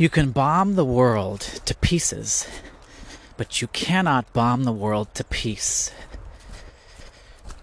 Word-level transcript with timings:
You 0.00 0.08
can 0.08 0.30
bomb 0.30 0.76
the 0.76 0.84
world 0.86 1.40
to 1.66 1.74
pieces, 1.74 2.48
but 3.36 3.60
you 3.60 3.68
cannot 3.68 4.32
bomb 4.32 4.64
the 4.64 4.72
world 4.72 5.14
to 5.14 5.24
peace. 5.24 5.90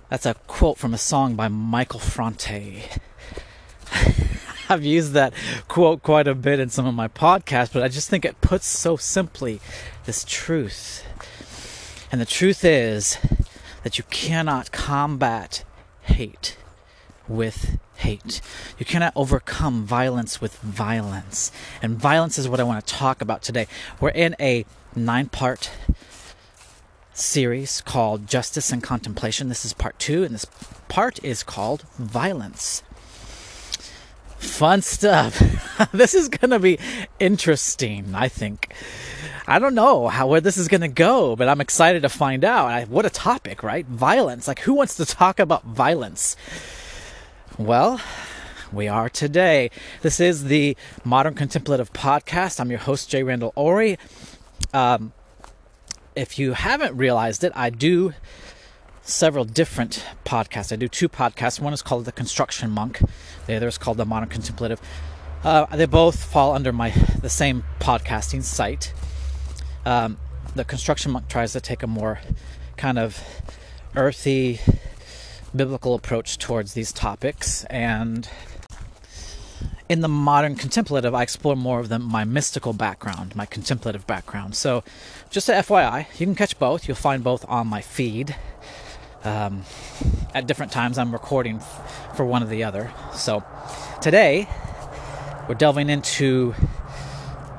That's 0.09 0.27
a 0.27 0.35
quote 0.45 0.77
from 0.77 0.93
a 0.93 0.99
song 0.99 1.33
by 1.33 1.47
Michael 1.47 1.99
Franti. 1.99 2.83
I've 4.69 4.85
used 4.85 5.13
that 5.13 5.33
quote 5.67 6.03
quite 6.03 6.27
a 6.27 6.35
bit 6.35 6.59
in 6.59 6.69
some 6.69 6.85
of 6.85 6.93
my 6.93 7.07
podcasts, 7.07 7.73
but 7.73 7.81
I 7.81 7.87
just 7.87 8.07
think 8.07 8.23
it 8.23 8.39
puts 8.39 8.67
so 8.67 8.97
simply 8.97 9.59
this 10.05 10.23
truth. 10.23 11.03
And 12.11 12.21
the 12.21 12.25
truth 12.25 12.63
is 12.63 13.17
that 13.81 13.97
you 13.97 14.03
cannot 14.11 14.71
combat 14.71 15.63
hate 16.03 16.55
with 17.27 17.79
hate. 17.97 18.41
You 18.77 18.85
cannot 18.85 19.13
overcome 19.15 19.85
violence 19.85 20.39
with 20.39 20.57
violence. 20.59 21.51
And 21.81 21.97
violence 21.97 22.37
is 22.37 22.47
what 22.47 22.59
I 22.59 22.63
want 22.63 22.85
to 22.85 22.93
talk 22.93 23.21
about 23.21 23.41
today. 23.41 23.67
We're 23.99 24.09
in 24.09 24.35
a 24.39 24.65
nine 24.95 25.27
part 25.27 25.71
series 27.13 27.81
called 27.81 28.27
Justice 28.27 28.71
and 28.71 28.83
Contemplation. 28.83 29.49
This 29.49 29.65
is 29.65 29.73
part 29.73 29.97
two, 29.99 30.23
and 30.23 30.33
this 30.33 30.45
part 30.87 31.23
is 31.23 31.43
called 31.43 31.83
Violence. 31.97 32.83
Fun 34.37 34.81
stuff. 34.83 35.39
this 35.91 36.13
is 36.13 36.29
going 36.29 36.51
to 36.51 36.59
be 36.59 36.77
interesting, 37.19 38.13
I 38.13 38.27
think. 38.27 38.71
I 39.47 39.59
don't 39.59 39.75
know 39.75 40.09
how 40.09 40.27
where 40.27 40.41
this 40.41 40.57
is 40.57 40.67
going 40.67 40.81
to 40.81 40.87
go, 40.87 41.35
but 41.35 41.47
I'm 41.47 41.61
excited 41.61 42.03
to 42.03 42.09
find 42.09 42.43
out. 42.43 42.67
I, 42.67 42.83
what 42.83 43.05
a 43.05 43.09
topic, 43.09 43.63
right? 43.63 43.85
Violence. 43.85 44.47
Like 44.47 44.59
who 44.59 44.73
wants 44.73 44.95
to 44.97 45.05
talk 45.05 45.39
about 45.39 45.63
violence? 45.63 46.35
Well, 47.57 47.99
we 48.71 48.87
are 48.87 49.09
today. 49.09 49.71
This 50.03 50.19
is 50.19 50.43
the 50.43 50.77
Modern 51.03 51.33
Contemplative 51.33 51.91
Podcast. 51.91 52.59
I'm 52.59 52.69
your 52.69 52.77
host, 52.77 53.09
Jay 53.09 53.23
Randall 53.23 53.51
Ori. 53.55 53.97
Um, 54.75 55.11
if 56.15 56.37
you 56.37 56.53
haven't 56.53 56.95
realized 56.95 57.43
it, 57.43 57.51
I 57.55 57.71
do 57.71 58.13
several 59.01 59.43
different 59.43 60.05
podcasts. 60.23 60.71
I 60.71 60.75
do 60.75 60.87
two 60.87 61.09
podcasts. 61.09 61.59
One 61.59 61.73
is 61.73 61.81
called 61.81 62.05
The 62.05 62.11
Construction 62.11 62.69
Monk. 62.69 63.01
The 63.47 63.55
other 63.55 63.67
is 63.67 63.79
called 63.79 63.97
The 63.97 64.05
Modern 64.05 64.29
Contemplative. 64.29 64.79
Uh, 65.43 65.65
they 65.75 65.87
both 65.87 66.23
fall 66.23 66.53
under 66.53 66.71
my 66.71 66.91
the 66.91 67.29
same 67.29 67.63
podcasting 67.79 68.43
site. 68.43 68.93
Um, 69.83 70.19
the 70.53 70.63
Construction 70.63 71.11
Monk 71.11 71.27
tries 71.27 71.53
to 71.53 71.59
take 71.59 71.81
a 71.81 71.87
more 71.87 72.19
kind 72.75 72.99
of 72.99 73.23
earthy, 73.95 74.59
biblical 75.57 75.95
approach 75.95 76.37
towards 76.37 76.73
these 76.73 76.91
topics, 76.91 77.63
and 77.65 78.29
in 79.89 80.01
the 80.01 80.07
modern 80.07 80.55
contemplative, 80.55 81.15
I 81.15 81.23
explore 81.23 81.55
more 81.55 81.79
of 81.79 81.89
my 82.01 82.25
mystical 82.25 82.73
background, 82.73 83.35
my 83.35 83.45
contemplative 83.45 84.05
background. 84.05 84.55
So, 84.55 84.83
just 85.29 85.47
a 85.49 85.53
FYI, 85.53 86.07
you 86.19 86.25
can 86.25 86.35
catch 86.35 86.59
both. 86.59 86.87
You'll 86.87 86.95
find 86.95 87.23
both 87.23 87.45
on 87.47 87.67
my 87.67 87.81
feed. 87.81 88.35
Um, 89.23 89.63
at 90.33 90.45
different 90.45 90.71
times, 90.71 90.97
I'm 90.97 91.11
recording 91.11 91.61
for 92.15 92.25
one 92.25 92.43
or 92.43 92.47
the 92.47 92.63
other. 92.63 92.91
So, 93.13 93.43
today, 94.01 94.47
we're 95.47 95.55
delving 95.55 95.89
into 95.89 96.53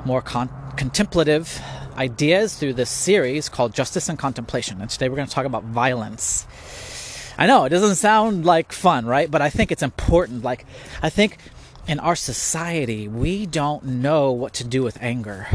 more 0.04 0.20
con- 0.20 0.50
contemplative 0.76 1.60
ideas 1.96 2.56
through 2.56 2.74
this 2.74 2.90
series 2.90 3.48
called 3.48 3.74
Justice 3.74 4.08
and 4.08 4.18
Contemplation. 4.18 4.80
And 4.82 4.90
today, 4.90 5.08
we're 5.08 5.16
going 5.16 5.28
to 5.28 5.34
talk 5.34 5.46
about 5.46 5.64
violence. 5.64 6.46
I 7.38 7.46
know 7.46 7.64
it 7.64 7.68
doesn't 7.68 7.94
sound 7.94 8.44
like 8.44 8.72
fun, 8.72 9.06
right? 9.06 9.30
But 9.30 9.40
I 9.40 9.48
think 9.48 9.70
it's 9.70 9.82
important. 9.82 10.42
Like, 10.42 10.66
I 11.00 11.08
think 11.08 11.38
in 11.86 12.00
our 12.00 12.16
society, 12.16 13.06
we 13.06 13.46
don't 13.46 13.84
know 13.84 14.32
what 14.32 14.52
to 14.54 14.64
do 14.64 14.82
with 14.82 14.98
anger. 15.00 15.46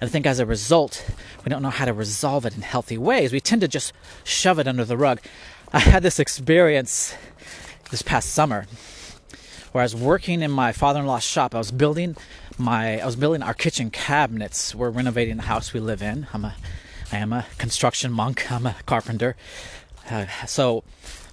And 0.00 0.08
I 0.08 0.12
think 0.12 0.24
as 0.24 0.40
a 0.40 0.46
result, 0.46 1.04
we 1.44 1.50
don't 1.50 1.62
know 1.62 1.68
how 1.70 1.84
to 1.84 1.92
resolve 1.92 2.46
it 2.46 2.56
in 2.56 2.62
healthy 2.62 2.96
ways. 2.96 3.32
We 3.32 3.40
tend 3.40 3.60
to 3.60 3.68
just 3.68 3.92
shove 4.24 4.58
it 4.58 4.66
under 4.66 4.84
the 4.84 4.96
rug. 4.96 5.20
I 5.74 5.80
had 5.80 6.02
this 6.02 6.18
experience 6.18 7.14
this 7.90 8.00
past 8.00 8.30
summer 8.30 8.66
where 9.72 9.82
I 9.82 9.84
was 9.84 9.94
working 9.94 10.40
in 10.40 10.50
my 10.50 10.72
father-in-law's 10.72 11.22
shop. 11.22 11.54
I 11.54 11.58
was 11.58 11.70
building 11.70 12.16
my 12.56 13.00
I 13.00 13.06
was 13.06 13.16
building 13.16 13.42
our 13.42 13.54
kitchen 13.54 13.90
cabinets. 13.90 14.74
We're 14.74 14.90
renovating 14.90 15.36
the 15.36 15.42
house 15.42 15.72
we 15.72 15.80
live 15.80 16.00
in. 16.00 16.28
I'm 16.32 16.44
a 16.44 16.54
I 17.12 17.18
am 17.18 17.32
a 17.32 17.46
construction 17.58 18.10
monk. 18.10 18.50
I'm 18.50 18.66
a 18.66 18.76
carpenter. 18.86 19.36
So 20.46 20.84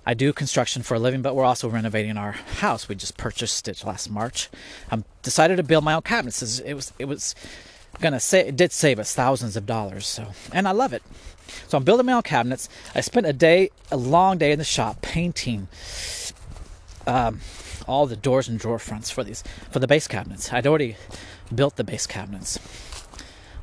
I 0.06 0.14
do 0.14 0.34
construction 0.34 0.82
for 0.82 0.96
a 0.96 1.00
living, 1.00 1.22
but 1.22 1.36
we're 1.36 1.44
also 1.44 1.70
renovating 1.70 2.18
our 2.18 2.32
house. 2.32 2.90
We 2.90 2.96
just 2.96 3.18
purchased 3.18 3.68
it 3.68 3.84
last 3.86 4.10
March. 4.10 4.50
I 4.90 4.96
um, 4.96 5.06
decided 5.22 5.58
to 5.58 5.64
build 5.64 5.84
my 5.84 5.94
own 5.94 6.02
cabinets. 6.02 6.60
It 6.60 6.74
was 6.74 6.94
it 6.98 7.06
was 7.06 7.36
gonna 8.00 8.20
say 8.20 8.48
it 8.48 8.56
did 8.56 8.72
save 8.72 8.98
us 8.98 9.14
thousands 9.14 9.56
of 9.56 9.66
dollars. 9.66 10.08
So 10.08 10.28
and 10.52 10.68
I 10.68 10.72
love 10.72 10.94
it. 10.94 11.04
So 11.68 11.78
I'm 11.78 11.84
building 11.84 12.06
my 12.06 12.14
own 12.14 12.24
cabinets. 12.24 12.70
I 12.96 13.02
spent 13.02 13.28
a 13.28 13.34
day, 13.34 13.70
a 13.92 13.98
long 13.98 14.38
day 14.38 14.52
in 14.52 14.58
the 14.58 14.66
shop 14.66 15.02
painting 15.02 15.68
um, 17.06 17.42
all 17.88 18.06
the 18.06 18.16
doors 18.16 18.48
and 18.48 18.60
drawer 18.60 18.80
fronts 18.80 19.12
for 19.12 19.24
these 19.24 19.44
for 19.70 19.80
the 19.80 19.88
base 19.88 20.08
cabinets. 20.08 20.52
I'd 20.52 20.66
already 20.66 20.96
built 21.54 21.76
the 21.76 21.84
base 21.84 22.08
cabinets. 22.08 22.58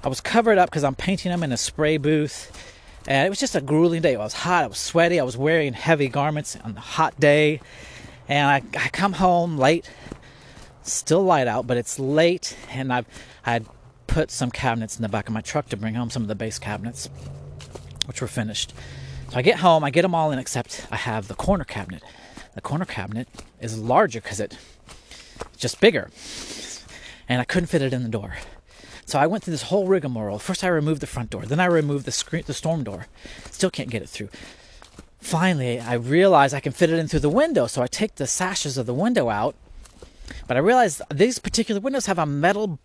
I 0.04 0.08
was 0.08 0.20
covered 0.20 0.58
up 0.58 0.70
because 0.70 0.84
I'm 0.84 0.94
painting 0.94 1.32
them 1.32 1.42
in 1.42 1.50
a 1.50 1.56
spray 1.56 1.96
booth 1.96 2.67
and 3.08 3.26
it 3.26 3.30
was 3.30 3.40
just 3.40 3.56
a 3.56 3.62
grueling 3.62 4.02
day. 4.02 4.12
It 4.12 4.18
was 4.18 4.34
hot, 4.34 4.64
I 4.64 4.66
was 4.66 4.76
sweaty, 4.76 5.18
I 5.18 5.24
was 5.24 5.34
wearing 5.34 5.72
heavy 5.72 6.08
garments 6.08 6.58
on 6.62 6.76
a 6.76 6.80
hot 6.80 7.18
day. 7.18 7.60
And 8.28 8.50
I, 8.50 8.56
I 8.78 8.88
come 8.90 9.14
home 9.14 9.56
late, 9.56 9.90
still 10.82 11.24
light 11.24 11.48
out, 11.48 11.66
but 11.66 11.78
it's 11.78 11.98
late, 11.98 12.54
and 12.68 12.92
I've 12.92 13.06
I 13.46 13.62
put 14.06 14.30
some 14.30 14.50
cabinets 14.50 14.96
in 14.96 15.02
the 15.02 15.08
back 15.08 15.26
of 15.26 15.32
my 15.32 15.40
truck 15.40 15.70
to 15.70 15.76
bring 15.76 15.94
home 15.94 16.10
some 16.10 16.20
of 16.20 16.28
the 16.28 16.34
base 16.34 16.58
cabinets, 16.58 17.08
which 18.04 18.20
were 18.20 18.28
finished. 18.28 18.74
So 19.30 19.38
I 19.38 19.42
get 19.42 19.60
home, 19.60 19.84
I 19.84 19.90
get 19.90 20.02
them 20.02 20.14
all 20.14 20.30
in 20.30 20.38
except 20.38 20.86
I 20.90 20.96
have 20.96 21.28
the 21.28 21.34
corner 21.34 21.64
cabinet. 21.64 22.02
The 22.54 22.60
corner 22.60 22.84
cabinet 22.84 23.26
is 23.58 23.78
larger 23.78 24.20
because 24.20 24.38
it's 24.38 24.56
just 25.56 25.80
bigger, 25.80 26.10
and 27.26 27.40
I 27.40 27.44
couldn't 27.44 27.68
fit 27.68 27.80
it 27.80 27.94
in 27.94 28.02
the 28.02 28.10
door. 28.10 28.34
So 29.08 29.18
I 29.18 29.26
went 29.26 29.42
through 29.42 29.52
this 29.52 29.62
whole 29.62 29.86
rigmarole. 29.86 30.38
First, 30.38 30.62
I 30.62 30.68
removed 30.68 31.00
the 31.00 31.06
front 31.06 31.30
door, 31.30 31.46
then 31.46 31.60
I 31.60 31.64
removed 31.64 32.04
the 32.04 32.12
screen, 32.12 32.42
the 32.46 32.52
storm 32.52 32.84
door. 32.84 33.06
Still 33.50 33.70
can't 33.70 33.88
get 33.88 34.02
it 34.02 34.08
through. 34.10 34.28
Finally, 35.18 35.80
I 35.80 35.94
realized 35.94 36.52
I 36.52 36.60
can 36.60 36.72
fit 36.72 36.90
it 36.90 36.98
in 36.98 37.08
through 37.08 37.20
the 37.20 37.30
window. 37.30 37.66
So 37.66 37.80
I 37.80 37.86
take 37.86 38.16
the 38.16 38.26
sashes 38.26 38.76
of 38.76 38.84
the 38.84 38.92
window 38.92 39.30
out, 39.30 39.54
but 40.46 40.58
I 40.58 40.60
realized 40.60 41.00
these 41.10 41.38
particular 41.38 41.80
windows 41.80 42.04
have 42.04 42.18
a 42.18 42.26
metal 42.26 42.78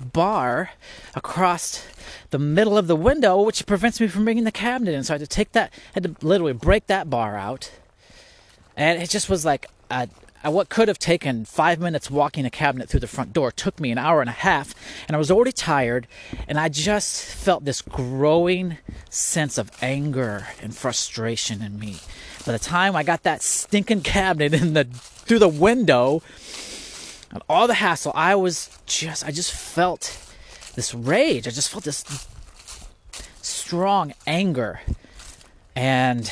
bar 0.00 0.70
across 1.14 1.86
the 2.30 2.38
middle 2.40 2.76
of 2.76 2.88
the 2.88 2.96
window, 2.96 3.40
which 3.40 3.64
prevents 3.64 4.00
me 4.00 4.08
from 4.08 4.24
bringing 4.24 4.42
the 4.42 4.50
cabinet 4.50 4.92
in. 4.92 5.04
So 5.04 5.14
I 5.14 5.18
had 5.18 5.20
to 5.20 5.28
take 5.28 5.52
that, 5.52 5.72
I 5.72 6.00
had 6.00 6.02
to 6.02 6.26
literally 6.26 6.52
break 6.52 6.88
that 6.88 7.08
bar 7.08 7.36
out, 7.36 7.70
and 8.76 9.00
it 9.00 9.08
just 9.08 9.30
was 9.30 9.44
like 9.44 9.68
a 9.88 10.08
what 10.52 10.68
could 10.68 10.88
have 10.88 10.98
taken 10.98 11.44
five 11.44 11.80
minutes 11.80 12.10
walking 12.10 12.44
a 12.44 12.50
cabinet 12.50 12.88
through 12.88 13.00
the 13.00 13.06
front 13.06 13.32
door 13.32 13.50
took 13.50 13.80
me 13.80 13.90
an 13.90 13.98
hour 13.98 14.20
and 14.20 14.28
a 14.28 14.34
half, 14.34 14.74
and 15.06 15.14
I 15.14 15.18
was 15.18 15.30
already 15.30 15.52
tired, 15.52 16.06
and 16.46 16.58
I 16.58 16.68
just 16.68 17.24
felt 17.24 17.64
this 17.64 17.80
growing 17.80 18.78
sense 19.08 19.56
of 19.56 19.70
anger 19.80 20.48
and 20.60 20.76
frustration 20.76 21.62
in 21.62 21.78
me. 21.78 22.00
By 22.44 22.52
the 22.52 22.58
time 22.58 22.94
I 22.94 23.02
got 23.02 23.22
that 23.22 23.42
stinking 23.42 24.02
cabinet 24.02 24.52
in 24.52 24.74
the 24.74 24.84
through 24.84 25.38
the 25.38 25.48
window, 25.48 26.22
and 27.30 27.42
all 27.48 27.66
the 27.66 27.74
hassle, 27.74 28.12
I 28.14 28.34
was 28.34 28.70
just 28.86 29.24
I 29.24 29.30
just 29.30 29.52
felt 29.52 30.18
this 30.74 30.94
rage. 30.94 31.46
I 31.46 31.50
just 31.50 31.70
felt 31.70 31.84
this 31.84 32.04
strong 33.40 34.12
anger. 34.26 34.80
And 35.76 36.30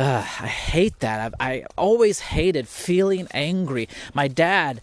uh, 0.00 0.24
I 0.40 0.46
hate 0.46 1.00
that. 1.00 1.34
I, 1.38 1.50
I 1.50 1.64
always 1.76 2.20
hated 2.20 2.66
feeling 2.66 3.28
angry. 3.32 3.86
My 4.14 4.28
dad, 4.28 4.80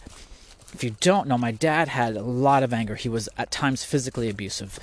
if 0.72 0.84
you 0.84 0.94
don't 1.00 1.26
know, 1.26 1.36
my 1.36 1.50
dad 1.50 1.88
had 1.88 2.16
a 2.16 2.22
lot 2.22 2.62
of 2.62 2.72
anger. 2.72 2.94
He 2.94 3.08
was 3.08 3.28
at 3.36 3.50
times 3.50 3.82
physically 3.82 4.30
abusive, 4.30 4.78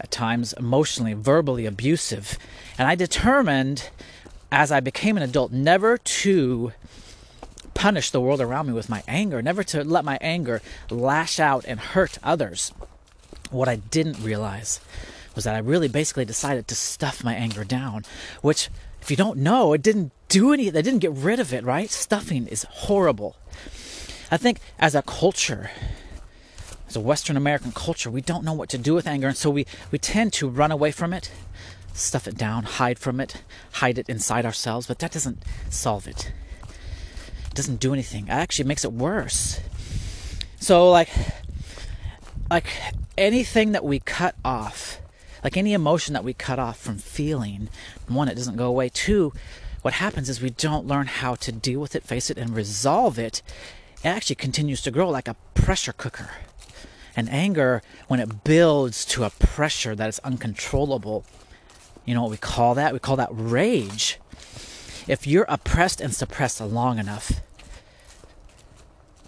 at 0.00 0.10
times 0.10 0.52
emotionally, 0.54 1.14
verbally 1.14 1.64
abusive. 1.64 2.38
And 2.76 2.88
I 2.88 2.96
determined 2.96 3.90
as 4.50 4.72
I 4.72 4.80
became 4.80 5.16
an 5.16 5.22
adult 5.22 5.52
never 5.52 5.96
to 5.96 6.72
punish 7.74 8.10
the 8.10 8.20
world 8.20 8.40
around 8.40 8.66
me 8.66 8.72
with 8.72 8.88
my 8.88 9.04
anger, 9.06 9.40
never 9.40 9.62
to 9.62 9.84
let 9.84 10.04
my 10.04 10.18
anger 10.20 10.60
lash 10.90 11.38
out 11.38 11.64
and 11.68 11.78
hurt 11.78 12.18
others. 12.24 12.72
What 13.50 13.68
I 13.68 13.76
didn't 13.76 14.20
realize 14.24 14.80
was 15.36 15.44
that 15.44 15.54
I 15.54 15.58
really 15.58 15.86
basically 15.86 16.24
decided 16.24 16.66
to 16.66 16.74
stuff 16.74 17.22
my 17.22 17.34
anger 17.34 17.62
down, 17.62 18.04
which 18.42 18.70
if 19.08 19.12
you 19.12 19.16
don't 19.16 19.38
know, 19.38 19.72
it 19.72 19.80
didn't 19.80 20.12
do 20.28 20.52
any, 20.52 20.68
they 20.68 20.82
didn't 20.82 20.98
get 20.98 21.12
rid 21.12 21.40
of 21.40 21.54
it, 21.54 21.64
right? 21.64 21.88
Stuffing 21.88 22.46
is 22.46 22.64
horrible. 22.64 23.36
I 24.30 24.36
think 24.36 24.60
as 24.78 24.94
a 24.94 25.00
culture, 25.00 25.70
as 26.86 26.94
a 26.94 27.00
Western 27.00 27.34
American 27.34 27.72
culture, 27.72 28.10
we 28.10 28.20
don't 28.20 28.44
know 28.44 28.52
what 28.52 28.68
to 28.68 28.76
do 28.76 28.92
with 28.92 29.06
anger, 29.06 29.28
and 29.28 29.34
so 29.34 29.48
we, 29.48 29.64
we 29.90 29.98
tend 29.98 30.34
to 30.34 30.46
run 30.46 30.70
away 30.70 30.90
from 30.90 31.14
it, 31.14 31.32
stuff 31.94 32.28
it 32.28 32.36
down, 32.36 32.64
hide 32.64 32.98
from 32.98 33.18
it, 33.18 33.42
hide 33.72 33.96
it 33.96 34.10
inside 34.10 34.44
ourselves, 34.44 34.86
but 34.86 34.98
that 34.98 35.12
doesn't 35.12 35.42
solve 35.70 36.06
it. 36.06 36.30
It 37.46 37.54
doesn't 37.54 37.80
do 37.80 37.94
anything. 37.94 38.28
Actually, 38.28 38.66
it 38.66 38.68
makes 38.68 38.84
it 38.84 38.92
worse. 38.92 39.58
So, 40.60 40.90
like, 40.90 41.08
like 42.50 42.66
anything 43.16 43.72
that 43.72 43.86
we 43.86 44.00
cut 44.00 44.34
off, 44.44 45.00
like 45.42 45.56
any 45.56 45.72
emotion 45.72 46.14
that 46.14 46.24
we 46.24 46.34
cut 46.34 46.58
off 46.58 46.78
from 46.78 46.98
feeling, 46.98 47.68
one, 48.06 48.28
it 48.28 48.34
doesn't 48.34 48.56
go 48.56 48.66
away. 48.66 48.88
Two, 48.88 49.32
what 49.82 49.94
happens 49.94 50.28
is 50.28 50.40
we 50.40 50.50
don't 50.50 50.86
learn 50.86 51.06
how 51.06 51.34
to 51.36 51.52
deal 51.52 51.80
with 51.80 51.94
it, 51.94 52.04
face 52.04 52.30
it, 52.30 52.38
and 52.38 52.54
resolve 52.54 53.18
it. 53.18 53.42
It 54.04 54.08
actually 54.08 54.36
continues 54.36 54.82
to 54.82 54.90
grow 54.90 55.08
like 55.08 55.28
a 55.28 55.36
pressure 55.54 55.92
cooker. 55.92 56.30
And 57.16 57.28
anger, 57.30 57.82
when 58.06 58.20
it 58.20 58.44
builds 58.44 59.04
to 59.06 59.24
a 59.24 59.30
pressure 59.30 59.94
that 59.94 60.08
is 60.08 60.20
uncontrollable, 60.20 61.24
you 62.04 62.14
know 62.14 62.22
what 62.22 62.30
we 62.30 62.36
call 62.36 62.74
that? 62.74 62.92
We 62.92 62.98
call 62.98 63.16
that 63.16 63.30
rage. 63.32 64.18
If 65.06 65.26
you're 65.26 65.46
oppressed 65.48 66.00
and 66.00 66.14
suppressed 66.14 66.60
long 66.60 66.98
enough, 66.98 67.40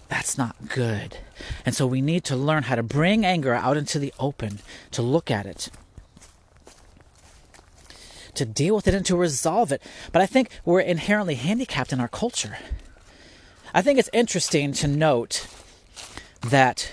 that's 0.07 0.37
not 0.37 0.67
good. 0.67 1.17
And 1.65 1.73
so 1.73 1.87
we 1.87 2.01
need 2.01 2.23
to 2.25 2.35
learn 2.35 2.63
how 2.63 2.75
to 2.75 2.83
bring 2.83 3.25
anger 3.25 3.53
out 3.53 3.77
into 3.77 3.97
the 3.97 4.13
open, 4.19 4.59
to 4.91 5.01
look 5.01 5.31
at 5.31 5.45
it, 5.45 5.69
to 8.41 8.45
deal 8.45 8.75
with 8.75 8.87
it, 8.87 8.95
and 8.95 9.05
to 9.05 9.15
resolve 9.15 9.71
it. 9.71 9.81
But 10.11 10.21
I 10.21 10.25
think 10.25 10.49
we're 10.65 10.81
inherently 10.81 11.35
handicapped 11.35 11.93
in 11.93 11.99
our 11.99 12.07
culture. 12.07 12.57
I 13.73 13.81
think 13.81 13.99
it's 13.99 14.09
interesting 14.11 14.73
to 14.73 14.87
note 14.87 15.47
that 16.41 16.91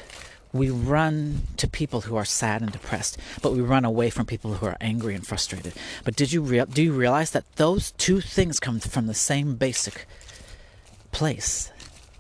we 0.53 0.71
run 0.71 1.43
to 1.57 1.69
people 1.69 2.03
who 2.03 2.17
are 2.17 2.25
sad 2.25 2.63
and 2.63 2.71
depressed, 2.71 3.19
but 3.43 3.53
we 3.53 3.61
run 3.61 3.85
away 3.85 4.11
from 4.11 4.27
people 4.27 4.55
who 4.55 4.67
are 4.67 4.77
angry 4.81 5.15
and 5.15 5.27
frustrated. 5.27 5.73
But 6.05 6.17
did 6.17 6.33
you 6.33 6.43
rea- 6.43 6.67
do 6.67 6.83
you 6.83 6.93
realize 6.93 7.31
that 7.33 7.45
those 7.57 7.93
two 7.93 8.21
things 8.21 8.61
come 8.61 8.81
from 8.81 9.07
the 9.07 9.15
same 9.15 9.57
basic 9.57 10.07
place? 11.13 11.71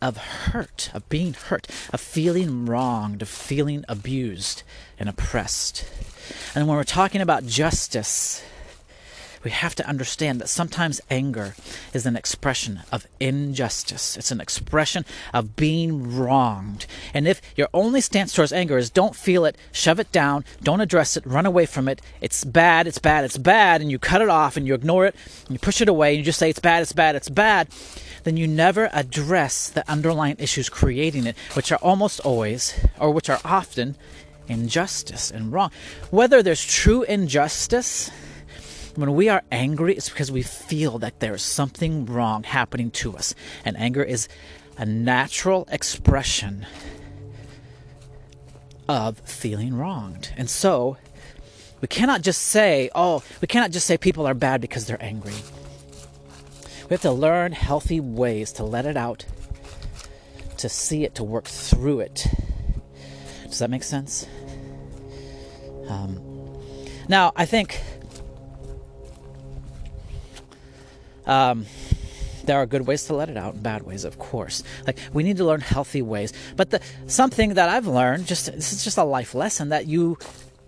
of 0.01 0.17
hurt, 0.17 0.91
of 0.95 1.09
being 1.09 1.35
hurt, 1.35 1.67
of 1.93 2.01
feeling 2.01 2.67
wronged, 2.67 3.21
of 3.21 3.29
feeling 3.29 3.85
abused 3.89 4.63
and 4.97 5.09
oppressed. 5.09 5.85
And 6.55 6.69
when 6.69 6.77
we're 6.77 6.85
talking 6.85 7.21
about 7.21 7.47
justice, 7.47 8.45
we 9.45 9.51
have 9.51 9.75
to 9.77 9.87
understand 9.87 10.41
that 10.41 10.49
sometimes 10.49 11.01
anger 11.11 11.55
is 11.93 12.07
an 12.07 12.17
expression 12.17 12.81
of 12.91 13.07
injustice. 13.21 14.17
It's 14.17 14.31
an 14.31 14.41
expression 14.41 15.05
of 15.33 15.57
being 15.57 16.17
wronged. 16.17 16.87
And 17.15 17.29
if 17.29 17.41
your 17.57 17.69
only 17.73 18.01
stance 18.01 18.33
towards 18.33 18.53
anger 18.53 18.79
is 18.79 18.91
don't 18.91 19.15
feel 19.15 19.45
it, 19.45 19.57
shove 19.73 20.01
it 20.01 20.11
down, 20.13 20.45
don't 20.63 20.81
address 20.81 21.17
it, 21.17 21.27
run 21.27 21.47
away 21.47 21.67
from 21.67 21.89
it, 21.89 22.03
it's 22.21 22.45
bad, 22.45 22.87
it's 22.87 22.99
bad, 22.99 23.25
it's 23.25 23.39
bad, 23.39 23.81
and 23.81 23.91
you 23.91 23.99
cut 23.99 24.23
it 24.23 24.29
off 24.29 24.57
and 24.57 24.67
you 24.67 24.75
ignore 24.75 25.07
it 25.07 25.15
and 25.47 25.51
you 25.51 25.59
push 25.59 25.81
it 25.81 25.89
away 25.89 26.11
and 26.11 26.19
you 26.19 26.25
just 26.25 26.39
say 26.39 26.51
it's 26.51 26.59
bad, 26.59 26.83
it's 26.83 26.93
bad, 26.93 27.15
it's 27.17 27.29
bad, 27.29 27.69
then 28.25 28.37
you 28.37 28.47
never 28.47 28.91
address 28.93 29.69
the 29.69 29.89
underlying 29.91 30.37
issues 30.39 30.69
creating 30.69 31.27
it, 31.27 31.37
which 31.55 31.73
are 31.73 31.79
almost 31.79 32.21
always, 32.21 32.75
or 32.99 33.11
which 33.11 33.31
are 33.31 33.41
often, 33.45 33.97
injustice 34.49 35.31
and 35.31 35.53
wrong. 35.53 35.71
Whether 36.11 36.43
there's 36.43 36.65
true 36.65 37.03
injustice, 37.03 38.11
when 38.99 39.15
we 39.15 39.29
are 39.29 39.45
angry, 39.53 39.95
it's 39.95 40.09
because 40.09 40.33
we 40.33 40.43
feel 40.43 40.99
that 40.99 41.21
there 41.21 41.33
is 41.33 41.43
something 41.43 42.05
wrong 42.05 42.43
happening 42.43 42.91
to 42.91 43.17
us. 43.17 43.33
And 43.65 43.77
anger 43.77 44.03
is 44.03 44.29
a 44.77 44.85
natural 44.85 45.69
expression 45.71 46.67
of 48.89 49.21
feeling 49.21 49.77
wronged. 49.77 50.33
And 50.37 50.51
so, 50.51 50.97
we 51.81 51.87
cannot 51.87 52.23
just 52.23 52.43
say, 52.43 52.91
oh, 52.93 53.23
we 53.41 53.47
cannot 53.47 53.71
just 53.71 53.87
say 53.87 53.97
people 53.97 54.27
are 54.27 54.35
bad 54.35 54.61
because 54.61 54.87
they're 54.87 55.03
angry. 55.03 55.35
We 56.91 56.95
have 56.95 57.03
to 57.03 57.13
learn 57.13 57.53
healthy 57.53 58.01
ways 58.01 58.51
to 58.55 58.65
let 58.65 58.85
it 58.85 58.97
out, 58.97 59.25
to 60.57 60.69
see 60.69 61.05
it, 61.05 61.15
to 61.17 61.23
work 61.23 61.45
through 61.45 62.01
it. 62.01 62.27
Does 63.45 63.61
that 63.61 63.71
make 63.71 63.85
sense? 63.85 64.27
Um, 65.87 66.19
now, 67.09 67.33
I 67.37 67.47
think 67.47 67.81
um, 71.29 71.67
there 72.45 72.57
are 72.57 72.67
good 72.67 72.87
ways 72.87 73.05
to 73.05 73.15
let 73.15 73.29
it 73.29 73.37
out 73.37 73.55
and 73.55 73.63
bad 73.63 73.83
ways, 73.83 74.05
of 74.05 74.19
course. 74.19 74.63
Like 74.87 74.99
we 75.13 75.23
need 75.23 75.37
to 75.37 75.45
learn 75.45 75.61
healthy 75.61 76.03
ways. 76.03 76.33
But 76.57 76.71
the 76.71 76.81
something 77.07 77.55
that 77.55 77.69
I've 77.69 77.87
learned, 77.87 78.27
just 78.27 78.47
this 78.47 78.73
is 78.73 78.83
just 78.83 78.99
a 78.99 79.05
life 79.05 79.35
lesson 79.35 79.69
that 79.69 79.87
you 79.87 80.19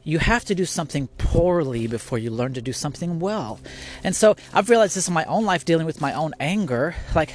you 0.04 0.18
have 0.18 0.44
to 0.46 0.54
do 0.54 0.64
something 0.64 1.08
poorly 1.18 1.86
before 1.86 2.18
you 2.18 2.30
learn 2.30 2.54
to 2.54 2.62
do 2.62 2.72
something 2.72 3.18
well. 3.18 3.60
And 4.04 4.14
so 4.14 4.36
I've 4.52 4.70
realized 4.70 4.96
this 4.96 5.08
in 5.08 5.14
my 5.14 5.24
own 5.24 5.44
life 5.44 5.64
dealing 5.64 5.86
with 5.86 6.00
my 6.00 6.12
own 6.12 6.34
anger. 6.38 6.94
Like 7.14 7.32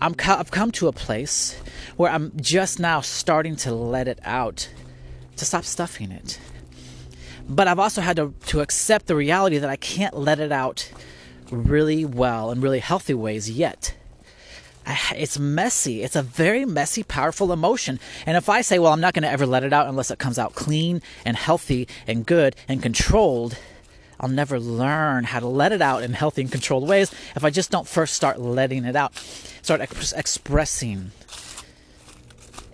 I'm 0.00 0.14
I've 0.26 0.50
come 0.50 0.70
to 0.72 0.88
a 0.88 0.92
place 0.92 1.58
where 1.96 2.10
I'm 2.10 2.32
just 2.36 2.78
now 2.78 3.00
starting 3.00 3.56
to 3.56 3.74
let 3.74 4.06
it 4.06 4.20
out, 4.22 4.68
to 5.36 5.44
stop 5.44 5.64
stuffing 5.64 6.12
it. 6.12 6.38
But 7.48 7.66
I've 7.66 7.78
also 7.78 8.02
had 8.02 8.16
to, 8.16 8.34
to 8.48 8.60
accept 8.60 9.06
the 9.06 9.16
reality 9.16 9.56
that 9.56 9.70
I 9.70 9.76
can't 9.76 10.14
let 10.14 10.38
it 10.38 10.52
out 10.52 10.92
really 11.50 12.04
well 12.04 12.50
in 12.50 12.60
really 12.60 12.80
healthy 12.80 13.14
ways 13.14 13.50
yet 13.50 13.94
it's 15.14 15.38
messy. 15.38 16.02
It's 16.02 16.16
a 16.16 16.22
very 16.22 16.64
messy, 16.64 17.02
powerful 17.02 17.52
emotion. 17.52 18.00
And 18.26 18.36
if 18.36 18.48
I 18.48 18.62
say, 18.62 18.78
well, 18.78 18.92
I'm 18.92 19.00
not 19.00 19.14
going 19.14 19.22
to 19.22 19.30
ever 19.30 19.46
let 19.46 19.64
it 19.64 19.72
out 19.72 19.88
unless 19.88 20.10
it 20.10 20.18
comes 20.18 20.38
out 20.38 20.54
clean 20.54 21.02
and 21.24 21.36
healthy 21.36 21.88
and 22.06 22.24
good 22.24 22.56
and 22.68 22.82
controlled, 22.82 23.58
I'll 24.20 24.28
never 24.28 24.58
learn 24.58 25.24
how 25.24 25.40
to 25.40 25.46
let 25.46 25.72
it 25.72 25.82
out 25.82 26.02
in 26.02 26.12
healthy 26.12 26.42
and 26.42 26.50
controlled 26.50 26.88
ways 26.88 27.12
if 27.36 27.44
I 27.44 27.50
just 27.50 27.70
don't 27.70 27.86
first 27.86 28.14
start 28.14 28.40
letting 28.40 28.84
it 28.84 28.96
out, 28.96 29.14
start 29.62 29.80
ex- 29.80 30.12
expressing. 30.12 31.12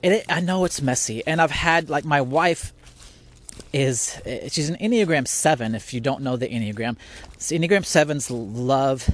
It, 0.03 0.25
I 0.29 0.41
know 0.41 0.65
it's 0.65 0.81
messy. 0.81 1.27
And 1.27 1.41
I've 1.41 1.51
had, 1.51 1.91
like, 1.91 2.05
my 2.05 2.21
wife 2.21 2.73
is, 3.73 4.21
she's 4.49 4.69
an 4.69 4.77
Enneagram 4.77 5.27
7, 5.27 5.75
if 5.75 5.93
you 5.93 6.01
don't 6.01 6.23
know 6.23 6.37
the 6.37 6.49
Enneagram. 6.49 6.97
So 7.39 7.57
Enneagram 7.57 7.83
7s 7.83 8.29
love 8.31 9.09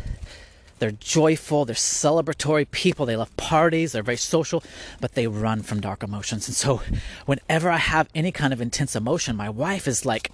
they're 0.80 0.90
joyful, 0.90 1.66
they're 1.66 1.76
celebratory 1.76 2.68
people, 2.70 3.04
they 3.06 3.14
love 3.14 3.36
parties, 3.36 3.92
they're 3.92 4.02
very 4.02 4.16
social, 4.16 4.64
but 4.98 5.12
they 5.12 5.26
run 5.26 5.62
from 5.62 5.80
dark 5.80 6.02
emotions. 6.02 6.48
And 6.48 6.56
so, 6.56 6.80
whenever 7.26 7.70
I 7.70 7.76
have 7.76 8.08
any 8.14 8.32
kind 8.32 8.52
of 8.52 8.62
intense 8.62 8.96
emotion, 8.96 9.36
my 9.36 9.50
wife 9.50 9.86
is 9.86 10.04
like, 10.04 10.32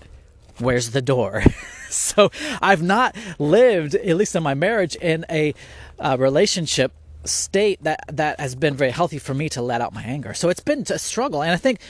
Where's 0.59 0.93
the 0.93 1.03
door? 1.03 1.43
so, 1.91 2.31
I've 2.63 2.83
not 2.83 3.15
lived, 3.39 3.95
at 3.97 4.17
least 4.17 4.35
in 4.35 4.43
my 4.43 4.55
marriage, 4.55 4.95
in 4.97 5.27
a 5.29 5.53
uh, 5.99 6.17
relationship 6.19 6.93
state 7.25 7.83
that 7.83 8.05
that 8.13 8.39
has 8.39 8.55
been 8.55 8.75
very 8.75 8.93
healthy 8.93 9.19
for 9.19 9.35
me 9.35 9.49
to 9.49 9.61
let 9.61 9.81
out 9.81 9.93
my 9.93 10.03
anger. 10.03 10.33
So 10.33 10.49
it's 10.49 10.61
been 10.61 10.85
a 10.89 10.99
struggle, 10.99 11.43
and 11.43 11.51
I 11.51 11.57
think 11.57 11.81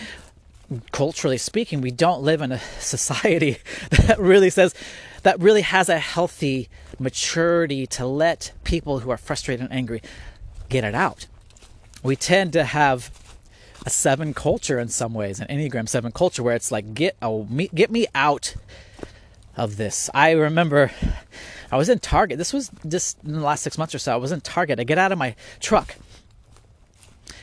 culturally 0.92 1.38
speaking, 1.38 1.80
we 1.80 1.90
don't 1.90 2.22
live 2.22 2.42
in 2.42 2.52
a 2.52 2.58
society 2.78 3.58
that 3.90 4.18
really 4.18 4.50
says 4.50 4.74
that 5.22 5.40
really 5.40 5.62
has 5.62 5.88
a 5.88 5.98
healthy 5.98 6.68
maturity 6.98 7.86
to 7.86 8.06
let 8.06 8.52
people 8.64 9.00
who 9.00 9.10
are 9.10 9.16
frustrated 9.16 9.64
and 9.64 9.72
angry 9.72 10.00
get 10.68 10.84
it 10.84 10.94
out. 10.94 11.26
We 12.02 12.16
tend 12.16 12.52
to 12.52 12.64
have 12.64 13.10
a 13.84 13.90
seven 13.90 14.34
culture 14.34 14.78
in 14.78 14.88
some 14.88 15.14
ways, 15.14 15.40
an 15.40 15.48
Enneagram 15.48 15.88
seven 15.88 16.12
culture, 16.12 16.42
where 16.42 16.54
it's 16.54 16.70
like 16.70 16.94
get 16.94 17.16
oh, 17.22 17.44
me, 17.44 17.68
get 17.74 17.90
me 17.90 18.06
out 18.14 18.54
of 19.56 19.76
this. 19.76 20.10
I 20.14 20.32
remember 20.32 20.90
I 21.70 21.76
was 21.76 21.88
in 21.88 21.98
Target. 21.98 22.38
This 22.38 22.52
was 22.52 22.70
just 22.86 23.22
in 23.24 23.32
the 23.32 23.40
last 23.40 23.62
six 23.62 23.78
months 23.78 23.94
or 23.94 23.98
so. 23.98 24.12
I 24.12 24.16
was 24.16 24.32
in 24.32 24.40
Target. 24.40 24.80
I 24.80 24.84
get 24.84 24.98
out 24.98 25.12
of 25.12 25.18
my 25.18 25.34
truck, 25.60 25.96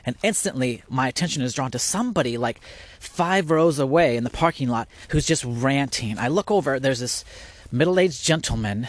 and 0.06 0.16
instantly 0.24 0.84
my 0.90 1.08
attention 1.08 1.42
is 1.42 1.54
drawn 1.54 1.72
to 1.72 1.80
somebody 1.80 2.38
like 2.38 2.60
five 3.00 3.50
rows 3.50 3.80
away 3.80 4.18
in 4.18 4.24
the 4.24 4.30
parking 4.30 4.70
lot 4.70 4.88
who's 5.10 5.26
just 5.26 5.44
ranting. 5.46 6.18
I 6.18 6.28
look 6.28 6.52
over. 6.52 6.80
There's 6.80 7.00
this 7.00 7.24
middle-aged 7.72 8.24
gentleman 8.24 8.88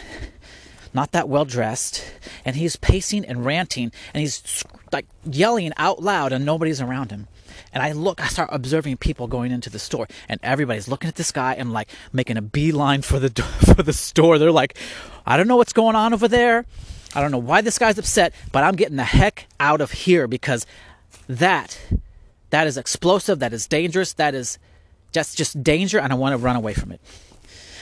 not 0.95 1.11
that 1.11 1.27
well 1.27 1.43
dressed, 1.43 2.03
and 2.45 2.55
he's 2.55 2.77
pacing 2.77 3.25
and 3.25 3.45
ranting, 3.45 3.91
and 4.13 4.21
he's 4.21 4.63
like 4.93 5.05
yelling 5.29 5.73
out 5.75 6.01
loud, 6.01 6.31
and 6.31 6.45
nobody's 6.45 6.79
around 6.79 7.11
him. 7.11 7.27
And 7.73 7.83
I 7.83 7.91
look, 7.91 8.23
I 8.23 8.27
start 8.27 8.49
observing 8.53 8.97
people 8.97 9.27
going 9.27 9.51
into 9.51 9.69
the 9.69 9.77
store, 9.77 10.07
and 10.29 10.39
everybody's 10.41 10.87
looking 10.87 11.09
at 11.09 11.15
this 11.15 11.33
guy 11.33 11.53
and 11.55 11.73
like 11.73 11.89
making 12.13 12.37
a 12.37 12.41
beeline 12.41 13.01
for 13.01 13.19
the 13.19 13.29
for 13.75 13.83
the 13.83 13.91
store. 13.91 14.39
They're 14.39 14.51
like, 14.51 14.77
I 15.25 15.35
don't 15.35 15.49
know 15.49 15.57
what's 15.57 15.73
going 15.73 15.97
on 15.97 16.13
over 16.13 16.29
there. 16.29 16.65
I 17.13 17.21
don't 17.21 17.31
know 17.31 17.37
why 17.37 17.59
this 17.59 17.77
guy's 17.77 17.97
upset, 17.97 18.33
but 18.53 18.63
I'm 18.63 18.75
getting 18.75 18.95
the 18.95 19.03
heck 19.03 19.47
out 19.59 19.81
of 19.81 19.91
here 19.91 20.27
because 20.27 20.65
that 21.27 21.79
that 22.49 22.67
is 22.67 22.77
explosive, 22.77 23.39
that 23.39 23.53
is 23.53 23.67
dangerous, 23.67 24.13
that 24.13 24.35
is 24.35 24.57
just 25.11 25.37
just 25.37 25.63
danger, 25.63 25.99
and 25.99 26.11
I 26.11 26.15
want 26.15 26.33
to 26.33 26.37
run 26.37 26.55
away 26.55 26.73
from 26.73 26.91
it. 26.91 27.01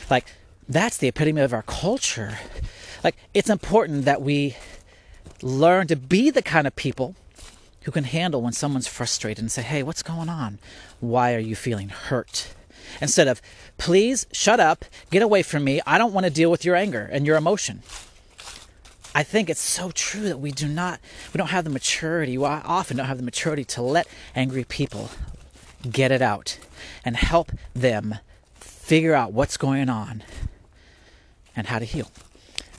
Like 0.09 0.27
that's 0.67 0.97
the 0.97 1.07
epitome 1.07 1.41
of 1.41 1.53
our 1.53 1.63
culture. 1.63 2.37
Like, 3.03 3.17
it's 3.33 3.49
important 3.49 4.05
that 4.05 4.21
we 4.21 4.55
learn 5.41 5.87
to 5.87 5.95
be 5.95 6.29
the 6.29 6.41
kind 6.41 6.65
of 6.65 6.75
people 6.75 7.15
who 7.83 7.91
can 7.91 8.05
handle 8.05 8.41
when 8.41 8.53
someone's 8.53 8.87
frustrated 8.87 9.41
and 9.41 9.51
say, 9.51 9.61
hey, 9.61 9.83
what's 9.83 10.03
going 10.03 10.29
on? 10.29 10.59
Why 11.01 11.33
are 11.33 11.39
you 11.39 11.55
feeling 11.55 11.89
hurt? 11.89 12.53
Instead 13.01 13.27
of, 13.27 13.41
please 13.77 14.25
shut 14.31 14.59
up, 14.59 14.85
get 15.11 15.21
away 15.21 15.43
from 15.43 15.65
me. 15.65 15.81
I 15.85 15.97
don't 15.97 16.13
want 16.13 16.25
to 16.25 16.29
deal 16.29 16.49
with 16.49 16.63
your 16.63 16.75
anger 16.75 17.09
and 17.11 17.25
your 17.25 17.35
emotion. 17.35 17.81
I 19.15 19.23
think 19.23 19.49
it's 19.49 19.61
so 19.61 19.91
true 19.91 20.23
that 20.23 20.39
we 20.39 20.51
do 20.51 20.67
not, 20.67 20.99
we 21.33 21.37
don't 21.37 21.49
have 21.49 21.63
the 21.63 21.69
maturity, 21.69 22.37
we 22.37 22.45
often 22.45 22.97
don't 22.97 23.05
have 23.05 23.17
the 23.17 23.23
maturity 23.23 23.63
to 23.65 23.81
let 23.81 24.07
angry 24.35 24.63
people 24.63 25.11
get 25.89 26.11
it 26.11 26.21
out 26.21 26.57
and 27.05 27.15
help 27.15 27.51
them 27.73 28.15
figure 28.55 29.13
out 29.13 29.33
what's 29.33 29.57
going 29.57 29.89
on 29.89 30.23
and 31.55 31.67
how 31.67 31.79
to 31.79 31.85
heal. 31.85 32.11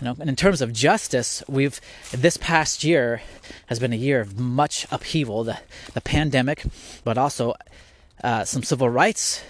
You 0.00 0.06
know, 0.06 0.16
and 0.18 0.28
in 0.28 0.34
terms 0.34 0.60
of 0.60 0.72
justice, 0.72 1.42
we've 1.48 1.80
this 2.10 2.36
past 2.36 2.82
year 2.82 3.22
has 3.66 3.78
been 3.78 3.92
a 3.92 3.96
year 3.96 4.20
of 4.20 4.40
much 4.40 4.86
upheaval. 4.90 5.44
The 5.44 5.58
the 5.92 6.00
pandemic, 6.00 6.64
but 7.04 7.16
also 7.16 7.54
uh, 8.24 8.44
some 8.44 8.64
civil 8.64 8.88
rights 8.88 9.42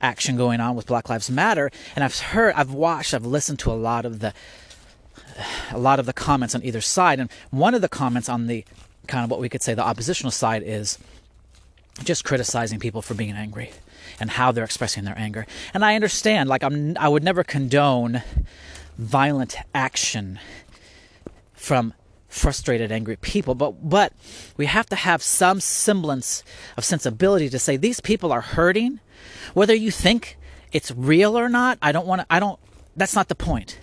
action 0.00 0.36
going 0.36 0.60
on 0.60 0.74
with 0.74 0.86
Black 0.86 1.08
Lives 1.08 1.30
Matter. 1.30 1.70
And 1.94 2.04
I've 2.04 2.18
heard, 2.18 2.54
I've 2.54 2.72
watched, 2.72 3.14
I've 3.14 3.26
listened 3.26 3.58
to 3.60 3.70
a 3.70 3.74
lot 3.74 4.04
of 4.04 4.20
the 4.20 4.32
a 5.70 5.78
lot 5.78 5.98
of 5.98 6.06
the 6.06 6.12
comments 6.12 6.54
on 6.54 6.64
either 6.64 6.80
side. 6.80 7.20
And 7.20 7.30
one 7.50 7.74
of 7.74 7.80
the 7.80 7.88
comments 7.88 8.28
on 8.28 8.46
the 8.46 8.64
kind 9.06 9.24
of 9.24 9.30
what 9.30 9.40
we 9.40 9.48
could 9.48 9.62
say 9.62 9.74
the 9.74 9.82
oppositional 9.82 10.30
side 10.30 10.62
is 10.64 10.98
just 12.04 12.24
criticizing 12.24 12.78
people 12.78 13.02
for 13.02 13.14
being 13.14 13.32
angry 13.32 13.70
and 14.20 14.30
how 14.30 14.52
they're 14.52 14.64
expressing 14.64 15.04
their 15.04 15.18
anger. 15.18 15.46
And 15.74 15.84
I 15.84 15.94
understand, 15.94 16.48
like 16.48 16.62
I'm 16.62 16.96
I 16.98 17.08
would 17.08 17.24
never 17.24 17.44
condone 17.44 18.22
violent 18.98 19.56
action 19.74 20.38
from 21.54 21.94
frustrated 22.28 22.92
angry 22.92 23.16
people 23.16 23.54
but 23.54 23.88
but 23.88 24.12
we 24.58 24.66
have 24.66 24.86
to 24.86 24.94
have 24.94 25.22
some 25.22 25.60
semblance 25.60 26.44
of 26.76 26.84
sensibility 26.84 27.48
to 27.48 27.58
say 27.58 27.76
these 27.76 28.00
people 28.00 28.30
are 28.30 28.42
hurting 28.42 29.00
whether 29.54 29.74
you 29.74 29.90
think 29.90 30.36
it's 30.70 30.90
real 30.90 31.38
or 31.38 31.48
not 31.48 31.78
i 31.80 31.90
don't 31.90 32.06
want 32.06 32.20
to 32.20 32.26
i 32.28 32.38
don't 32.38 32.60
that's 32.94 33.14
not 33.14 33.28
the 33.28 33.34
point 33.34 33.78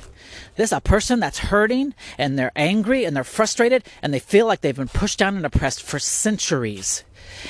this 0.55 0.69
is 0.69 0.77
a 0.77 0.81
person 0.81 1.19
that's 1.19 1.39
hurting 1.39 1.93
and 2.17 2.37
they're 2.37 2.51
angry 2.55 3.05
and 3.05 3.15
they're 3.15 3.23
frustrated 3.23 3.83
and 4.01 4.13
they 4.13 4.19
feel 4.19 4.45
like 4.45 4.61
they've 4.61 4.75
been 4.75 4.87
pushed 4.87 5.19
down 5.19 5.35
and 5.35 5.45
oppressed 5.45 5.81
for 5.81 5.99
centuries 5.99 7.03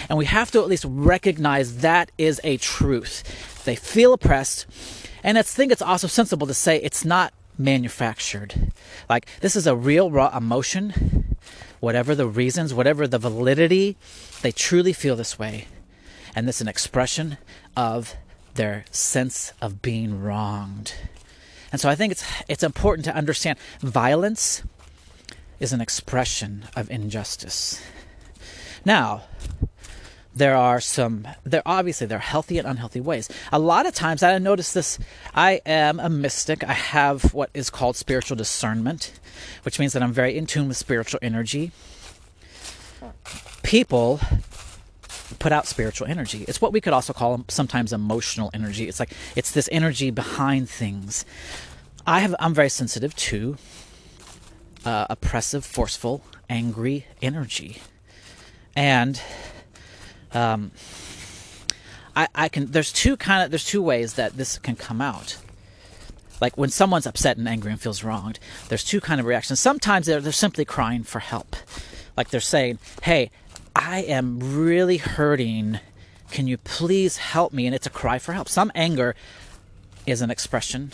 and 0.10 0.18
we 0.18 0.26
have 0.26 0.52
to 0.52 0.60
at 0.60 0.68
least 0.68 0.86
recognize 0.88 1.78
that 1.78 2.12
is 2.18 2.42
a 2.44 2.58
truth 2.58 3.64
they 3.66 3.76
feel 3.76 4.14
oppressed 4.14 4.66
and 5.24 5.38
i 5.38 5.42
think 5.42 5.72
it's 5.72 5.82
also 5.82 6.08
sensible 6.08 6.48
to 6.48 6.54
say 6.54 6.78
it's 6.78 7.06
not 7.06 7.34
manufactured. 7.58 8.72
Like, 9.10 9.28
this 9.42 9.56
is 9.56 9.68
a 9.68 9.76
real 9.76 10.12
raw 10.12 10.36
emotion. 10.36 11.36
Whatever 11.80 12.16
the 12.16 12.28
reasons, 12.28 12.74
whatever 12.74 13.08
the 13.08 13.20
validity, 13.20 13.98
they 14.42 14.52
truly 14.52 14.94
feel 14.94 15.16
this 15.16 15.38
way. 15.38 15.68
And 16.36 16.48
this 16.48 16.58
is 16.58 16.62
an 16.62 16.68
expression 16.68 17.38
of 17.78 18.16
their 18.56 18.86
sense 18.92 19.54
of 19.62 19.82
being 19.82 20.22
wronged. 20.22 20.94
And 21.76 21.82
so 21.82 21.90
I 21.90 21.96
think 21.96 22.14
it's 22.14 22.24
it's 22.48 22.64
important 22.64 23.04
to 23.04 23.14
understand 23.14 23.60
violence 23.82 24.64
is 25.60 25.74
an 25.74 25.82
expression 25.82 26.70
of 26.74 26.90
injustice. 26.90 27.82
Now, 28.86 29.24
there 30.34 30.56
are 30.56 30.80
some 30.80 31.28
there 31.44 31.62
obviously 31.66 32.08
there 32.08 32.20
are 32.20 32.22
healthy 32.22 32.58
and 32.60 32.66
unhealthy 32.66 33.02
ways. 33.02 33.28
A 33.52 33.60
lot 33.60 33.86
of 33.86 33.94
times 33.94 34.24
i 34.24 34.38
notice 34.38 34.72
this 34.72 34.98
i 35.34 35.60
am 35.66 36.00
a 36.00 36.08
mystic. 36.08 36.64
I 36.64 36.72
have 36.72 37.34
what 37.34 37.50
is 37.54 37.70
called 37.70 37.98
spiritual 37.98 38.38
discernment 38.38 39.12
which 39.64 39.78
means 39.78 39.92
that 39.92 40.02
i'm 40.02 40.14
very 40.14 40.38
in 40.38 40.46
tune 40.46 40.70
with 40.70 40.78
spiritual 40.78 41.20
energy. 41.22 41.74
People 43.64 44.22
put 45.40 45.52
out 45.52 45.68
spiritual 45.68 46.08
energy. 46.08 46.46
It's 46.48 46.62
what 46.62 46.74
we 46.74 46.82
could 46.82 46.94
also 46.94 47.14
call 47.14 47.44
sometimes 47.48 47.94
emotional 47.94 48.50
energy. 48.54 48.88
It's 48.88 49.00
like 49.00 49.14
it's 49.36 49.52
this 49.52 49.70
energy 49.72 50.12
behind 50.12 50.70
things. 50.70 51.26
I 52.08 52.20
have 52.20 52.36
i'm 52.40 52.54
very 52.54 52.70
sensitive 52.70 53.16
to 53.16 53.58
uh, 54.86 55.08
oppressive 55.10 55.66
forceful 55.66 56.24
angry 56.50 57.06
energy. 57.22 57.82
And 58.76 59.20
um, 60.34 60.72
I, 62.16 62.28
I 62.36 62.50
can 62.50 62.68
there's 62.68 62.94
two 62.94 63.18
kind 63.18 63.44
of 63.44 63.52
there's 63.52 63.66
two 63.66 63.82
ways 63.82 64.14
that 64.14 64.38
this 64.38 64.58
can 64.60 64.76
come 64.76 65.02
out. 65.02 65.38
Like 66.42 66.58
when 66.58 66.70
someone's 66.70 67.08
upset 67.08 67.38
and 67.38 67.48
angry 67.48 67.72
and 67.72 67.82
feels 67.82 68.04
wronged 68.04 68.40
there's 68.70 68.84
two 68.84 69.02
kind 69.02 69.20
of 69.20 69.26
reactions. 69.26 69.60
Sometimes 69.60 70.06
they're, 70.06 70.22
they're 70.22 70.32
simply 70.32 70.66
crying 70.66 71.04
for 71.04 71.20
help. 71.20 71.56
Like 72.16 72.30
they're 72.30 72.40
saying 72.42 72.80
hey 73.02 73.32
i 73.76 74.00
am 74.00 74.40
really 74.40 74.98
hurting 74.98 75.80
can 76.32 76.48
you 76.48 76.58
please 76.58 77.18
help 77.18 77.54
me 77.54 77.66
and 77.66 77.76
it's 77.76 77.88
a 77.88 77.92
cry 77.92 78.18
for 78.18 78.34
help 78.34 78.50
some 78.50 78.72
anger 78.76 79.16
is 80.06 80.22
an 80.22 80.32
expression 80.32 80.92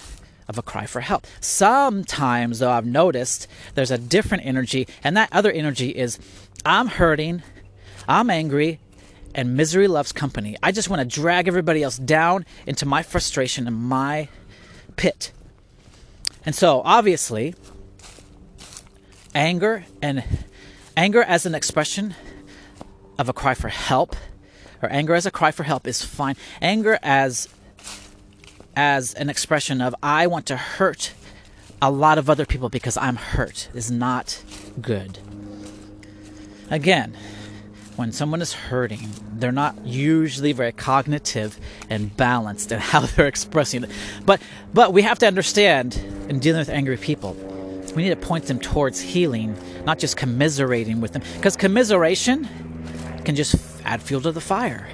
of 0.47 0.57
a 0.57 0.61
cry 0.61 0.85
for 0.85 1.01
help 1.01 1.25
sometimes 1.39 2.59
though 2.59 2.71
i've 2.71 2.85
noticed 2.85 3.47
there's 3.75 3.91
a 3.91 3.97
different 3.97 4.45
energy 4.45 4.87
and 5.03 5.15
that 5.15 5.29
other 5.31 5.51
energy 5.51 5.89
is 5.89 6.19
i'm 6.65 6.87
hurting 6.87 7.41
i'm 8.07 8.29
angry 8.29 8.79
and 9.35 9.55
misery 9.55 9.87
loves 9.87 10.11
company. 10.11 10.57
I 10.61 10.71
just 10.71 10.89
want 10.89 11.01
to 11.01 11.21
drag 11.21 11.47
everybody 11.47 11.83
else 11.83 11.97
down 11.97 12.45
into 12.65 12.85
my 12.85 13.03
frustration 13.03 13.67
and 13.67 13.75
my 13.75 14.29
pit. 14.95 15.31
And 16.45 16.55
so, 16.55 16.81
obviously, 16.83 17.55
anger 19.33 19.85
and 20.01 20.23
anger 20.97 21.23
as 21.23 21.45
an 21.45 21.55
expression 21.55 22.15
of 23.17 23.29
a 23.29 23.33
cry 23.33 23.53
for 23.53 23.69
help 23.69 24.15
or 24.81 24.91
anger 24.91 25.13
as 25.13 25.25
a 25.25 25.31
cry 25.31 25.51
for 25.51 25.63
help 25.63 25.87
is 25.87 26.03
fine. 26.03 26.35
Anger 26.61 26.97
as 27.03 27.47
as 28.75 29.13
an 29.15 29.29
expression 29.29 29.81
of 29.81 29.93
I 30.01 30.27
want 30.27 30.45
to 30.47 30.57
hurt 30.57 31.13
a 31.81 31.91
lot 31.91 32.17
of 32.17 32.29
other 32.29 32.45
people 32.45 32.69
because 32.69 32.97
I'm 32.97 33.15
hurt 33.15 33.69
is 33.73 33.91
not 33.91 34.41
good. 34.81 35.19
Again, 36.69 37.17
when 37.97 38.11
someone 38.11 38.41
is 38.41 38.53
hurting, 38.53 39.09
they're 39.33 39.51
not 39.51 39.85
usually 39.85 40.53
very 40.53 40.71
cognitive 40.71 41.59
and 41.89 42.15
balanced 42.15 42.71
in 42.71 42.79
how 42.91 43.01
they're 43.01 43.27
expressing 43.27 43.83
it. 43.83 43.91
But 44.25 44.41
but 44.73 44.93
we 44.93 45.01
have 45.01 45.19
to 45.19 45.27
understand 45.27 45.95
in 46.29 46.39
dealing 46.39 46.59
with 46.59 46.69
angry 46.69 46.97
people, 46.97 47.33
we 47.95 48.03
need 48.03 48.09
to 48.09 48.15
point 48.15 48.45
them 48.45 48.59
towards 48.59 49.01
healing, 49.01 49.57
not 49.85 49.99
just 49.99 50.15
commiserating 50.15 51.01
with 51.01 51.11
them. 51.11 51.23
Because 51.35 51.57
commiseration 51.57 52.47
can 53.21 53.35
just 53.35 53.55
add 53.85 54.01
fuel 54.01 54.21
to 54.21 54.31
the 54.31 54.41
fire. 54.41 54.87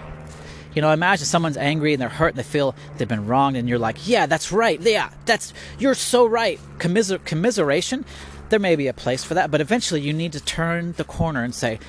You 0.74 0.82
know, 0.82 0.92
imagine 0.92 1.26
someone's 1.26 1.58
angry 1.58 1.94
and 1.94 2.02
they're 2.02 2.10
hurt 2.10 2.30
and 2.30 2.38
they 2.38 2.44
feel 2.44 2.76
they've 2.98 3.08
been 3.08 3.26
wronged, 3.26 3.58
and 3.58 3.68
you're 3.68 3.80
like, 3.80 4.08
"Yeah, 4.08 4.28
that's 4.28 4.52
right. 4.52 4.80
Yeah, 4.80 5.10
that's 5.26 5.54
you're 5.80 5.96
so 5.96 6.26
right." 6.26 6.60
Commiser- 6.78 7.20
commiseration, 7.20 8.06
there 8.50 8.60
may 8.60 8.76
be 8.76 8.88
a 8.88 8.94
place 8.94 9.24
for 9.24 9.34
that, 9.34 9.50
but 9.50 9.62
eventually 9.62 10.02
you 10.02 10.14
need 10.14 10.34
to 10.34 10.40
turn 10.40 10.94
the 10.94 11.04
corner 11.04 11.44
and 11.44 11.56
say, 11.56 11.80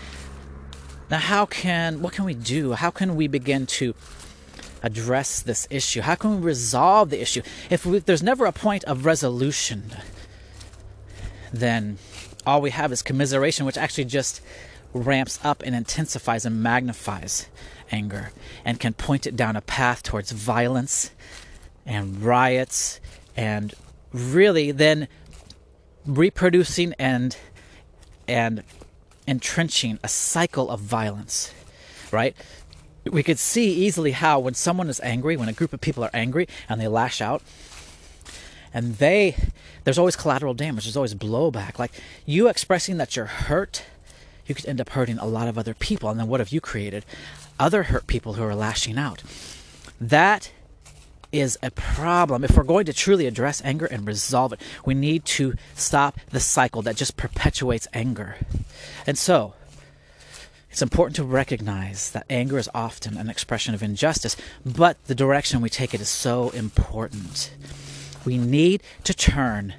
now, 1.10 1.18
how 1.18 1.46
can, 1.46 2.02
what 2.02 2.12
can 2.12 2.24
we 2.24 2.34
do? 2.34 2.72
How 2.72 2.90
can 2.90 3.16
we 3.16 3.28
begin 3.28 3.66
to 3.66 3.94
address 4.82 5.40
this 5.40 5.66
issue? 5.70 6.02
How 6.02 6.14
can 6.14 6.36
we 6.40 6.46
resolve 6.46 7.10
the 7.10 7.20
issue? 7.20 7.42
If 7.70 7.86
we, 7.86 8.00
there's 8.00 8.22
never 8.22 8.44
a 8.44 8.52
point 8.52 8.84
of 8.84 9.06
resolution, 9.06 9.90
then 11.50 11.98
all 12.44 12.60
we 12.60 12.70
have 12.70 12.92
is 12.92 13.00
commiseration, 13.00 13.64
which 13.64 13.78
actually 13.78 14.04
just 14.04 14.42
ramps 14.92 15.38
up 15.44 15.62
and 15.64 15.74
intensifies 15.74 16.44
and 16.44 16.62
magnifies 16.62 17.48
anger 17.90 18.32
and 18.64 18.80
can 18.80 18.94
point 18.94 19.26
it 19.26 19.36
down 19.36 19.56
a 19.56 19.60
path 19.60 20.02
towards 20.02 20.32
violence 20.32 21.10
and 21.86 22.22
riots 22.22 23.00
and 23.36 23.74
really 24.12 24.70
then 24.70 25.08
reproducing 26.06 26.94
and 26.98 27.36
and 28.26 28.62
entrenching 29.26 29.98
a 30.02 30.08
cycle 30.08 30.70
of 30.70 30.80
violence, 30.80 31.52
right? 32.10 32.34
We 33.04 33.22
could 33.22 33.38
see 33.38 33.72
easily 33.72 34.12
how 34.12 34.38
when 34.40 34.54
someone 34.54 34.88
is 34.88 35.00
angry, 35.00 35.36
when 35.36 35.48
a 35.48 35.52
group 35.52 35.72
of 35.72 35.80
people 35.80 36.04
are 36.04 36.10
angry 36.12 36.46
and 36.68 36.80
they 36.80 36.88
lash 36.88 37.20
out, 37.20 37.42
and 38.72 38.96
they, 38.96 39.36
there's 39.84 39.98
always 39.98 40.16
collateral 40.16 40.54
damage, 40.54 40.84
there's 40.84 40.96
always 40.96 41.14
blowback. 41.14 41.78
Like 41.78 41.92
you 42.26 42.48
expressing 42.48 42.98
that 42.98 43.16
you're 43.16 43.26
hurt, 43.26 43.84
you 44.48 44.54
could 44.54 44.66
end 44.66 44.80
up 44.80 44.90
hurting 44.90 45.18
a 45.18 45.26
lot 45.26 45.48
of 45.48 45.58
other 45.58 45.74
people. 45.74 46.08
And 46.08 46.18
then 46.18 46.28
what 46.28 46.40
have 46.40 46.52
you 46.52 46.60
created? 46.60 47.04
Other 47.58 47.84
hurt 47.84 48.06
people 48.06 48.34
who 48.34 48.42
are 48.44 48.54
lashing 48.54 48.98
out. 48.98 49.22
That 50.00 50.52
is 51.32 51.58
a 51.62 51.70
problem. 51.70 52.44
If 52.44 52.56
we're 52.56 52.62
going 52.62 52.86
to 52.86 52.92
truly 52.92 53.26
address 53.26 53.62
anger 53.64 53.86
and 53.86 54.06
resolve 54.06 54.52
it, 54.52 54.60
we 54.84 54.94
need 54.94 55.24
to 55.26 55.54
stop 55.74 56.18
the 56.30 56.40
cycle 56.40 56.82
that 56.82 56.96
just 56.96 57.16
perpetuates 57.16 57.86
anger. 57.92 58.36
And 59.06 59.18
so, 59.18 59.54
it's 60.70 60.82
important 60.82 61.16
to 61.16 61.24
recognize 61.24 62.10
that 62.12 62.26
anger 62.30 62.58
is 62.58 62.70
often 62.74 63.16
an 63.16 63.28
expression 63.28 63.74
of 63.74 63.82
injustice, 63.82 64.36
but 64.64 65.02
the 65.06 65.14
direction 65.14 65.60
we 65.60 65.70
take 65.70 65.92
it 65.92 66.00
is 66.00 66.08
so 66.08 66.50
important. 66.50 67.52
We 68.24 68.38
need 68.38 68.82
to 69.04 69.14
turn 69.14 69.74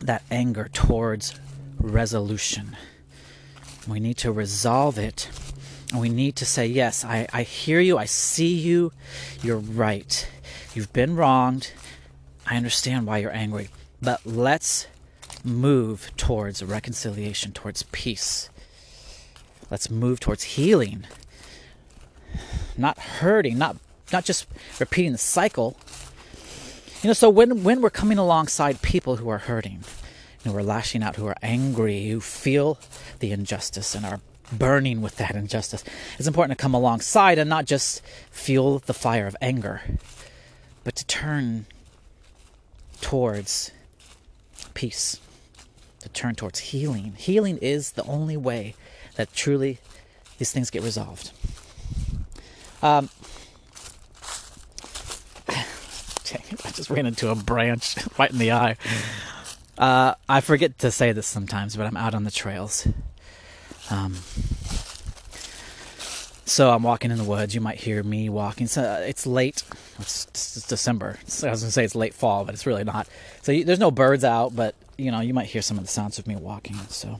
that 0.00 0.22
anger 0.30 0.68
towards 0.72 1.38
resolution. 1.80 2.76
We 3.88 4.00
need 4.00 4.18
to 4.18 4.30
resolve 4.30 4.98
it 4.98 5.28
and 5.90 6.00
we 6.00 6.08
need 6.08 6.36
to 6.36 6.46
say, 6.46 6.66
Yes, 6.66 7.04
I, 7.04 7.26
I 7.32 7.42
hear 7.42 7.80
you. 7.80 7.98
I 7.98 8.04
see 8.04 8.54
you. 8.54 8.92
You're 9.42 9.58
right. 9.58 10.28
You've 10.74 10.92
been 10.92 11.16
wronged. 11.16 11.72
I 12.46 12.56
understand 12.56 13.06
why 13.06 13.18
you're 13.18 13.34
angry. 13.34 13.70
But 14.00 14.24
let's 14.24 14.86
move 15.44 16.10
towards 16.16 16.62
reconciliation, 16.62 17.52
towards 17.52 17.82
peace. 17.84 18.50
Let's 19.70 19.90
move 19.90 20.20
towards 20.20 20.44
healing. 20.44 21.06
not 22.76 22.98
hurting, 22.98 23.58
not 23.58 23.76
not 24.12 24.24
just 24.24 24.46
repeating 24.78 25.12
the 25.12 25.18
cycle. 25.18 25.76
You 27.02 27.08
know, 27.08 27.14
so 27.14 27.30
when 27.30 27.62
when 27.64 27.80
we're 27.80 27.90
coming 27.90 28.18
alongside 28.18 28.82
people 28.82 29.16
who 29.16 29.28
are 29.28 29.38
hurting, 29.38 29.84
know, 30.44 30.52
we're 30.52 30.62
lashing 30.62 31.02
out, 31.02 31.16
who 31.16 31.26
are 31.26 31.36
angry, 31.42 32.08
who 32.08 32.20
feel 32.20 32.78
the 33.18 33.32
injustice 33.32 33.94
and 33.94 34.06
are 34.06 34.20
burning 34.52 35.00
with 35.00 35.16
that 35.16 35.34
injustice, 35.34 35.84
it's 36.18 36.26
important 36.26 36.58
to 36.58 36.62
come 36.62 36.74
alongside 36.74 37.38
and 37.38 37.48
not 37.48 37.64
just 37.64 38.02
fuel 38.30 38.80
the 38.80 38.94
fire 38.94 39.26
of 39.26 39.36
anger, 39.40 39.82
but 40.84 40.96
to 40.96 41.06
turn 41.06 41.66
towards 43.00 43.70
peace, 44.74 45.20
to 46.00 46.08
turn 46.08 46.34
towards 46.34 46.58
healing. 46.58 47.14
Healing 47.16 47.58
is 47.58 47.92
the 47.92 48.04
only 48.04 48.36
way 48.36 48.74
that 49.16 49.32
truly 49.32 49.78
these 50.38 50.52
things 50.52 50.70
get 50.70 50.82
resolved. 50.82 51.32
Um, 52.82 53.10
I 55.48 56.70
just 56.72 56.90
ran 56.90 57.06
into 57.06 57.28
a 57.30 57.34
branch 57.34 57.96
right 58.18 58.30
in 58.30 58.38
the 58.38 58.52
eye. 58.52 58.76
Uh, 59.80 60.14
I 60.28 60.42
forget 60.42 60.78
to 60.80 60.90
say 60.90 61.12
this 61.12 61.26
sometimes, 61.26 61.74
but 61.74 61.86
I'm 61.86 61.96
out 61.96 62.14
on 62.14 62.24
the 62.24 62.30
trails. 62.30 62.86
Um, 63.88 64.14
so 66.44 66.70
I'm 66.70 66.82
walking 66.82 67.10
in 67.10 67.16
the 67.16 67.24
woods. 67.24 67.54
You 67.54 67.62
might 67.62 67.78
hear 67.78 68.02
me 68.02 68.28
walking. 68.28 68.66
So 68.66 68.82
uh, 68.82 69.00
it's 69.00 69.26
late. 69.26 69.62
It's, 69.98 70.26
it's 70.26 70.66
December. 70.68 71.18
I 71.42 71.50
was 71.50 71.62
gonna 71.62 71.70
say 71.70 71.82
it's 71.82 71.94
late 71.94 72.12
fall, 72.12 72.44
but 72.44 72.52
it's 72.52 72.66
really 72.66 72.84
not. 72.84 73.08
So 73.40 73.52
you, 73.52 73.64
there's 73.64 73.78
no 73.78 73.90
birds 73.90 74.22
out, 74.22 74.54
but 74.54 74.74
you 74.98 75.10
know 75.10 75.20
you 75.20 75.32
might 75.32 75.46
hear 75.46 75.62
some 75.62 75.78
of 75.78 75.84
the 75.84 75.90
sounds 75.90 76.18
of 76.18 76.26
me 76.26 76.36
walking. 76.36 76.76
So, 76.88 77.18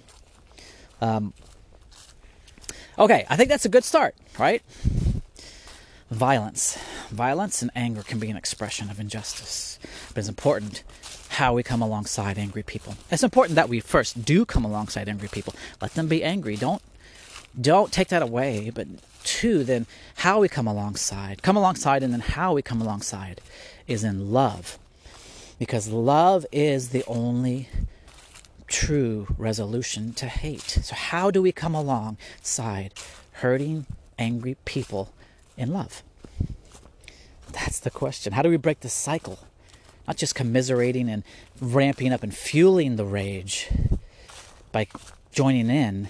um, 1.01 1.33
okay, 2.99 3.25
I 3.31 3.37
think 3.37 3.49
that's 3.49 3.65
a 3.65 3.71
good 3.71 3.85
start, 3.85 4.15
right? 4.39 4.63
Violence, 6.11 6.77
violence 7.09 7.63
and 7.63 7.71
anger 7.75 8.03
can 8.03 8.19
be 8.19 8.29
an 8.29 8.37
expression 8.37 8.91
of 8.91 9.01
injustice, 9.01 9.79
but 10.09 10.19
it's 10.19 10.29
important 10.29 10.83
how 11.31 11.55
we 11.55 11.63
come 11.63 11.81
alongside 11.81 12.39
angry 12.39 12.63
people. 12.63 12.97
It's 13.11 13.23
important 13.23 13.55
that 13.55 13.69
we 13.69 13.81
first 13.81 14.25
do 14.25 14.45
come 14.45 14.65
alongside 14.65 15.09
angry 15.09 15.29
people. 15.29 15.55
Let 15.81 15.95
them 15.95 16.09
be 16.09 16.25
angry. 16.25 16.57
Don't 16.57 16.83
don't 17.61 17.93
take 17.93 18.09
that 18.09 18.23
away, 18.23 18.71
but 18.73 18.87
two, 19.25 19.65
then 19.65 19.87
how 20.17 20.41
we 20.41 20.49
come 20.49 20.67
alongside. 20.67 21.43
Come 21.43 21.57
alongside, 21.57 22.03
and 22.03 22.13
then 22.13 22.21
how 22.21 22.55
we 22.55 22.63
come 22.63 22.81
alongside 22.81 23.41
is 23.87 24.05
in 24.05 24.33
love. 24.33 24.79
Because 25.59 25.89
love 25.89 26.47
is 26.53 26.91
the 26.91 27.05
only 27.07 27.69
true 28.67 29.27
resolution 29.37 30.13
to 30.15 30.27
hate. 30.27 30.79
So, 30.83 30.95
how 30.95 31.31
do 31.31 31.43
we 31.43 31.53
come 31.53 31.75
alongside 31.75 32.95
hurting, 33.33 33.87
angry 34.19 34.57
people 34.65 35.13
in 35.57 35.73
love? 35.73 36.03
That's 37.53 37.81
the 37.81 37.91
question. 37.91 38.33
How 38.33 38.43
do 38.43 38.49
we 38.49 38.57
break 38.57 38.81
the 38.81 38.89
cycle? 38.89 39.41
Not 40.11 40.17
just 40.17 40.35
commiserating 40.35 41.09
and 41.09 41.23
ramping 41.61 42.13
up 42.13 42.25
and 42.25 42.35
fueling 42.35 42.97
the 42.97 43.05
rage 43.05 43.69
by 44.73 44.89
joining 45.31 45.71
in, 45.71 46.09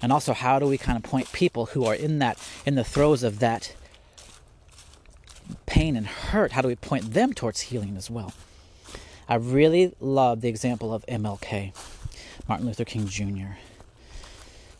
and 0.00 0.10
also 0.10 0.32
how 0.32 0.58
do 0.58 0.66
we 0.66 0.78
kind 0.78 0.96
of 0.96 1.02
point 1.02 1.30
people 1.32 1.66
who 1.66 1.84
are 1.84 1.94
in 1.94 2.18
that 2.20 2.38
in 2.64 2.76
the 2.76 2.82
throes 2.82 3.22
of 3.22 3.40
that 3.40 3.76
pain 5.66 5.96
and 5.98 6.06
hurt 6.06 6.52
how 6.52 6.62
do 6.62 6.68
we 6.68 6.76
point 6.76 7.12
them 7.12 7.34
towards 7.34 7.60
healing 7.60 7.94
as 7.98 8.08
well? 8.08 8.32
I 9.28 9.34
really 9.34 9.94
love 10.00 10.40
the 10.40 10.48
example 10.48 10.94
of 10.94 11.04
mlk 11.04 11.74
martin 12.48 12.66
luther 12.66 12.86
king 12.86 13.06
jr 13.06 13.58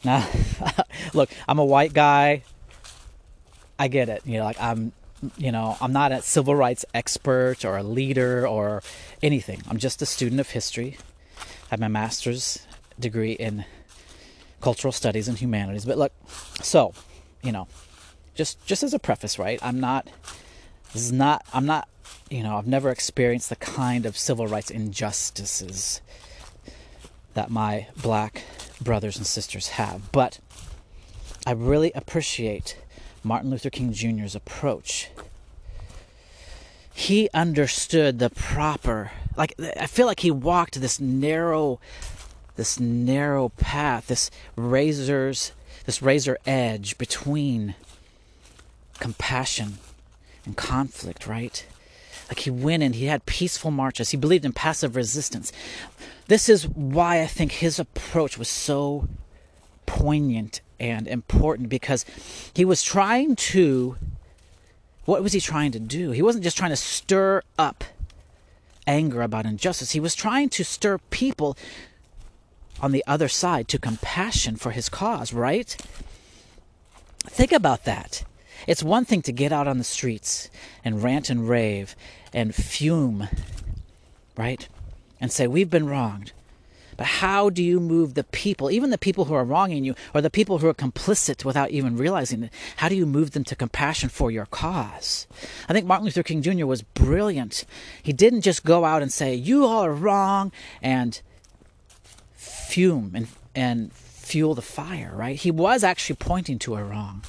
now 0.02 0.26
look 1.12 1.29
i'm 1.47 1.59
a 1.59 1.64
white 1.64 1.93
guy. 1.93 2.43
I 3.79 3.88
get 3.88 4.09
it. 4.09 4.23
You 4.25 4.38
know 4.38 4.45
like 4.45 4.59
i'm 4.59 4.93
you 5.37 5.52
know 5.52 5.76
i'm 5.81 5.93
not 5.93 6.11
a 6.12 6.21
civil 6.23 6.55
rights 6.55 6.85
expert 6.94 7.64
or 7.64 7.77
a 7.77 7.83
leader 7.83 8.47
or 8.47 8.83
anything 9.23 9.61
i'm 9.68 9.79
just 9.79 10.03
a 10.03 10.07
student 10.07 10.40
of 10.40 10.51
history 10.51 10.97
i 11.38 11.44
have 11.70 11.81
my 11.81 11.88
master's 11.88 12.66
degree 12.99 13.33
in 13.33 13.64
cultural 14.62 14.92
studies 14.92 15.29
and 15.29 15.37
humanities. 15.38 15.85
But 15.85 15.99
look, 15.99 16.12
so, 16.62 16.94
you 17.42 17.53
know, 17.53 17.68
just 18.35 18.64
just 18.64 18.83
as 18.83 18.94
a 18.94 18.99
preface, 18.99 19.38
right? 19.38 19.59
I'm 19.62 19.81
not 19.81 20.09
this 20.94 21.03
is 21.03 21.12
not 21.12 21.44
I'm 21.53 21.66
not, 21.66 21.88
you 22.31 22.42
know, 22.42 22.57
I've 22.57 22.66
never 22.66 22.90
experienced 22.90 23.51
the 23.51 23.57
kind 23.57 24.07
of 24.07 24.16
civil 24.16 24.47
rights 24.47 24.70
injustices 24.70 26.01
that 27.35 27.51
my 27.51 27.88
black 28.01 28.44
brothers 28.81 29.16
and 29.16 29.27
sisters 29.27 29.68
have. 29.68 30.12
But 30.12 30.38
I 31.47 31.53
really 31.53 31.92
appreciate 31.94 32.79
Martin 33.25 33.51
Luther 33.51 33.71
King 33.71 33.93
Jr.'s 33.93 34.35
approach. 34.35 35.11
He 36.95 37.29
understood 37.33 38.19
the 38.19 38.31
proper 38.31 39.13
like 39.37 39.55
I 39.81 39.87
feel 39.87 40.07
like 40.07 40.21
he 40.21 40.31
walked 40.31 40.81
this 40.81 41.01
narrow 41.01 41.81
this 42.57 42.79
narrow 42.79 43.49
path, 43.51 44.09
this 44.09 44.31
razor's 44.57 45.53
this 45.87 46.03
razor 46.03 46.39
edge 46.47 46.99
between 46.99 47.75
compassion 49.01 49.79
and 50.45 50.57
conflict, 50.57 51.27
right? 51.27 51.65
Like 52.29 52.41
he 52.41 52.51
went 52.51 52.83
and 52.83 52.95
he 52.95 53.07
had 53.07 53.27
peaceful 53.27 53.71
marches. 53.71 54.11
He 54.11 54.17
believed 54.17 54.45
in 54.45 54.53
passive 54.53 54.97
resistance. 54.97 55.53
This 56.29 56.49
is 56.49 56.69
why 56.69 57.21
I 57.21 57.27
think 57.27 57.53
his 57.53 57.79
approach 57.79 58.39
was 58.39 58.49
so 58.49 59.09
poignant 59.87 60.61
and 60.83 61.07
important 61.07 61.68
because 61.68 62.05
he 62.53 62.64
was 62.64 62.83
trying 62.83 63.37
to 63.37 63.97
what 65.05 65.23
was 65.23 65.33
he 65.33 65.40
trying 65.40 65.73
to 65.73 65.81
do? 65.81 66.11
He 66.11 66.23
wasn't 66.23 66.45
just 66.45 66.57
trying 66.57 66.71
to 66.71 66.77
stir 66.77 67.42
up 67.59 67.85
anger 68.87 69.23
about 69.23 69.47
injustice. 69.47 69.92
He 69.92 70.01
was 70.01 70.14
trying 70.14 70.49
to 70.51 70.64
stir 70.64 70.99
people 70.99 71.57
on 72.81 72.92
the 72.92 73.05
other 73.07 73.29
side 73.29 73.68
to 73.68 73.79
compassion 73.79 74.57
for 74.57 74.71
his 74.71 74.88
cause, 74.88 75.33
right? 75.33 75.77
Think 77.25 77.53
about 77.53 77.85
that. 77.85 78.25
It's 78.66 78.83
one 78.83 79.05
thing 79.05 79.23
to 79.23 79.33
get 79.33 79.53
out 79.53 79.66
on 79.66 79.79
the 79.79 79.85
streets 79.85 80.51
and 80.85 81.03
rant 81.03 81.31
and 81.31 81.49
rave 81.49 81.97
and 82.33 82.55
fume, 82.55 83.29
right? 84.37 84.68
And 85.21 85.33
say, 85.33 85.47
we've 85.47 85.71
been 85.71 85.88
wronged. 85.88 86.33
But 86.96 87.07
how 87.07 87.50
do 87.50 87.62
you 87.62 87.81
move 87.81 88.14
the 88.14 88.24
people, 88.24 88.70
even 88.70 88.90
the 88.90 88.98
people 88.98 89.26
who 89.26 89.35
are 89.35 89.44
wronging 89.44 89.85
you, 89.85 89.94
or 90.14 90.20
the 90.20 90.31
people 90.31 90.59
who 90.59 90.68
are 90.68 90.74
complicit 90.74 91.44
without 91.44 91.70
even 91.70 91.96
realizing 91.96 92.44
it? 92.44 92.52
How 92.76 92.88
do 92.88 92.94
you 92.94 93.07
move 93.07 93.33
them 93.33 93.44
to 93.44 93.57
compassion 93.57 94.09
for 94.09 94.31
your 94.31 94.46
cause? 94.46 95.26
I 95.68 95.72
think 95.72 95.87
Martin 95.87 96.07
Luther 96.07 96.22
King 96.22 96.42
Jr. 96.42 96.66
was 96.66 96.83
brilliant. 96.83 97.64
He 98.02 98.12
didn't 98.12 98.42
just 98.42 98.64
go 98.64 98.85
out 98.85 99.02
and 99.02 99.12
say, 99.12 99.35
You 99.35 99.66
all 99.66 99.85
are 99.85 99.92
wrong, 99.92 100.52
and 100.81 101.20
fume 102.35 103.12
and, 103.14 103.28
and 103.55 103.92
fuel 103.92 104.55
the 104.55 104.62
fire, 104.62 105.12
right? 105.14 105.37
He 105.37 105.50
was 105.50 105.85
actually 105.85 106.16
pointing 106.16 106.59
to 106.61 106.76
a 106.76 106.83
wrong. 106.83 107.22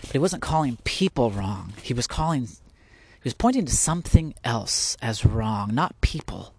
But 0.00 0.12
he 0.12 0.18
wasn't 0.18 0.42
calling 0.42 0.78
people 0.84 1.30
wrong. 1.30 1.74
He 1.82 1.92
was 1.92 2.06
calling, 2.06 2.46
he 2.46 3.24
was 3.24 3.34
pointing 3.34 3.66
to 3.66 3.72
something 3.72 4.34
else 4.44 4.96
as 5.02 5.26
wrong, 5.26 5.74
not 5.74 6.00
people. 6.00 6.53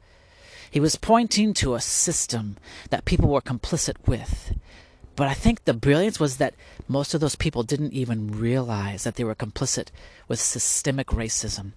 He 0.75 0.81
was 0.81 0.97
pointing 0.97 1.53
to 1.53 1.75
a 1.75 1.79
system 1.79 2.57
that 2.89 3.05
people 3.05 3.29
were 3.29 3.39
complicit 3.39 3.95
with. 4.05 4.53
But 5.15 5.29
I 5.29 5.33
think 5.33 5.63
the 5.63 5.73
brilliance 5.73 6.19
was 6.19 6.35
that 6.35 6.53
most 6.89 7.13
of 7.13 7.21
those 7.21 7.37
people 7.37 7.63
didn't 7.63 7.93
even 7.93 8.37
realize 8.37 9.05
that 9.05 9.15
they 9.15 9.23
were 9.23 9.35
complicit 9.35 9.87
with 10.27 10.37
systemic 10.37 11.07
racism. 11.07 11.71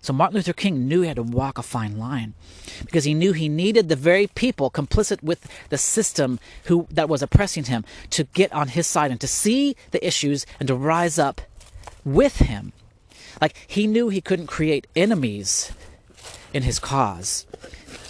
So 0.00 0.12
Martin 0.12 0.36
Luther 0.36 0.52
King 0.52 0.86
knew 0.86 1.00
he 1.00 1.08
had 1.08 1.16
to 1.16 1.24
walk 1.24 1.58
a 1.58 1.64
fine 1.64 1.98
line 1.98 2.34
because 2.84 3.02
he 3.02 3.12
knew 3.12 3.32
he 3.32 3.48
needed 3.48 3.88
the 3.88 3.96
very 3.96 4.28
people 4.28 4.70
complicit 4.70 5.20
with 5.20 5.48
the 5.70 5.76
system 5.76 6.38
who 6.66 6.86
that 6.92 7.08
was 7.08 7.22
oppressing 7.22 7.64
him 7.64 7.84
to 8.10 8.22
get 8.22 8.52
on 8.52 8.68
his 8.68 8.86
side 8.86 9.10
and 9.10 9.20
to 9.20 9.26
see 9.26 9.74
the 9.90 10.06
issues 10.06 10.46
and 10.60 10.68
to 10.68 10.76
rise 10.76 11.18
up 11.18 11.40
with 12.04 12.36
him. 12.36 12.72
Like 13.40 13.56
he 13.66 13.88
knew 13.88 14.10
he 14.10 14.20
couldn't 14.20 14.46
create 14.46 14.86
enemies 14.94 15.72
in 16.52 16.62
his 16.62 16.78
cause. 16.78 17.46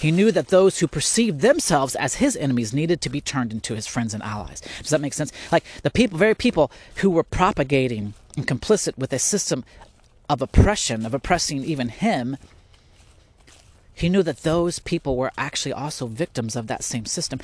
He 0.01 0.11
knew 0.11 0.33
that 0.33 0.49
those 0.49 0.79
who 0.79 0.89
perceived 0.89 1.43
themselves 1.43 1.95
as 1.95 2.15
his 2.15 2.35
enemies 2.35 2.73
needed 2.73 3.03
to 3.03 3.11
be 3.11 3.21
turned 3.21 3.53
into 3.53 3.75
his 3.75 3.87
friends 3.87 4.15
and 4.15 4.23
allies. 4.23 4.63
Does 4.81 4.89
that 4.89 5.01
make 5.03 5.13
sense? 5.13 5.31
Like 5.53 5.63
the 5.83 5.91
people, 5.91 6.17
very 6.17 6.35
people 6.35 6.71
who 6.97 7.11
were 7.11 7.23
propagating 7.23 8.15
and 8.35 8.49
complicit 8.49 8.97
with 8.97 9.13
a 9.13 9.19
system 9.19 9.63
of 10.27 10.41
oppression, 10.41 11.05
of 11.05 11.13
oppressing 11.13 11.65
even 11.65 11.91
him, 11.91 12.39
he 13.93 14.09
knew 14.09 14.23
that 14.23 14.39
those 14.39 14.79
people 14.79 15.19
were 15.19 15.33
actually 15.37 15.75
also 15.75 16.07
victims 16.07 16.57
of 16.57 16.67
that 16.67 16.83
same 16.83 17.05
system. 17.05 17.39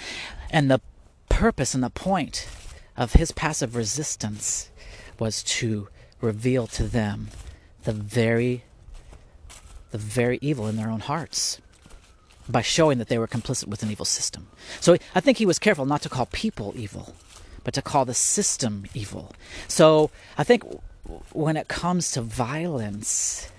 And 0.51 0.71
the 0.71 0.81
purpose 1.29 1.75
and 1.75 1.85
the 1.85 1.91
point 1.91 2.49
of 2.97 3.13
his 3.13 3.33
passive 3.33 3.77
resistance 3.77 4.71
was 5.19 5.43
to 5.43 5.89
reveal 6.23 6.67
to 6.69 6.85
them 6.85 7.29
the 7.85 7.93
very 7.93 8.65
the 9.91 9.99
very 9.99 10.39
evil 10.41 10.67
in 10.67 10.77
their 10.77 10.89
own 10.89 11.01
hearts 11.01 11.61
by 12.49 12.63
showing 12.63 12.99
that 12.99 13.09
they 13.09 13.19
were 13.19 13.27
complicit 13.27 13.67
with 13.67 13.83
an 13.83 13.91
evil 13.91 14.05
system. 14.05 14.49
So 14.81 14.97
I 15.15 15.21
think 15.21 15.39
he 15.39 15.47
was 15.47 15.59
careful 15.59 15.87
not 15.87 16.03
to 16.03 16.09
call 16.09 16.27
people 16.27 16.73
evil, 16.77 17.15
but 17.65 17.75
to 17.75 17.83
call 17.83 18.05
the 18.05 18.15
system 18.15 18.87
evil. 18.95 19.33
So 19.69 20.11
I 20.39 20.45
think 20.45 20.63
when 21.33 21.57
it 21.57 21.69
comes 21.69 22.13
to 22.13 22.21
violence, 22.21 23.51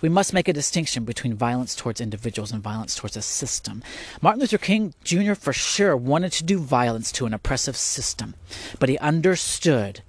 we 0.00 0.08
must 0.08 0.34
make 0.34 0.48
a 0.48 0.52
distinction 0.52 1.04
between 1.04 1.34
violence 1.34 1.74
towards 1.74 2.00
individuals 2.00 2.50
and 2.52 2.62
violence 2.62 2.94
towards 2.94 3.16
a 3.16 3.22
system. 3.22 3.82
Martin 4.20 4.40
Luther 4.40 4.58
King 4.58 4.94
Jr., 5.04 5.34
for 5.34 5.52
sure, 5.52 5.96
wanted 5.96 6.32
to 6.32 6.44
do 6.44 6.58
violence 6.58 7.12
to 7.12 7.26
an 7.26 7.34
oppressive 7.34 7.76
system, 7.76 8.34
but 8.80 8.88
he 8.88 8.98
understood 8.98 10.02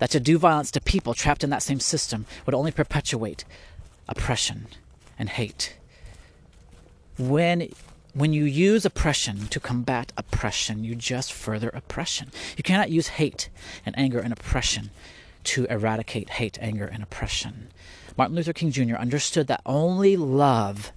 that 0.00 0.10
to 0.10 0.20
do 0.20 0.38
violence 0.38 0.70
to 0.72 0.80
people 0.80 1.14
trapped 1.14 1.44
in 1.44 1.50
that 1.50 1.62
same 1.62 1.80
system 1.80 2.26
would 2.46 2.54
only 2.54 2.72
perpetuate 2.72 3.44
oppression 4.08 4.66
and 5.18 5.28
hate. 5.28 5.76
When 7.18 7.68
when 8.14 8.32
you 8.32 8.44
use 8.44 8.84
oppression 8.84 9.48
to 9.48 9.60
combat 9.60 10.12
oppression, 10.16 10.82
you 10.82 10.94
just 10.94 11.32
further 11.32 11.68
oppression. 11.68 12.30
You 12.56 12.62
cannot 12.62 12.90
use 12.90 13.08
hate 13.08 13.48
and 13.84 13.96
anger 13.98 14.18
and 14.18 14.32
oppression 14.32 14.90
to 15.44 15.66
eradicate 15.66 16.30
hate, 16.30 16.58
anger, 16.60 16.86
and 16.86 17.02
oppression. 17.02 17.68
Martin 18.16 18.36
Luther 18.36 18.52
King 18.52 18.70
Jr. 18.70 18.96
understood 18.96 19.46
that 19.46 19.62
only 19.66 20.16
love 20.16 20.92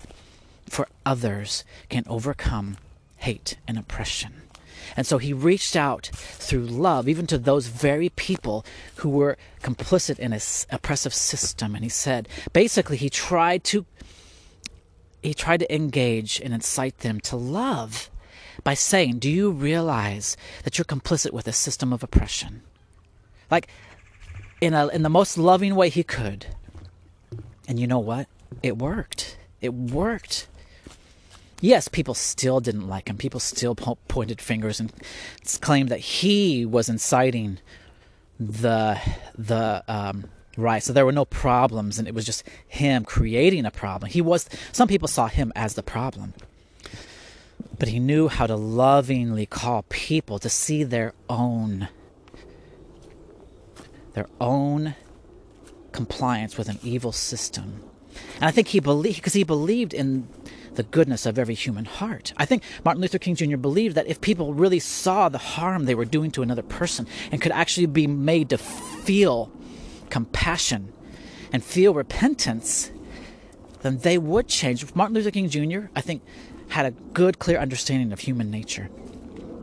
for 0.67 0.88
others 1.05 1.63
can 1.89 2.03
overcome 2.07 2.77
hate 3.17 3.57
and 3.67 3.77
oppression. 3.77 4.41
And 4.97 5.05
so 5.05 5.19
he 5.19 5.34
reached 5.34 5.75
out 5.75 6.10
through 6.13 6.65
love, 6.65 7.07
even 7.07 7.27
to 7.27 7.38
those 7.38 7.67
very 7.67 8.10
people 8.10 8.65
who 8.97 9.10
were 9.10 9.38
complicit 9.62 10.17
in 10.19 10.31
his 10.31 10.65
oppressive 10.71 11.13
system. 11.13 11.75
And 11.75 11.84
he 11.84 11.89
said, 11.89 12.27
basically, 12.51 12.97
he 12.97 13.10
tried 13.10 13.63
to 13.65 13.86
he 15.21 15.34
tried 15.34 15.60
to 15.62 15.73
engage 15.73 16.41
and 16.41 16.53
incite 16.53 16.99
them 16.99 17.19
to 17.21 17.36
love 17.36 18.10
by 18.63 18.73
saying, 18.73 19.19
Do 19.19 19.29
you 19.29 19.51
realize 19.51 20.38
that 20.63 20.77
you're 20.77 20.86
complicit 20.86 21.31
with 21.31 21.47
a 21.47 21.53
system 21.53 21.93
of 21.93 22.03
oppression? 22.03 22.62
Like, 23.49 23.67
in, 24.60 24.73
a, 24.73 24.88
in 24.88 25.01
the 25.01 25.10
most 25.10 25.38
loving 25.38 25.75
way 25.75 25.89
he 25.89 26.03
could. 26.03 26.47
And 27.67 27.79
you 27.79 27.88
know 27.88 27.99
what? 27.99 28.27
It 28.62 28.77
worked. 28.77 29.38
It 29.60 29.73
worked. 29.73 30.47
Yes, 31.60 31.88
people 31.88 32.13
still 32.13 32.60
didn't 32.60 32.88
like 32.88 33.07
him. 33.07 33.17
People 33.17 33.39
still 33.39 33.75
po- 33.75 33.97
pointed 34.07 34.41
fingers 34.41 34.79
and 34.79 34.91
claimed 35.62 35.89
that 35.89 35.99
he 35.99 36.65
was 36.65 36.89
inciting 36.89 37.60
the 38.39 38.99
the 39.38 39.84
um, 39.88 40.25
Right. 40.57 40.83
So 40.83 40.91
there 40.91 41.05
were 41.05 41.11
no 41.11 41.25
problems, 41.25 41.97
and 41.97 42.07
it 42.07 42.13
was 42.13 42.25
just 42.25 42.43
him 42.67 43.05
creating 43.05 43.65
a 43.65 43.71
problem. 43.71 44.11
He 44.11 44.21
was. 44.21 44.49
Some 44.71 44.87
people 44.87 45.07
saw 45.07 45.27
him 45.27 45.51
as 45.55 45.75
the 45.75 45.83
problem, 45.83 46.33
but 47.79 47.87
he 47.87 47.99
knew 47.99 48.27
how 48.27 48.47
to 48.47 48.55
lovingly 48.55 49.45
call 49.45 49.83
people 49.89 50.39
to 50.39 50.49
see 50.49 50.83
their 50.83 51.13
own, 51.29 51.87
their 54.13 54.27
own 54.41 54.95
compliance 55.93 56.57
with 56.57 56.67
an 56.67 56.79
evil 56.83 57.11
system. 57.11 57.83
And 58.35 58.45
I 58.45 58.51
think 58.51 58.69
he 58.69 58.79
believed 58.79 59.17
because 59.17 59.33
he 59.33 59.43
believed 59.43 59.93
in 59.93 60.27
the 60.75 60.83
goodness 60.83 61.25
of 61.25 61.37
every 61.37 61.53
human 61.53 61.85
heart. 61.85 62.33
I 62.37 62.45
think 62.45 62.63
Martin 62.83 63.01
Luther 63.01 63.19
King 63.19 63.35
Jr. 63.35 63.57
believed 63.57 63.95
that 63.95 64.07
if 64.07 64.21
people 64.21 64.53
really 64.53 64.79
saw 64.79 65.29
the 65.29 65.37
harm 65.37 65.85
they 65.85 65.95
were 65.95 66.05
doing 66.05 66.31
to 66.31 66.41
another 66.41 66.61
person 66.61 67.07
and 67.31 67.41
could 67.41 67.51
actually 67.51 67.87
be 67.87 68.07
made 68.07 68.49
to 68.49 68.57
feel 68.57 69.51
compassion 70.12 70.93
and 71.52 71.63
feel 71.63 71.93
repentance, 71.93 72.91
then 73.82 73.97
they 74.00 74.17
would 74.17 74.47
change. 74.47 74.93
Martin 74.93 75.15
Luther 75.15 75.32
King 75.32 75.50
Jr., 75.50 75.88
I 75.95 76.02
think, 76.02 76.21
had 76.69 76.86
a 76.86 76.91
good, 76.91 77.39
clear 77.39 77.58
understanding 77.58 78.13
of 78.13 78.19
human 78.19 78.52
nature. 78.52 78.89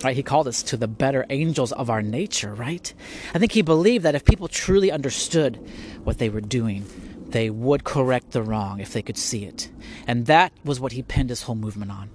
Right? 0.05 0.15
He 0.15 0.23
called 0.23 0.47
us 0.47 0.63
to 0.65 0.77
the 0.77 0.87
better 0.87 1.27
angels 1.31 1.73
of 1.73 1.91
our 1.91 2.03
nature, 2.03 2.55
right? 2.55 2.93
I 3.35 3.39
think 3.39 3.53
he 3.53 3.63
believed 3.63 4.05
that 4.05 4.15
if 4.15 4.25
people 4.25 4.47
truly 4.47 4.93
understood 4.93 5.57
what 6.05 6.19
they 6.19 6.29
were 6.29 6.41
doing, 6.41 6.85
they 7.31 7.51
would 7.51 7.85
correct 7.85 8.31
the 8.31 8.43
wrong 8.43 8.81
if 8.81 8.93
they 8.93 9.03
could 9.03 9.19
see 9.19 9.45
it. 9.45 9.71
And 10.07 10.27
that 10.27 10.53
was 10.65 10.79
what 10.79 10.93
he 10.93 11.03
pinned 11.03 11.31
his 11.31 11.43
whole 11.43 11.57
movement 11.57 11.91
on. 11.91 12.11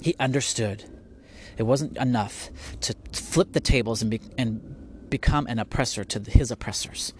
He 0.00 0.14
understood 0.18 0.84
it 1.56 1.62
wasn't 1.62 1.96
enough 1.98 2.50
to 2.80 2.94
flip 3.12 3.52
the 3.52 3.60
tables 3.60 4.02
and, 4.02 4.10
be, 4.10 4.20
and 4.36 4.73
become 5.14 5.46
an 5.46 5.60
oppressor 5.60 6.02
to 6.02 6.18
his 6.28 6.50
oppressors. 6.50 7.12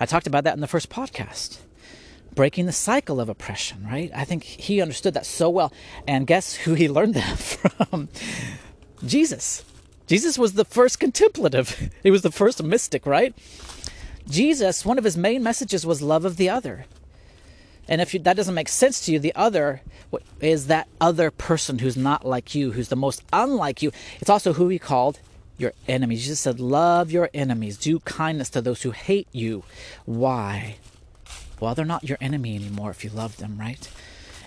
I 0.00 0.04
talked 0.04 0.26
about 0.26 0.42
that 0.42 0.54
in 0.54 0.60
the 0.60 0.66
first 0.66 0.90
podcast. 0.90 1.58
Breaking 2.34 2.66
the 2.66 2.72
cycle 2.72 3.20
of 3.20 3.28
oppression, 3.28 3.86
right? 3.86 4.10
I 4.12 4.24
think 4.24 4.42
he 4.42 4.82
understood 4.82 5.14
that 5.14 5.24
so 5.24 5.48
well. 5.48 5.72
And 6.08 6.26
guess 6.26 6.54
who 6.56 6.74
he 6.74 6.88
learned 6.88 7.14
that 7.14 7.38
from? 7.38 8.08
Jesus. 9.06 9.64
Jesus 10.08 10.36
was 10.36 10.54
the 10.54 10.64
first 10.64 10.98
contemplative, 10.98 11.88
he 12.02 12.10
was 12.10 12.22
the 12.22 12.32
first 12.32 12.60
mystic, 12.64 13.06
right? 13.06 13.32
Jesus, 14.28 14.84
one 14.84 14.98
of 14.98 15.04
his 15.04 15.16
main 15.16 15.40
messages 15.40 15.86
was 15.86 16.02
love 16.02 16.24
of 16.24 16.36
the 16.36 16.50
other. 16.50 16.84
And 17.86 18.00
if 18.00 18.12
you, 18.12 18.18
that 18.20 18.36
doesn't 18.36 18.56
make 18.56 18.68
sense 18.68 19.06
to 19.06 19.12
you, 19.12 19.20
the 19.20 19.36
other 19.36 19.82
is 20.40 20.66
that 20.66 20.88
other 21.00 21.30
person 21.30 21.78
who's 21.78 21.96
not 21.96 22.26
like 22.26 22.56
you, 22.56 22.72
who's 22.72 22.88
the 22.88 22.96
most 22.96 23.22
unlike 23.32 23.82
you. 23.82 23.92
It's 24.20 24.30
also 24.30 24.54
who 24.54 24.68
he 24.68 24.80
called 24.80 25.20
your 25.56 25.72
enemies. 25.86 26.22
Jesus 26.22 26.40
said, 26.40 26.60
Love 26.60 27.10
your 27.10 27.30
enemies, 27.32 27.76
do 27.76 28.00
kindness 28.00 28.50
to 28.50 28.60
those 28.60 28.82
who 28.82 28.90
hate 28.90 29.28
you. 29.32 29.64
Why? 30.04 30.76
Well, 31.60 31.74
they're 31.74 31.84
not 31.84 32.04
your 32.04 32.18
enemy 32.20 32.56
anymore 32.56 32.90
if 32.90 33.04
you 33.04 33.10
love 33.10 33.36
them, 33.36 33.58
right? 33.58 33.88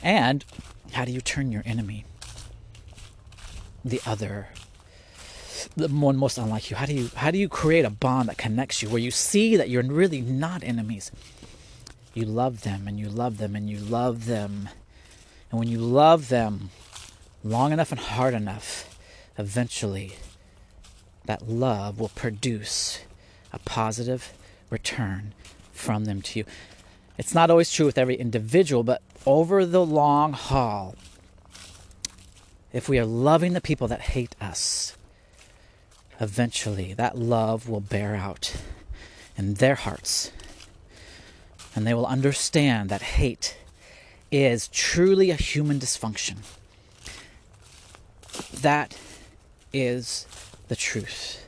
And 0.03 0.43
how 0.93 1.05
do 1.05 1.11
you 1.11 1.21
turn 1.21 1.51
your 1.51 1.63
enemy? 1.65 2.05
The 3.83 4.01
other, 4.05 4.49
the 5.75 5.87
one 5.87 6.17
most 6.17 6.37
unlike 6.37 6.69
you. 6.69 6.75
How 6.75 6.85
do 6.85 6.93
you 6.93 7.09
how 7.15 7.31
do 7.31 7.37
you 7.37 7.47
create 7.47 7.85
a 7.85 7.89
bond 7.89 8.27
that 8.29 8.37
connects 8.37 8.81
you 8.81 8.89
where 8.89 8.99
you 8.99 9.11
see 9.11 9.55
that 9.55 9.69
you're 9.69 9.83
really 9.83 10.21
not 10.21 10.63
enemies? 10.63 11.11
You 12.13 12.25
love 12.25 12.63
them 12.63 12.87
and 12.87 12.99
you 12.99 13.09
love 13.09 13.37
them 13.37 13.55
and 13.55 13.69
you 13.69 13.77
love 13.77 14.25
them. 14.25 14.69
And 15.49 15.59
when 15.59 15.69
you 15.69 15.79
love 15.79 16.29
them 16.29 16.71
long 17.43 17.71
enough 17.71 17.91
and 17.91 18.01
hard 18.01 18.33
enough, 18.33 18.97
eventually 19.37 20.15
that 21.27 21.47
love 21.47 21.99
will 21.99 22.09
produce 22.09 23.01
a 23.53 23.59
positive 23.59 24.33
return 24.69 25.33
from 25.71 26.05
them 26.05 26.21
to 26.21 26.39
you. 26.39 26.45
It's 27.17 27.33
not 27.33 27.49
always 27.49 27.71
true 27.71 27.85
with 27.85 27.97
every 27.97 28.15
individual, 28.15 28.83
but 28.83 29.01
over 29.25 29.65
the 29.65 29.85
long 29.85 30.33
haul, 30.33 30.95
if 32.73 32.89
we 32.89 32.99
are 32.99 33.05
loving 33.05 33.53
the 33.53 33.61
people 33.61 33.87
that 33.87 34.01
hate 34.01 34.35
us, 34.41 34.95
eventually 36.19 36.93
that 36.93 37.17
love 37.17 37.69
will 37.69 37.79
bear 37.79 38.15
out 38.15 38.55
in 39.37 39.55
their 39.55 39.75
hearts. 39.75 40.31
And 41.75 41.85
they 41.85 41.93
will 41.93 42.05
understand 42.07 42.89
that 42.89 43.01
hate 43.01 43.57
is 44.31 44.67
truly 44.69 45.29
a 45.29 45.35
human 45.35 45.79
dysfunction. 45.79 46.37
That 48.61 48.97
is 49.71 50.25
the 50.67 50.75
truth. 50.75 51.47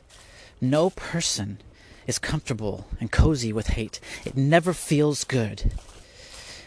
No 0.60 0.90
person 0.90 1.58
is 2.06 2.18
comfortable 2.18 2.86
and 2.98 3.10
cozy 3.10 3.52
with 3.52 3.68
hate. 3.68 4.00
It 4.24 4.36
never 4.36 4.72
feels 4.72 5.24
good. 5.24 5.72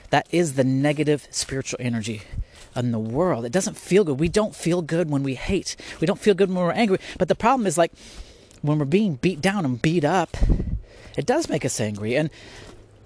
That 0.09 0.27
is 0.31 0.53
the 0.53 0.63
negative 0.63 1.27
spiritual 1.31 1.79
energy 1.81 2.21
in 2.75 2.91
the 2.91 2.99
world. 2.99 3.45
It 3.45 3.51
doesn't 3.51 3.77
feel 3.77 4.03
good. 4.03 4.19
We 4.19 4.29
don't 4.29 4.55
feel 4.55 4.81
good 4.81 5.09
when 5.09 5.23
we 5.23 5.35
hate. 5.35 5.75
We 5.99 6.07
don't 6.07 6.19
feel 6.19 6.33
good 6.33 6.49
when 6.49 6.63
we're 6.63 6.71
angry. 6.71 6.99
But 7.17 7.27
the 7.27 7.35
problem 7.35 7.67
is 7.67 7.77
like 7.77 7.91
when 8.61 8.79
we're 8.79 8.85
being 8.85 9.15
beat 9.15 9.41
down 9.41 9.65
and 9.65 9.81
beat 9.81 10.05
up, 10.05 10.37
it 11.17 11.25
does 11.25 11.49
make 11.49 11.65
us 11.65 11.79
angry. 11.79 12.15
And 12.15 12.29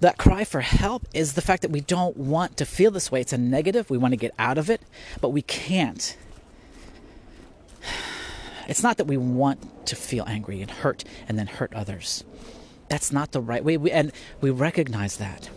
that 0.00 0.16
cry 0.16 0.44
for 0.44 0.60
help 0.60 1.06
is 1.12 1.34
the 1.34 1.42
fact 1.42 1.62
that 1.62 1.70
we 1.70 1.80
don't 1.80 2.16
want 2.16 2.56
to 2.58 2.64
feel 2.64 2.90
this 2.90 3.10
way. 3.10 3.20
It's 3.20 3.32
a 3.32 3.38
negative. 3.38 3.90
We 3.90 3.98
want 3.98 4.12
to 4.12 4.16
get 4.16 4.34
out 4.38 4.58
of 4.58 4.70
it, 4.70 4.80
but 5.20 5.30
we 5.30 5.42
can't. 5.42 6.16
It's 8.68 8.82
not 8.82 8.98
that 8.98 9.06
we 9.06 9.16
want 9.16 9.86
to 9.86 9.96
feel 9.96 10.24
angry 10.28 10.60
and 10.60 10.70
hurt 10.70 11.02
and 11.26 11.38
then 11.38 11.46
hurt 11.46 11.72
others. 11.74 12.22
That's 12.88 13.10
not 13.10 13.32
the 13.32 13.40
right 13.40 13.64
way. 13.64 13.76
We, 13.76 13.90
and 13.90 14.12
we 14.40 14.50
recognize 14.50 15.16
that. 15.16 15.48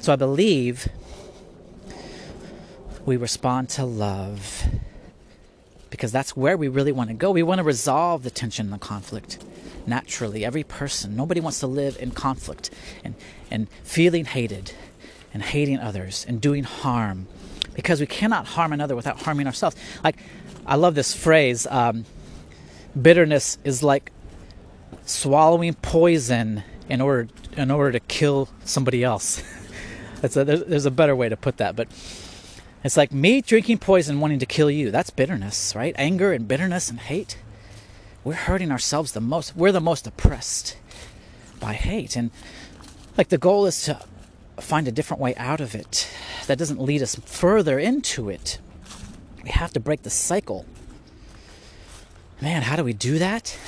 So 0.00 0.12
I 0.12 0.16
believe 0.16 0.88
we 3.04 3.16
respond 3.16 3.68
to 3.70 3.84
love 3.84 4.64
because 5.90 6.12
that's 6.12 6.36
where 6.36 6.56
we 6.56 6.68
really 6.68 6.92
want 6.92 7.10
to 7.10 7.14
go. 7.14 7.30
We 7.30 7.42
want 7.42 7.58
to 7.58 7.64
resolve 7.64 8.22
the 8.22 8.30
tension 8.30 8.66
and 8.66 8.72
the 8.72 8.78
conflict 8.78 9.38
naturally. 9.86 10.44
Every 10.44 10.64
person, 10.64 11.16
nobody 11.16 11.40
wants 11.40 11.60
to 11.60 11.66
live 11.66 11.96
in 12.00 12.12
conflict 12.12 12.70
and, 13.04 13.14
and 13.50 13.68
feeling 13.82 14.24
hated 14.24 14.72
and 15.32 15.42
hating 15.42 15.78
others 15.78 16.24
and 16.28 16.40
doing 16.40 16.64
harm 16.64 17.26
because 17.74 18.00
we 18.00 18.06
cannot 18.06 18.46
harm 18.46 18.72
another 18.72 18.96
without 18.96 19.22
harming 19.22 19.46
ourselves. 19.46 19.76
Like, 20.02 20.16
I 20.66 20.76
love 20.76 20.94
this 20.94 21.14
phrase. 21.14 21.66
Um, 21.68 22.04
bitterness 23.00 23.58
is 23.64 23.82
like 23.82 24.12
swallowing 25.04 25.74
poison 25.74 26.64
in 26.88 27.00
order 27.00 27.28
in 27.56 27.70
order 27.70 27.92
to 27.92 28.00
kill 28.00 28.48
somebody 28.64 29.02
else. 29.02 29.42
That's 30.20 30.36
a, 30.36 30.44
there's, 30.44 30.64
there's 30.64 30.86
a 30.86 30.90
better 30.90 31.14
way 31.14 31.28
to 31.28 31.36
put 31.36 31.58
that, 31.58 31.76
but 31.76 31.88
it's 32.82 32.96
like 32.96 33.12
me 33.12 33.40
drinking 33.40 33.78
poison 33.78 34.20
wanting 34.20 34.38
to 34.38 34.46
kill 34.46 34.70
you. 34.70 34.90
That's 34.90 35.10
bitterness, 35.10 35.74
right? 35.74 35.94
Anger 35.98 36.32
and 36.32 36.46
bitterness 36.46 36.90
and 36.90 37.00
hate. 37.00 37.38
we're 38.24 38.34
hurting 38.34 38.70
ourselves 38.70 39.12
the 39.12 39.20
most. 39.20 39.56
We're 39.56 39.72
the 39.72 39.80
most 39.80 40.06
oppressed 40.06 40.76
by 41.58 41.74
hate. 41.74 42.16
And 42.16 42.30
like 43.18 43.28
the 43.28 43.38
goal 43.38 43.66
is 43.66 43.82
to 43.84 44.00
find 44.58 44.88
a 44.88 44.92
different 44.92 45.20
way 45.20 45.34
out 45.36 45.60
of 45.60 45.74
it 45.74 46.08
that 46.46 46.58
doesn't 46.58 46.80
lead 46.80 47.02
us 47.02 47.14
further 47.16 47.78
into 47.78 48.28
it. 48.30 48.58
We 49.42 49.50
have 49.50 49.72
to 49.74 49.80
break 49.80 50.02
the 50.02 50.10
cycle. 50.10 50.64
Man, 52.40 52.62
how 52.62 52.76
do 52.76 52.84
we 52.84 52.92
do 52.92 53.18
that? 53.18 53.58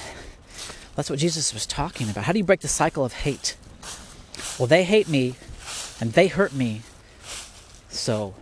That's 0.95 1.09
what 1.09 1.19
Jesus 1.19 1.55
was 1.55 1.65
talking 1.65 2.11
about. 2.11 2.25
How 2.25 2.33
do 2.33 2.39
you 2.39 2.45
break 2.45 2.61
the 2.61 2.69
cycle 2.69 3.05
of 3.05 3.13
hate? 3.13 3.57
Well, 4.59 4.67
they 4.67 4.85
hate 4.85 5.09
me 5.09 5.37
and 6.01 6.13
they 6.13 6.27
hurt 6.27 6.53
me, 6.53 6.83
so 7.89 8.35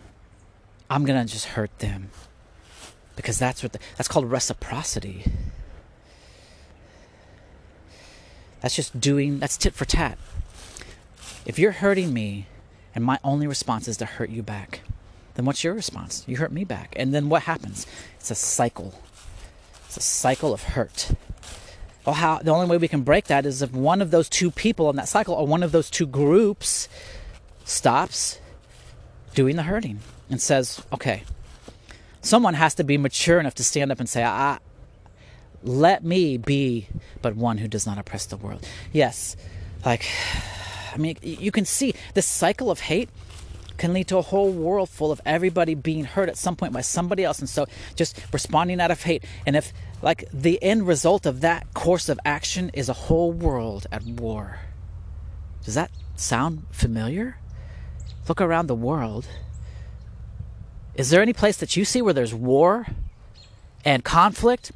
I'm 0.90 1.04
going 1.04 1.24
to 1.24 1.32
just 1.32 1.46
hurt 1.46 1.78
them. 1.78 2.10
Because 3.14 3.38
that's 3.38 3.62
what 3.62 3.72
the, 3.72 3.78
that's 3.96 4.08
called 4.08 4.30
reciprocity. 4.30 5.24
That's 8.60 8.74
just 8.74 8.98
doing, 9.00 9.38
that's 9.38 9.56
tit 9.56 9.74
for 9.74 9.84
tat. 9.84 10.18
If 11.46 11.58
you're 11.58 11.72
hurting 11.72 12.12
me 12.12 12.46
and 12.94 13.04
my 13.04 13.18
only 13.22 13.46
response 13.46 13.86
is 13.86 13.96
to 13.98 14.06
hurt 14.06 14.30
you 14.30 14.42
back, 14.42 14.80
then 15.34 15.44
what's 15.44 15.62
your 15.62 15.74
response? 15.74 16.24
You 16.26 16.38
hurt 16.38 16.52
me 16.52 16.64
back. 16.64 16.94
And 16.96 17.14
then 17.14 17.28
what 17.28 17.42
happens? 17.42 17.86
It's 18.18 18.30
a 18.30 18.34
cycle. 18.34 18.92
It's 19.96 20.04
a 20.04 20.10
cycle 20.10 20.52
of 20.52 20.62
hurt. 20.62 21.12
Well, 22.04 22.14
how 22.14 22.40
the 22.40 22.50
only 22.50 22.66
way 22.66 22.76
we 22.76 22.86
can 22.86 23.00
break 23.00 23.28
that 23.28 23.46
is 23.46 23.62
if 23.62 23.72
one 23.72 24.02
of 24.02 24.10
those 24.10 24.28
two 24.28 24.50
people 24.50 24.90
in 24.90 24.96
that 24.96 25.08
cycle 25.08 25.32
or 25.34 25.46
one 25.46 25.62
of 25.62 25.72
those 25.72 25.88
two 25.88 26.06
groups 26.06 26.86
stops 27.64 28.38
doing 29.34 29.56
the 29.56 29.62
hurting 29.62 30.00
and 30.28 30.38
says, 30.38 30.82
"Okay, 30.92 31.22
someone 32.20 32.52
has 32.52 32.74
to 32.74 32.84
be 32.84 32.98
mature 32.98 33.40
enough 33.40 33.54
to 33.54 33.64
stand 33.64 33.90
up 33.90 33.98
and 33.98 34.06
say, 34.06 34.22
"Ah, 34.22 34.58
let 35.62 36.04
me 36.04 36.36
be 36.36 36.88
but 37.22 37.34
one 37.34 37.56
who 37.56 37.66
does 37.66 37.86
not 37.86 37.96
oppress 37.96 38.26
the 38.26 38.36
world." 38.36 38.66
Yes. 38.92 39.34
Like 39.82 40.04
I 40.94 40.98
mean, 40.98 41.16
you 41.22 41.50
can 41.50 41.64
see 41.64 41.94
this 42.12 42.26
cycle 42.26 42.70
of 42.70 42.80
hate 42.80 43.08
can 43.76 43.92
lead 43.92 44.08
to 44.08 44.16
a 44.16 44.22
whole 44.22 44.50
world 44.50 44.88
full 44.88 45.12
of 45.12 45.20
everybody 45.24 45.74
being 45.74 46.04
hurt 46.04 46.28
at 46.28 46.36
some 46.36 46.56
point 46.56 46.72
by 46.72 46.80
somebody 46.80 47.24
else. 47.24 47.38
And 47.38 47.48
so 47.48 47.66
just 47.94 48.20
responding 48.32 48.80
out 48.80 48.90
of 48.90 49.02
hate. 49.02 49.24
And 49.46 49.56
if, 49.56 49.72
like, 50.02 50.24
the 50.32 50.62
end 50.62 50.86
result 50.86 51.26
of 51.26 51.40
that 51.40 51.72
course 51.74 52.08
of 52.08 52.18
action 52.24 52.70
is 52.74 52.88
a 52.88 52.94
whole 52.94 53.32
world 53.32 53.86
at 53.92 54.02
war, 54.04 54.60
does 55.64 55.74
that 55.74 55.90
sound 56.16 56.66
familiar? 56.70 57.38
Look 58.28 58.40
around 58.40 58.66
the 58.66 58.74
world. 58.74 59.26
Is 60.94 61.10
there 61.10 61.22
any 61.22 61.32
place 61.32 61.56
that 61.58 61.76
you 61.76 61.84
see 61.84 62.00
where 62.00 62.14
there's 62.14 62.34
war 62.34 62.86
and 63.84 64.02
conflict 64.02 64.72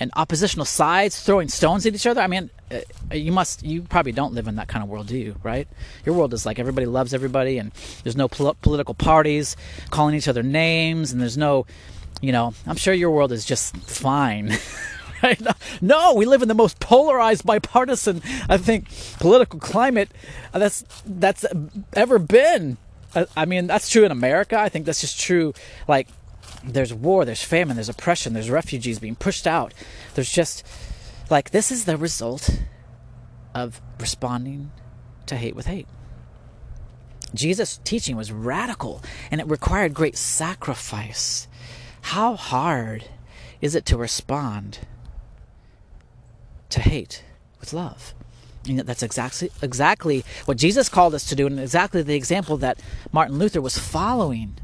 and 0.00 0.10
oppositional 0.16 0.64
sides 0.64 1.20
throwing 1.20 1.48
stones 1.48 1.86
at 1.86 1.94
each 1.94 2.06
other? 2.06 2.20
I 2.20 2.26
mean, 2.26 2.50
uh, 2.70 2.80
you 3.14 3.32
must 3.32 3.62
you 3.62 3.82
probably 3.82 4.12
don't 4.12 4.34
live 4.34 4.46
in 4.46 4.56
that 4.56 4.68
kind 4.68 4.82
of 4.82 4.90
world 4.90 5.06
do 5.06 5.16
you 5.16 5.36
right? 5.42 5.66
Your 6.04 6.14
world 6.14 6.34
is 6.34 6.44
like 6.44 6.58
everybody 6.58 6.86
loves 6.86 7.14
everybody 7.14 7.58
and 7.58 7.72
there's 8.02 8.16
no 8.16 8.28
pol- 8.28 8.56
political 8.60 8.94
parties 8.94 9.56
calling 9.90 10.14
each 10.14 10.28
other 10.28 10.42
names 10.42 11.12
and 11.12 11.20
there's 11.20 11.38
no 11.38 11.64
you 12.20 12.32
know 12.32 12.52
i'm 12.66 12.76
sure 12.76 12.92
your 12.92 13.10
world 13.10 13.32
is 13.32 13.44
just 13.44 13.76
fine 13.76 14.58
right? 15.22 15.40
No 15.80 16.14
we 16.14 16.26
live 16.26 16.42
in 16.42 16.48
the 16.48 16.54
most 16.54 16.78
polarized 16.78 17.46
bipartisan 17.46 18.22
i 18.48 18.58
think 18.58 18.88
political 19.18 19.58
climate 19.58 20.10
that's 20.52 20.84
that's 21.06 21.46
ever 21.94 22.18
been. 22.18 22.76
I 23.36 23.46
mean 23.46 23.66
that's 23.66 23.88
true 23.88 24.04
in 24.04 24.12
america. 24.12 24.58
I 24.58 24.68
think 24.68 24.84
that's 24.84 25.00
just 25.00 25.18
true 25.18 25.54
like 25.88 26.08
there's 26.64 26.92
war 26.92 27.24
there's 27.24 27.42
famine 27.42 27.76
there's 27.76 27.88
oppression 27.88 28.32
there's 28.32 28.50
refugees 28.50 28.98
being 28.98 29.14
pushed 29.14 29.46
out 29.46 29.72
there's 30.14 30.30
just 30.30 30.64
like, 31.30 31.50
this 31.50 31.70
is 31.70 31.84
the 31.84 31.96
result 31.96 32.48
of 33.54 33.80
responding 33.98 34.72
to 35.26 35.36
hate 35.36 35.54
with 35.54 35.66
hate. 35.66 35.86
Jesus' 37.34 37.78
teaching 37.84 38.16
was 38.16 38.32
radical 38.32 39.02
and 39.30 39.40
it 39.40 39.46
required 39.46 39.92
great 39.92 40.16
sacrifice. 40.16 41.46
How 42.00 42.36
hard 42.36 43.04
is 43.60 43.74
it 43.74 43.84
to 43.86 43.98
respond 43.98 44.80
to 46.70 46.80
hate 46.80 47.22
with 47.60 47.74
love? 47.74 48.14
And 48.66 48.80
that's 48.80 49.02
exactly 49.02 49.50
exactly 49.62 50.24
what 50.46 50.56
Jesus 50.56 50.88
called 50.88 51.14
us 51.14 51.24
to 51.28 51.36
do, 51.36 51.46
and 51.46 51.60
exactly 51.60 52.02
the 52.02 52.14
example 52.14 52.56
that 52.58 52.80
Martin 53.12 53.38
Luther 53.38 53.60
was 53.60 53.78
following, 53.78 54.58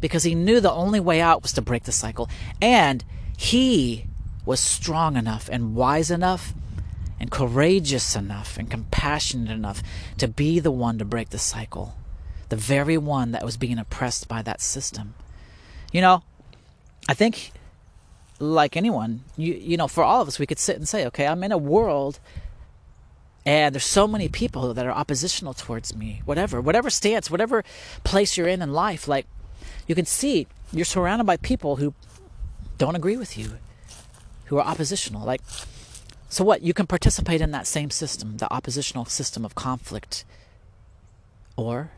because 0.00 0.22
he 0.22 0.34
knew 0.34 0.60
the 0.60 0.72
only 0.72 1.00
way 1.00 1.20
out 1.20 1.42
was 1.42 1.52
to 1.52 1.62
break 1.62 1.84
the 1.84 1.92
cycle, 1.92 2.28
and 2.60 3.04
he 3.36 4.06
was 4.44 4.60
strong 4.60 5.16
enough 5.16 5.48
and 5.52 5.74
wise 5.74 6.10
enough 6.10 6.54
and 7.18 7.30
courageous 7.30 8.16
enough 8.16 8.56
and 8.56 8.70
compassionate 8.70 9.50
enough 9.50 9.82
to 10.16 10.26
be 10.26 10.58
the 10.58 10.70
one 10.70 10.98
to 10.98 11.04
break 11.04 11.28
the 11.30 11.38
cycle, 11.38 11.94
the 12.48 12.56
very 12.56 12.96
one 12.96 13.32
that 13.32 13.44
was 13.44 13.56
being 13.56 13.78
oppressed 13.78 14.26
by 14.26 14.40
that 14.42 14.60
system. 14.60 15.14
You 15.92 16.00
know, 16.00 16.22
I 17.08 17.14
think 17.14 17.52
like 18.38 18.76
anyone, 18.76 19.24
you 19.36 19.52
you 19.52 19.76
know, 19.76 19.88
for 19.88 20.02
all 20.02 20.22
of 20.22 20.28
us 20.28 20.38
we 20.38 20.46
could 20.46 20.58
sit 20.58 20.76
and 20.76 20.88
say, 20.88 21.06
okay, 21.06 21.26
I'm 21.26 21.44
in 21.44 21.52
a 21.52 21.58
world 21.58 22.18
and 23.44 23.74
there's 23.74 23.84
so 23.84 24.06
many 24.06 24.28
people 24.28 24.74
that 24.74 24.86
are 24.86 24.92
oppositional 24.92 25.54
towards 25.54 25.94
me, 25.94 26.22
whatever, 26.24 26.60
whatever 26.60 26.90
stance, 26.90 27.30
whatever 27.30 27.64
place 28.04 28.36
you're 28.36 28.48
in 28.48 28.62
in 28.62 28.72
life, 28.72 29.08
like 29.08 29.26
you 29.90 29.94
can 29.96 30.06
see 30.06 30.46
you're 30.72 30.84
surrounded 30.84 31.24
by 31.24 31.36
people 31.36 31.74
who 31.74 31.94
don't 32.78 32.94
agree 32.94 33.16
with 33.16 33.36
you 33.36 33.58
who 34.44 34.56
are 34.56 34.64
oppositional. 34.64 35.26
Like, 35.26 35.40
so 36.28 36.44
what? 36.44 36.62
You 36.62 36.72
can 36.72 36.86
participate 36.86 37.40
in 37.40 37.50
that 37.50 37.66
same 37.66 37.90
system, 37.90 38.36
the 38.36 38.50
oppositional 38.52 39.04
system 39.06 39.44
of 39.44 39.56
conflict. 39.56 40.24
Or, 41.56 41.90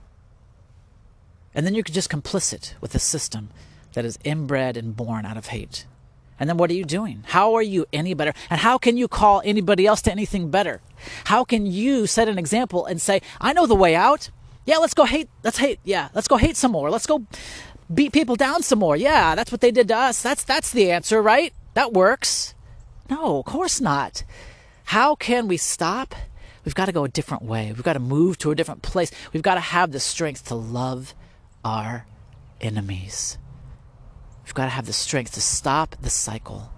and 1.55 1.67
then 1.67 1.75
you're 1.75 1.83
just 1.83 2.11
complicit 2.11 2.73
with 2.81 2.95
a 2.95 2.99
system 2.99 3.51
that 3.93 4.07
is 4.07 4.19
inbred 4.25 4.79
and 4.79 4.97
born 4.97 5.27
out 5.27 5.37
of 5.37 5.49
hate. 5.49 5.85
And 6.41 6.49
then 6.49 6.57
what 6.57 6.71
are 6.71 6.75
you 6.75 6.87
doing? 6.87 7.25
How 7.27 7.53
are 7.53 7.63
you 7.63 7.85
any 7.93 8.15
better? 8.15 8.33
And 8.49 8.59
how 8.59 8.79
can 8.79 8.97
you 8.97 9.07
call 9.07 9.43
anybody 9.45 9.87
else 9.87 10.01
to 10.03 10.11
anything 10.11 10.51
better? 10.51 10.81
How 11.25 11.45
can 11.45 11.67
you 11.67 12.07
set 12.07 12.27
an 12.27 12.39
example 12.39 12.87
and 12.87 13.03
say, 13.03 13.21
I 13.39 13.53
know 13.53 13.67
the 13.67 13.75
way 13.75 13.95
out? 13.95 14.31
Yeah, 14.65 14.77
let's 14.77 14.95
go 14.95 15.05
hate. 15.05 15.29
Let's 15.43 15.59
hate. 15.59 15.81
Yeah, 15.85 16.09
let's 16.15 16.29
go 16.29 16.37
hate 16.37 16.57
some 16.57 16.73
more. 16.73 16.89
Let's 16.89 17.07
go 17.07 17.27
beat 17.93 18.13
people 18.13 18.37
down 18.37 18.63
some 18.63 18.79
more. 18.79 18.97
Yeah, 18.97 19.35
that's 19.35 19.53
what 19.53 19.61
they 19.61 19.71
did 19.71 19.89
to 19.89 19.97
us. 19.97 20.23
That's 20.23 20.45
that's 20.45 20.71
the 20.71 20.91
answer, 20.91 21.23
right? 21.23 21.53
That 21.75 21.93
works. 21.93 22.55
No, 23.11 23.39
of 23.39 23.45
course 23.45 23.81
not. 23.81 24.25
How 24.85 25.15
can 25.15 25.49
we 25.49 25.57
stop? 25.57 26.15
We've 26.65 26.75
got 26.75 26.87
to 26.87 26.93
go 26.93 27.05
a 27.05 27.09
different 27.09 27.43
way. 27.43 27.73
We've 27.73 27.83
got 27.83 27.95
to 27.95 27.99
move 27.99 28.39
to 28.39 28.51
a 28.51 28.55
different 28.55 28.83
place. 28.83 29.11
We've 29.33 29.43
got 29.43 29.55
to 29.55 29.61
have 29.61 29.91
the 29.91 30.01
strength 30.01 30.47
to 30.47 30.55
love 30.55 31.15
our 31.65 32.07
enemies. 32.61 33.39
We've 34.45 34.55
got 34.55 34.65
to 34.65 34.71
have 34.71 34.87
the 34.87 34.93
strength 34.93 35.33
to 35.33 35.41
stop 35.41 35.97
the 36.01 36.11
cycle 36.11 36.73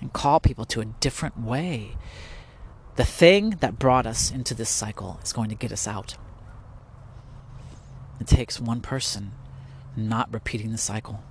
and 0.00 0.12
call 0.12 0.40
people 0.40 0.64
to 0.66 0.80
a 0.80 0.84
different 0.84 1.38
way. 1.38 1.96
The 2.96 3.04
thing 3.04 3.50
that 3.60 3.78
brought 3.78 4.06
us 4.06 4.30
into 4.30 4.54
this 4.54 4.68
cycle 4.68 5.18
is 5.22 5.32
going 5.32 5.48
to 5.48 5.54
get 5.54 5.72
us 5.72 5.88
out. 5.88 6.16
It 8.20 8.26
takes 8.26 8.60
one 8.60 8.80
person 8.80 9.32
not 9.96 10.32
repeating 10.32 10.72
the 10.72 10.78
cycle. 10.78 11.22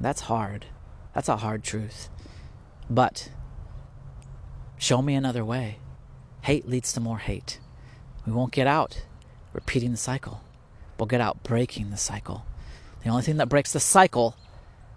That's 0.00 0.22
hard. 0.22 0.66
That's 1.14 1.28
a 1.28 1.36
hard 1.36 1.62
truth. 1.62 2.08
But 2.90 3.30
show 4.76 5.00
me 5.00 5.14
another 5.14 5.44
way. 5.44 5.78
Hate 6.42 6.68
leads 6.68 6.92
to 6.92 7.00
more 7.00 7.18
hate. 7.18 7.60
We 8.26 8.32
won't 8.32 8.52
get 8.52 8.66
out 8.66 9.04
repeating 9.52 9.92
the 9.92 9.96
cycle. 9.96 10.42
We'll 10.98 11.06
get 11.06 11.20
out 11.20 11.42
breaking 11.42 11.90
the 11.90 11.96
cycle. 11.96 12.44
The 13.02 13.10
only 13.10 13.22
thing 13.22 13.36
that 13.38 13.48
breaks 13.48 13.72
the 13.72 13.80
cycle 13.80 14.36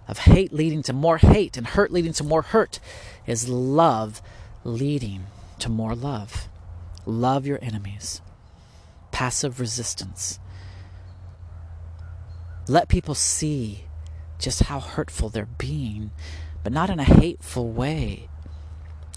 of 0.08 0.20
hate 0.20 0.54
leading 0.54 0.82
to 0.84 0.94
more 0.94 1.18
hate 1.18 1.58
and 1.58 1.68
hurt 1.68 1.92
leading 1.92 2.14
to 2.14 2.24
more 2.24 2.42
hurt 2.42 2.80
is 3.26 3.50
love 3.50 4.22
leading 4.64 5.26
to 5.60 5.70
more 5.70 5.96
love. 5.96 6.48
Love 7.06 7.46
your 7.46 7.60
enemies. 7.62 8.22
Passive 9.12 9.60
resistance. 9.60 10.40
Let 12.68 12.90
people 12.90 13.16
see 13.16 13.86
just 14.40 14.64
how 14.64 14.80
hurtful 14.80 15.30
they're 15.30 15.46
being, 15.46 16.12
but 16.64 16.74
not 16.74 16.90
in 16.90 17.00
a 17.00 17.04
hateful 17.04 17.70
way. 17.70 18.30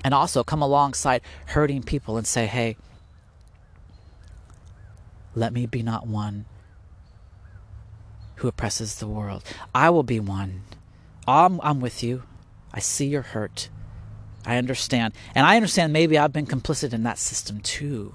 And 0.04 0.14
also 0.14 0.44
come 0.44 0.62
alongside 0.62 1.20
hurting 1.46 1.82
people 1.82 2.16
and 2.16 2.26
say, 2.26 2.46
hey, 2.46 2.76
let 5.34 5.52
me 5.52 5.66
be 5.66 5.82
not 5.82 6.06
one 6.06 6.46
who 8.36 8.48
oppresses 8.48 8.96
the 8.96 9.06
world. 9.06 9.44
I 9.74 9.90
will 9.90 10.02
be 10.02 10.20
one. 10.20 10.62
I'm, 11.26 11.60
I'm 11.62 11.80
with 11.80 12.02
you. 12.02 12.22
I 12.72 12.80
see 12.80 13.06
your 13.06 13.22
hurt. 13.22 13.68
I 14.46 14.56
understand. 14.56 15.12
And 15.34 15.46
I 15.46 15.56
understand 15.56 15.92
maybe 15.92 16.16
I've 16.16 16.32
been 16.32 16.46
complicit 16.46 16.92
in 16.92 17.02
that 17.02 17.18
system 17.18 17.60
too. 17.60 18.14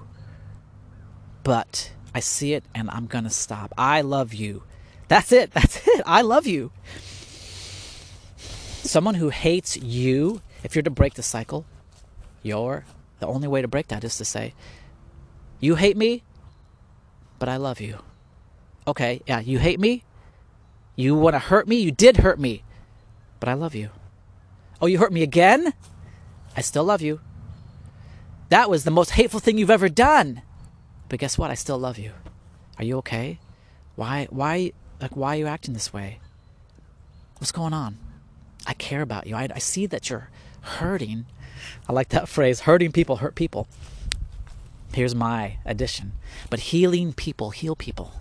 But 1.44 1.92
I 2.14 2.20
see 2.20 2.54
it 2.54 2.64
and 2.74 2.90
I'm 2.90 3.06
going 3.06 3.24
to 3.24 3.30
stop. 3.30 3.72
I 3.78 4.00
love 4.00 4.34
you. 4.34 4.64
That's 5.08 5.32
it. 5.32 5.52
That's 5.52 5.86
it. 5.86 6.02
I 6.06 6.22
love 6.22 6.46
you. 6.46 6.72
Someone 8.36 9.14
who 9.14 9.30
hates 9.30 9.76
you, 9.76 10.42
if 10.62 10.74
you're 10.74 10.82
to 10.82 10.90
break 10.90 11.14
the 11.14 11.22
cycle, 11.22 11.66
Your 12.42 12.84
the 13.18 13.26
only 13.26 13.48
way 13.48 13.62
to 13.62 13.68
break 13.68 13.88
that 13.88 14.04
is 14.04 14.16
to 14.18 14.24
say, 14.24 14.54
You 15.60 15.76
hate 15.76 15.96
me, 15.96 16.22
but 17.38 17.48
I 17.48 17.56
love 17.56 17.80
you. 17.80 17.98
Okay, 18.86 19.22
yeah, 19.26 19.40
you 19.40 19.58
hate 19.58 19.80
me. 19.80 20.04
You 20.94 21.14
want 21.14 21.34
to 21.34 21.38
hurt 21.40 21.66
me? 21.66 21.76
You 21.76 21.90
did 21.90 22.18
hurt 22.18 22.38
me, 22.38 22.62
but 23.40 23.48
I 23.48 23.54
love 23.54 23.74
you. 23.74 23.90
Oh, 24.80 24.86
you 24.86 24.98
hurt 24.98 25.12
me 25.12 25.22
again? 25.22 25.74
I 26.56 26.60
still 26.60 26.84
love 26.84 27.02
you. 27.02 27.20
That 28.48 28.70
was 28.70 28.84
the 28.84 28.90
most 28.90 29.10
hateful 29.10 29.40
thing 29.40 29.58
you've 29.58 29.70
ever 29.70 29.88
done. 29.88 30.42
But 31.08 31.18
guess 31.18 31.36
what? 31.36 31.50
I 31.50 31.54
still 31.54 31.78
love 31.78 31.98
you. 31.98 32.12
Are 32.78 32.84
you 32.84 32.98
okay? 32.98 33.40
Why 33.96 34.26
why 34.30 34.72
like 35.00 35.16
why 35.16 35.36
are 35.36 35.38
you 35.38 35.46
acting 35.46 35.74
this 35.74 35.92
way? 35.92 36.20
What's 37.38 37.52
going 37.52 37.72
on? 37.72 37.98
I 38.66 38.74
care 38.74 39.02
about 39.02 39.26
you. 39.26 39.36
I, 39.36 39.48
I 39.54 39.58
see 39.58 39.86
that 39.86 40.10
you're 40.10 40.30
hurting. 40.62 41.26
I 41.88 41.92
like 41.92 42.08
that 42.10 42.28
phrase 42.36 42.60
hurting 42.60 42.92
people 42.92 43.16
hurt 43.16 43.34
people. 43.34 43.68
Here's 44.92 45.14
my 45.14 45.58
addition. 45.64 46.12
But 46.48 46.60
healing 46.60 47.12
people 47.12 47.50
heal 47.50 47.76
people. 47.76 48.12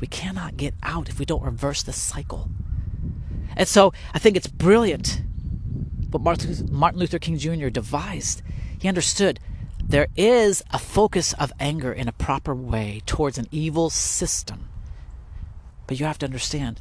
We 0.00 0.06
cannot 0.06 0.56
get 0.56 0.74
out 0.82 1.08
if 1.08 1.18
we 1.18 1.24
don't 1.24 1.42
reverse 1.42 1.82
the 1.82 1.92
cycle. 1.92 2.48
And 3.56 3.68
so 3.68 3.92
I 4.12 4.18
think 4.18 4.36
it's 4.36 4.46
brilliant 4.46 5.22
what 6.10 6.70
Martin 6.70 7.00
Luther 7.00 7.18
King 7.18 7.38
Jr. 7.38 7.68
devised. 7.68 8.42
He 8.78 8.88
understood 8.88 9.40
there 9.82 10.08
is 10.16 10.62
a 10.70 10.78
focus 10.78 11.32
of 11.34 11.52
anger 11.58 11.92
in 11.92 12.08
a 12.08 12.12
proper 12.12 12.54
way 12.54 13.02
towards 13.04 13.36
an 13.36 13.48
evil 13.50 13.90
system. 13.90 14.68
But 15.86 16.00
you 16.00 16.06
have 16.06 16.18
to 16.18 16.26
understand, 16.26 16.80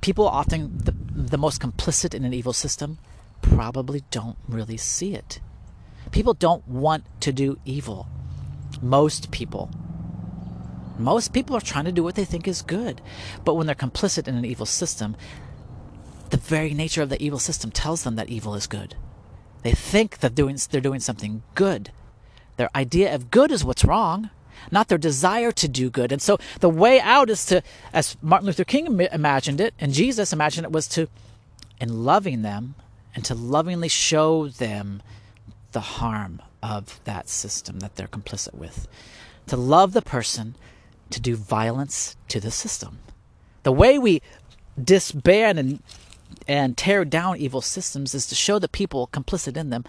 people 0.00 0.28
often, 0.28 0.78
the, 0.78 0.94
the 1.14 1.38
most 1.38 1.60
complicit 1.60 2.14
in 2.14 2.24
an 2.24 2.34
evil 2.34 2.52
system, 2.52 2.98
probably 3.40 4.04
don't 4.10 4.36
really 4.48 4.76
see 4.76 5.14
it. 5.14 5.40
People 6.10 6.34
don't 6.34 6.66
want 6.68 7.04
to 7.20 7.32
do 7.32 7.58
evil. 7.64 8.06
Most 8.80 9.30
people. 9.30 9.70
Most 10.98 11.32
people 11.32 11.56
are 11.56 11.60
trying 11.60 11.86
to 11.86 11.92
do 11.92 12.02
what 12.02 12.14
they 12.14 12.24
think 12.24 12.46
is 12.46 12.62
good. 12.62 13.00
But 13.44 13.54
when 13.54 13.66
they're 13.66 13.74
complicit 13.74 14.28
in 14.28 14.36
an 14.36 14.44
evil 14.44 14.66
system, 14.66 15.16
the 16.30 16.36
very 16.36 16.74
nature 16.74 17.02
of 17.02 17.08
the 17.08 17.22
evil 17.22 17.38
system 17.38 17.70
tells 17.70 18.04
them 18.04 18.16
that 18.16 18.28
evil 18.28 18.54
is 18.54 18.66
good. 18.66 18.94
They 19.62 19.72
think 19.72 20.18
that 20.18 20.34
doing, 20.34 20.58
they're 20.70 20.80
doing 20.80 21.00
something 21.00 21.42
good. 21.54 21.92
Their 22.56 22.70
idea 22.74 23.14
of 23.14 23.30
good 23.30 23.50
is 23.50 23.64
what's 23.64 23.84
wrong, 23.84 24.30
not 24.70 24.88
their 24.88 24.98
desire 24.98 25.52
to 25.52 25.68
do 25.68 25.90
good. 25.90 26.12
And 26.12 26.22
so 26.22 26.38
the 26.60 26.68
way 26.68 27.00
out 27.00 27.30
is 27.30 27.44
to, 27.46 27.62
as 27.92 28.16
Martin 28.22 28.46
Luther 28.46 28.64
King 28.64 29.00
imagined 29.12 29.60
it, 29.60 29.74
and 29.78 29.92
Jesus 29.92 30.32
imagined 30.32 30.64
it, 30.64 30.72
was 30.72 30.86
to, 30.88 31.08
in 31.80 32.04
loving 32.04 32.42
them, 32.42 32.74
and 33.14 33.24
to 33.24 33.34
lovingly 33.34 33.88
show 33.88 34.48
them 34.48 35.02
the 35.72 35.80
harm 35.80 36.40
of 36.62 37.00
that 37.04 37.28
system 37.28 37.80
that 37.80 37.96
they're 37.96 38.06
complicit 38.06 38.54
with. 38.54 38.88
To 39.48 39.56
love 39.56 39.92
the 39.92 40.02
person, 40.02 40.54
to 41.10 41.20
do 41.20 41.36
violence 41.36 42.16
to 42.28 42.40
the 42.40 42.50
system. 42.50 42.98
The 43.64 43.72
way 43.72 43.98
we 43.98 44.22
disband 44.82 45.58
and 45.58 45.82
and 46.48 46.76
tear 46.76 47.04
down 47.04 47.36
evil 47.36 47.60
systems 47.60 48.14
is 48.14 48.26
to 48.26 48.34
show 48.34 48.58
the 48.58 48.68
people 48.68 49.08
complicit 49.12 49.56
in 49.56 49.70
them 49.70 49.84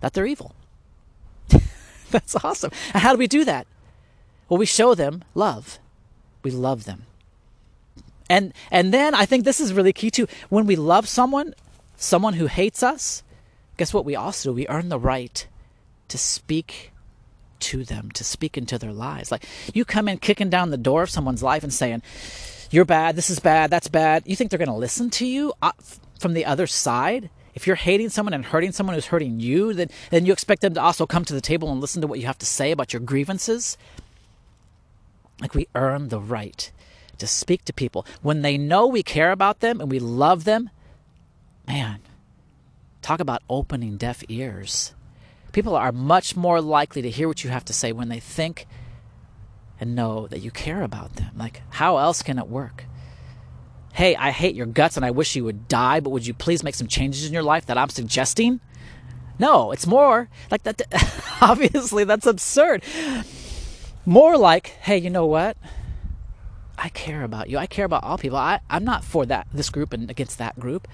that 0.00 0.12
they're 0.12 0.26
evil. 0.26 0.54
That's 2.10 2.36
awesome. 2.36 2.70
And 2.94 3.02
how 3.02 3.12
do 3.12 3.18
we 3.18 3.26
do 3.26 3.44
that? 3.44 3.66
Well, 4.50 4.58
we 4.58 4.66
show 4.66 4.94
them 4.94 5.22
love. 5.34 5.78
We 6.42 6.50
love 6.50 6.84
them. 6.84 7.04
And 8.28 8.52
and 8.70 8.92
then 8.92 9.14
I 9.14 9.24
think 9.24 9.44
this 9.44 9.60
is 9.60 9.72
really 9.72 9.92
key 9.92 10.10
too. 10.10 10.26
When 10.48 10.66
we 10.66 10.76
love 10.76 11.08
someone, 11.08 11.54
someone 11.96 12.34
who 12.34 12.46
hates 12.46 12.82
us, 12.82 13.22
guess 13.76 13.94
what 13.94 14.04
we 14.04 14.16
also 14.16 14.50
do? 14.50 14.54
We 14.54 14.68
earn 14.68 14.88
the 14.88 14.98
right 14.98 15.46
to 16.08 16.18
speak 16.18 16.90
to 17.60 17.84
them, 17.84 18.10
to 18.12 18.24
speak 18.24 18.58
into 18.58 18.76
their 18.78 18.92
lives. 18.92 19.30
Like 19.30 19.44
you 19.72 19.84
come 19.84 20.08
in 20.08 20.18
kicking 20.18 20.50
down 20.50 20.70
the 20.70 20.76
door 20.76 21.04
of 21.04 21.10
someone's 21.10 21.42
life 21.42 21.62
and 21.62 21.72
saying, 21.72 22.02
"You're 22.70 22.84
bad. 22.84 23.14
This 23.14 23.30
is 23.30 23.38
bad. 23.38 23.70
That's 23.70 23.88
bad." 23.88 24.24
You 24.26 24.34
think 24.34 24.50
they're 24.50 24.58
going 24.58 24.68
to 24.68 24.74
listen 24.74 25.10
to 25.10 25.26
you 25.26 25.52
uh, 25.62 25.72
from 26.18 26.34
the 26.34 26.44
other 26.44 26.66
side? 26.66 27.30
If 27.54 27.66
you're 27.66 27.76
hating 27.76 28.10
someone 28.10 28.32
and 28.32 28.44
hurting 28.44 28.72
someone 28.72 28.94
who's 28.94 29.06
hurting 29.06 29.40
you, 29.40 29.74
then, 29.74 29.90
then 30.10 30.24
you 30.24 30.32
expect 30.32 30.62
them 30.62 30.74
to 30.74 30.80
also 30.80 31.04
come 31.04 31.24
to 31.24 31.34
the 31.34 31.40
table 31.40 31.70
and 31.70 31.80
listen 31.80 32.00
to 32.00 32.06
what 32.06 32.20
you 32.20 32.26
have 32.26 32.38
to 32.38 32.46
say 32.46 32.70
about 32.70 32.92
your 32.92 33.00
grievances. 33.00 33.76
Like 35.40 35.54
we 35.54 35.68
earn 35.74 36.08
the 36.08 36.20
right 36.20 36.70
to 37.18 37.26
speak 37.26 37.64
to 37.66 37.72
people. 37.72 38.06
When 38.22 38.42
they 38.42 38.58
know 38.58 38.86
we 38.86 39.02
care 39.02 39.32
about 39.32 39.60
them 39.60 39.80
and 39.80 39.90
we 39.90 39.98
love 39.98 40.44
them, 40.44 40.70
man, 41.66 42.00
talk 43.02 43.20
about 43.20 43.42
opening 43.48 43.96
deaf 43.96 44.22
ears. 44.28 44.94
People 45.52 45.74
are 45.74 45.92
much 45.92 46.36
more 46.36 46.60
likely 46.60 47.02
to 47.02 47.10
hear 47.10 47.26
what 47.28 47.42
you 47.42 47.50
have 47.50 47.64
to 47.66 47.72
say 47.72 47.92
when 47.92 48.08
they 48.08 48.20
think 48.20 48.66
and 49.80 49.94
know 49.96 50.26
that 50.28 50.40
you 50.40 50.50
care 50.50 50.82
about 50.82 51.16
them. 51.16 51.30
Like, 51.36 51.62
how 51.70 51.96
else 51.96 52.22
can 52.22 52.38
it 52.38 52.48
work? 52.48 52.84
hey, 53.92 54.16
I 54.16 54.30
hate 54.30 54.54
your 54.54 54.66
guts 54.66 54.96
and 54.96 55.04
I 55.04 55.10
wish 55.10 55.36
you 55.36 55.44
would 55.44 55.68
die, 55.68 56.00
but 56.00 56.10
would 56.10 56.26
you 56.26 56.34
please 56.34 56.62
make 56.62 56.74
some 56.74 56.86
changes 56.86 57.26
in 57.26 57.32
your 57.32 57.42
life 57.42 57.66
that 57.66 57.78
I'm 57.78 57.88
suggesting? 57.88 58.60
No, 59.38 59.72
it's 59.72 59.86
more 59.86 60.28
like 60.50 60.62
that. 60.64 60.82
Obviously, 61.40 62.04
that's 62.04 62.26
absurd. 62.26 62.82
More 64.06 64.36
like, 64.36 64.68
hey, 64.68 64.98
you 64.98 65.10
know 65.10 65.26
what? 65.26 65.56
I 66.78 66.88
care 66.88 67.22
about 67.22 67.50
you. 67.50 67.58
I 67.58 67.66
care 67.66 67.84
about 67.84 68.04
all 68.04 68.16
people. 68.16 68.38
I, 68.38 68.60
I'm 68.70 68.84
not 68.84 69.04
for 69.04 69.26
that 69.26 69.46
this 69.52 69.68
group 69.70 69.92
and 69.92 70.10
against 70.10 70.38
that 70.38 70.58
group. 70.58 70.88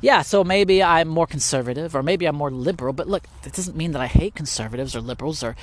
Yeah, 0.00 0.22
so 0.22 0.42
maybe 0.42 0.82
I'm 0.82 1.06
more 1.06 1.28
conservative 1.28 1.94
or 1.94 2.02
maybe 2.02 2.26
I'm 2.26 2.34
more 2.34 2.50
liberal, 2.50 2.92
but 2.92 3.06
look, 3.06 3.24
that 3.42 3.52
doesn't 3.52 3.76
mean 3.76 3.92
that 3.92 4.02
I 4.02 4.08
hate 4.08 4.34
conservatives 4.34 4.96
or 4.96 5.00
liberals 5.00 5.44
or 5.44 5.54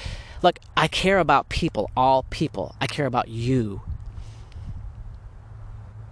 look, 0.41 0.59
I 0.77 0.87
care 0.87 1.19
about 1.19 1.49
people, 1.49 1.91
all 1.97 2.23
people. 2.29 2.73
I 2.79 2.87
care 2.87 3.05
about 3.05 3.27
you 3.27 3.81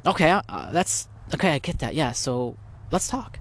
Okay, 0.07 0.29
uh, 0.47 0.71
that's 0.71 1.09
okay. 1.33 1.51
I 1.51 1.59
get 1.59 1.79
that. 1.79 1.93
Yeah. 1.93 2.13
So 2.13 2.55
let's 2.91 3.09
talk. 3.09 3.39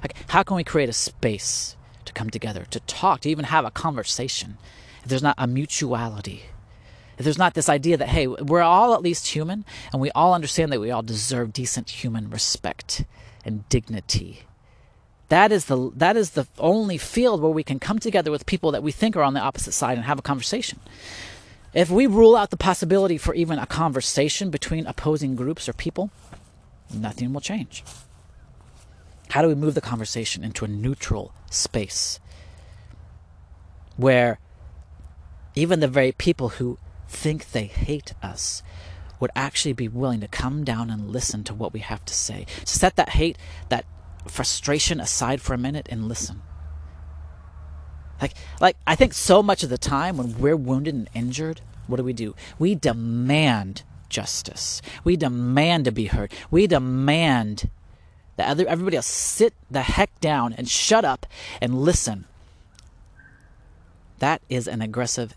Like, 0.00 0.14
how 0.28 0.42
can 0.42 0.56
we 0.56 0.64
create 0.64 0.88
a 0.88 0.94
space 0.94 1.76
to 2.06 2.14
come 2.14 2.30
together, 2.30 2.64
to 2.70 2.80
talk, 2.80 3.20
to 3.20 3.28
even 3.28 3.44
have 3.44 3.66
a 3.66 3.70
conversation? 3.70 4.56
If 5.02 5.10
there's 5.10 5.22
not 5.22 5.34
a 5.36 5.46
mutuality, 5.46 6.44
if 7.18 7.24
there's 7.24 7.38
not 7.38 7.54
this 7.54 7.68
idea 7.68 7.96
that 7.96 8.08
hey, 8.08 8.28
we're 8.28 8.62
all 8.62 8.94
at 8.94 9.02
least 9.02 9.26
human, 9.28 9.64
and 9.92 10.00
we 10.00 10.10
all 10.12 10.34
understand 10.34 10.72
that 10.72 10.80
we 10.80 10.90
all 10.90 11.02
deserve 11.02 11.52
decent 11.52 11.90
human 11.90 12.30
respect 12.30 13.04
and 13.44 13.68
dignity. 13.68 14.44
That 15.28 15.52
is 15.52 15.66
the 15.66 15.90
that 15.96 16.16
is 16.16 16.30
the 16.30 16.46
only 16.58 16.96
field 16.96 17.42
where 17.42 17.50
we 17.50 17.64
can 17.64 17.80
come 17.80 17.98
together 17.98 18.30
with 18.30 18.46
people 18.46 18.70
that 18.70 18.82
we 18.82 18.92
think 18.92 19.16
are 19.16 19.22
on 19.22 19.34
the 19.34 19.40
opposite 19.40 19.72
side 19.72 19.98
and 19.98 20.06
have 20.06 20.18
a 20.18 20.22
conversation. 20.22 20.80
If 21.74 21.90
we 21.90 22.06
rule 22.06 22.34
out 22.34 22.50
the 22.50 22.56
possibility 22.56 23.18
for 23.18 23.34
even 23.34 23.58
a 23.58 23.66
conversation 23.66 24.50
between 24.50 24.86
opposing 24.86 25.36
groups 25.36 25.68
or 25.68 25.74
people, 25.74 26.10
nothing 26.94 27.32
will 27.32 27.42
change. 27.42 27.84
How 29.30 29.42
do 29.42 29.48
we 29.48 29.54
move 29.54 29.74
the 29.74 29.82
conversation 29.82 30.42
into 30.42 30.64
a 30.64 30.68
neutral 30.68 31.34
space 31.50 32.20
where 33.96 34.38
even 35.54 35.80
the 35.80 35.88
very 35.88 36.12
people 36.12 36.50
who 36.50 36.78
think 37.08 37.50
they 37.50 37.64
hate 37.64 38.14
us 38.22 38.62
would 39.20 39.30
actually 39.34 39.72
be 39.72 39.88
willing 39.88 40.20
to 40.20 40.28
come 40.28 40.62
down 40.64 40.90
and 40.90 41.10
listen 41.10 41.42
to 41.44 41.54
what 41.54 41.72
we 41.72 41.80
have 41.80 42.04
to 42.04 42.14
say? 42.14 42.46
Set 42.64 42.96
that 42.96 43.10
hate, 43.10 43.36
that 43.68 43.84
frustration 44.26 45.00
aside 45.00 45.40
for 45.40 45.54
a 45.54 45.58
minute 45.58 45.88
and 45.90 46.06
listen. 46.06 46.42
Like, 48.20 48.34
like 48.60 48.76
I 48.86 48.94
think 48.94 49.14
so 49.14 49.42
much 49.42 49.62
of 49.62 49.70
the 49.70 49.78
time 49.78 50.16
when 50.16 50.38
we're 50.38 50.56
wounded 50.56 50.94
and 50.94 51.10
injured, 51.14 51.60
what 51.86 51.96
do 51.96 52.04
we 52.04 52.12
do? 52.12 52.34
We 52.58 52.74
demand 52.74 53.82
justice. 54.08 54.82
We 55.04 55.16
demand 55.16 55.84
to 55.86 55.92
be 55.92 56.06
heard. 56.06 56.32
We 56.50 56.66
demand 56.66 57.70
that 58.36 58.48
other, 58.48 58.66
everybody 58.66 58.96
else 58.96 59.06
sit 59.06 59.54
the 59.70 59.82
heck 59.82 60.18
down 60.20 60.52
and 60.52 60.68
shut 60.68 61.04
up 61.04 61.26
and 61.60 61.82
listen. 61.82 62.26
That 64.18 64.42
is 64.48 64.66
an 64.66 64.82
aggressive 64.82 65.34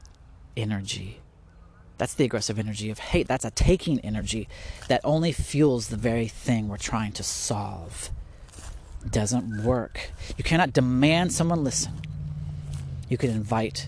energy. 0.58 1.21
That's 2.02 2.16
the 2.16 2.26
aggressive 2.26 2.58
energy 2.58 2.90
of 2.90 2.98
hate. 2.98 3.28
That's 3.28 3.46
a 3.46 3.52
taking 3.52 4.00
energy 4.00 4.50
that 4.88 5.02
only 5.04 5.32
fuels 5.32 5.90
the 5.90 5.98
very 5.98 6.28
thing 6.28 6.68
we're 6.68 6.78
trying 6.78 7.12
to 7.12 7.22
solve. 7.22 8.10
Doesn't 9.08 9.64
work. 9.64 10.10
You 10.36 10.44
cannot 10.44 10.74
demand 10.74 11.32
someone 11.32 11.64
listen 11.64 12.02
you 13.08 13.20
can 13.20 13.30
invite 13.30 13.88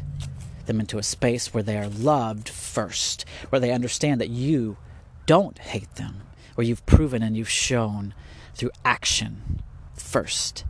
them 0.68 0.80
into 0.80 0.99
a 0.99 1.03
space 1.03 1.55
where 1.55 1.64
they 1.64 1.76
are 1.78 1.88
loved 1.88 2.49
first, 2.49 3.26
where 3.49 3.59
they 3.59 3.72
understand 3.72 4.22
that 4.22 4.30
you 4.30 4.78
don't 5.26 5.57
hate 5.57 5.95
them, 5.95 6.22
where 6.53 6.68
you've 6.68 6.86
proven 6.86 7.24
and 7.24 7.36
you've 7.36 7.49
shown 7.49 8.14
through 8.53 8.70
action 8.86 9.64
first 9.95 10.66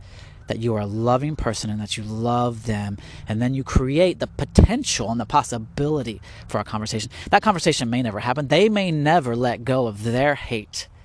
that 0.46 0.58
you 0.58 0.74
are 0.74 0.80
a 0.80 0.86
loving 0.86 1.36
person 1.36 1.70
and 1.70 1.80
that 1.80 1.96
you 1.96 2.02
love 2.02 2.66
them. 2.66 2.98
And 3.28 3.40
then 3.40 3.54
you 3.54 3.64
create 3.64 4.18
the 4.18 4.26
potential 4.26 5.10
and 5.10 5.20
the 5.20 5.26
possibility 5.26 6.20
for 6.48 6.60
a 6.60 6.64
conversation. 6.64 7.10
That 7.30 7.42
conversation 7.42 7.90
may 7.90 8.02
never 8.02 8.20
happen. 8.20 8.48
They 8.48 8.68
may 8.68 8.90
never 8.90 9.34
let 9.34 9.64
go 9.64 9.86
of 9.86 10.02
their 10.02 10.34
hate. 10.34 10.88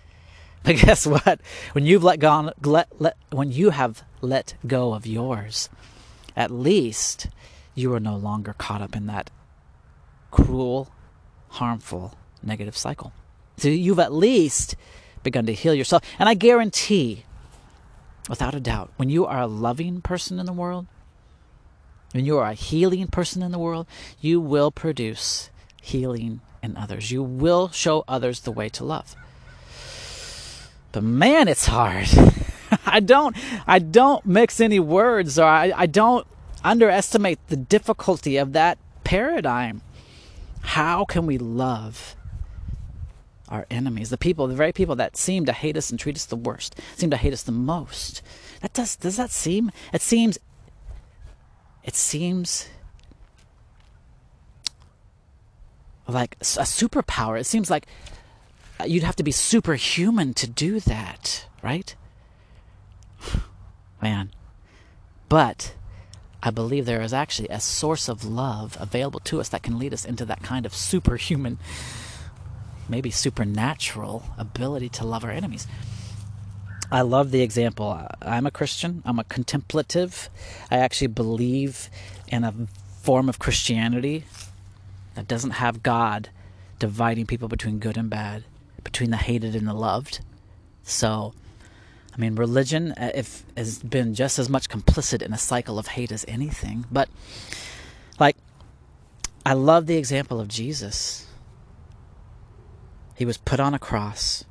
But 0.62 0.76
guess 0.76 1.08
what? 1.08 1.40
When 1.72 1.86
you've 1.86 2.04
let 2.04 2.20
go, 2.20 2.52
let, 2.66 2.90
let, 3.00 3.16
when 3.30 3.50
you 3.50 3.70
have 3.70 4.04
let 4.20 4.56
go 4.68 4.94
of 4.94 5.08
yours, 5.08 5.70
at 6.36 6.52
least 6.52 7.30
you 7.76 7.94
are 7.94 8.00
no 8.00 8.18
longer 8.18 8.54
caught 8.58 8.82
up 8.82 8.94
in 8.94 9.08
that 9.08 9.30
cruel, 10.32 10.90
harmful, 11.48 12.16
negative 12.44 12.76
cycle. 12.76 13.14
So 13.58 13.70
you've 13.70 14.00
at 14.00 14.14
least 14.14 14.76
begun 15.24 15.46
to 15.46 15.54
heal 15.54 15.74
yourself. 15.74 16.04
And 16.20 16.30
I 16.30 16.34
guarantee, 16.34 17.24
without 18.30 18.55
a 18.55 18.59
doubt, 18.59 18.91
when 18.95 19.09
you 19.09 19.25
are 19.25 19.41
a 19.41 19.47
loving 19.47 19.99
person 19.99 20.39
in 20.39 20.45
the 20.45 20.53
world, 20.53 20.86
when 22.13 22.25
you 22.25 22.38
are 22.38 22.51
a 22.51 22.53
healing 22.53 23.07
person 23.07 23.41
in 23.41 23.51
the 23.51 23.59
world, 23.59 23.88
you 24.21 24.39
will 24.39 24.71
produce 24.71 25.49
healing 25.82 26.39
in 26.63 26.77
others. 26.77 27.11
You 27.11 27.23
will 27.23 27.69
show 27.69 28.05
others 28.07 28.41
the 28.41 28.51
way 28.51 28.69
to 28.69 28.86
love. 28.86 29.15
But 30.91 31.03
man, 31.03 31.47
it's 31.47 31.65
hard. 31.65 32.07
I 32.86 32.99
don't 32.99 33.36
I 33.67 33.80
don't 33.80 34.25
mix 34.25 34.59
any 34.59 34.80
words 34.80 35.39
or 35.39 35.45
I, 35.45 35.71
I 35.75 35.86
don't 35.88 36.25
underestimate 36.63 37.39
the 37.47 37.55
difficulty 37.55 38.38
of 38.38 38.53
that 38.53 38.77
paradigm. 39.03 39.82
How 40.61 41.05
can 41.05 41.25
we 41.25 41.38
love 41.38 42.15
our 43.50 43.66
enemies, 43.70 44.10
the 44.10 44.18
people, 44.18 44.47
the 44.47 44.56
very 44.56 44.72
people 44.72 44.95
that 44.95 45.18
seem 45.18 45.45
to 45.45 45.52
hate 45.52 45.76
us 45.76 45.89
and 45.89 46.00
treat 46.00 46.16
us 46.16 46.26
the 46.26 46.36
worst, 46.36 46.76
seem 46.95 47.10
to 47.10 47.18
hate 47.18 47.34
us 47.34 47.43
the 47.43 47.52
most? 47.52 48.22
That 48.62 48.74
does 48.74 48.95
does 48.95 49.18
that 49.18 49.32
seem 49.32 49.72
it 49.91 50.02
seems 50.02 50.38
it 51.84 51.95
seems 51.95 52.70
like 56.08 56.36
a 56.41 56.43
superpower. 56.43 57.39
It 57.39 57.45
seems 57.45 57.70
like 57.70 57.86
uh, 58.80 58.86
you'd 58.86 59.04
have 59.04 59.16
to 59.18 59.24
be 59.24 59.32
superhuman 59.32 60.34
to 60.36 60.47
do 60.47 60.80
that, 60.82 61.45
right? 61.62 61.95
Man. 64.02 64.32
But 65.28 65.76
I 66.41 66.50
believe 66.50 66.86
there 66.86 67.02
is 67.02 67.14
actually 67.14 67.50
a 67.50 67.60
source 67.60 68.08
of 68.08 68.26
love 68.26 68.78
available 68.80 69.20
to 69.22 69.39
us 69.39 69.50
that 69.50 69.62
can 69.62 69.78
lead 69.78 69.93
us 69.93 70.06
into 70.06 70.26
that 70.26 70.41
kind 70.41 70.66
of 70.66 70.74
superhuman, 70.74 71.60
maybe 72.90 73.12
supernatural 73.12 74.24
ability 74.38 74.90
to 74.90 75.06
love 75.06 75.24
our 75.24 75.32
enemies. 75.32 75.68
I 76.92 77.02
love 77.02 77.32
the 77.32 77.42
example. 77.42 78.08
I'm 78.22 78.48
a 78.48 78.52
Christian, 78.52 79.04
I'm 79.06 79.20
a 79.20 79.24
contemplative. 79.24 80.30
I 80.72 80.78
actually 80.78 81.08
believe 81.08 81.90
in 82.28 82.44
a 82.44 82.54
form 83.02 83.30
of 83.30 83.40
Christianity 83.40 84.26
that 85.16 85.28
doesn't 85.28 85.52
have 85.52 85.84
God 85.84 86.30
dividing 86.80 87.26
people 87.26 87.48
between 87.48 87.80
good 87.80 87.98
and 87.98 88.10
bad, 88.10 88.44
between 88.84 89.12
the 89.12 89.18
hated 89.18 89.56
and 89.56 89.68
the 89.68 89.74
loved. 89.74 90.22
So, 90.84 91.34
I 92.14 92.18
mean, 92.18 92.36
religion 92.36 92.94
uh, 92.94 93.12
if 93.14 93.44
has 93.56 93.80
been 93.80 94.16
just 94.16 94.40
as 94.40 94.50
much 94.50 94.68
complicit 94.68 95.22
in 95.22 95.34
a 95.34 95.38
cycle 95.38 95.78
of 95.78 95.88
hate 95.88 96.12
as 96.12 96.26
anything. 96.28 96.86
But, 96.92 97.10
like, 98.20 98.38
I 99.46 99.54
love 99.54 99.86
the 99.86 99.98
example 99.98 100.40
of 100.40 100.48
Jesus. 100.48 101.28
He 103.20 103.26
was 103.26 103.36
put 103.36 103.59
on 103.59 103.74
a 103.74 103.80
cross 103.80 104.45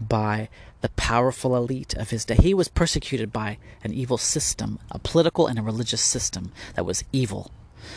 by 0.00 0.48
the 0.80 0.88
powerful 0.88 1.54
elite 1.54 1.92
of 1.92 2.08
his 2.08 2.24
day. 2.24 2.36
He 2.36 2.54
was 2.54 2.68
persecuted 2.68 3.30
by 3.30 3.58
an 3.84 3.92
evil 3.92 4.16
system, 4.16 4.78
a 4.90 4.98
political 4.98 5.46
and 5.46 5.58
a 5.58 5.62
religious 5.62 6.00
system 6.00 6.50
that 6.76 6.86
was 6.86 7.04
evil, 7.12 7.50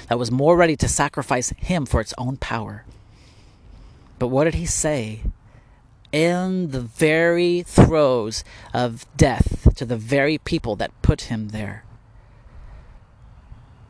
that 0.10 0.20
was 0.20 0.30
more 0.30 0.58
ready 0.58 0.76
to 0.76 0.90
sacrifice 0.90 1.52
him 1.56 1.86
for 1.86 2.02
its 2.02 2.14
own 2.18 2.36
power. 2.36 2.84
But 4.20 4.28
what 4.28 4.44
did 4.44 4.56
he 4.56 4.66
say? 4.66 5.22
In 6.12 6.72
the 6.72 6.82
very 6.82 7.62
throes 7.62 8.44
of 8.74 9.06
death 9.16 9.74
to 9.76 9.86
the 9.86 9.96
very 9.96 10.38
people 10.38 10.76
that 10.76 11.02
put 11.02 11.32
him 11.32 11.48
there. 11.50 11.86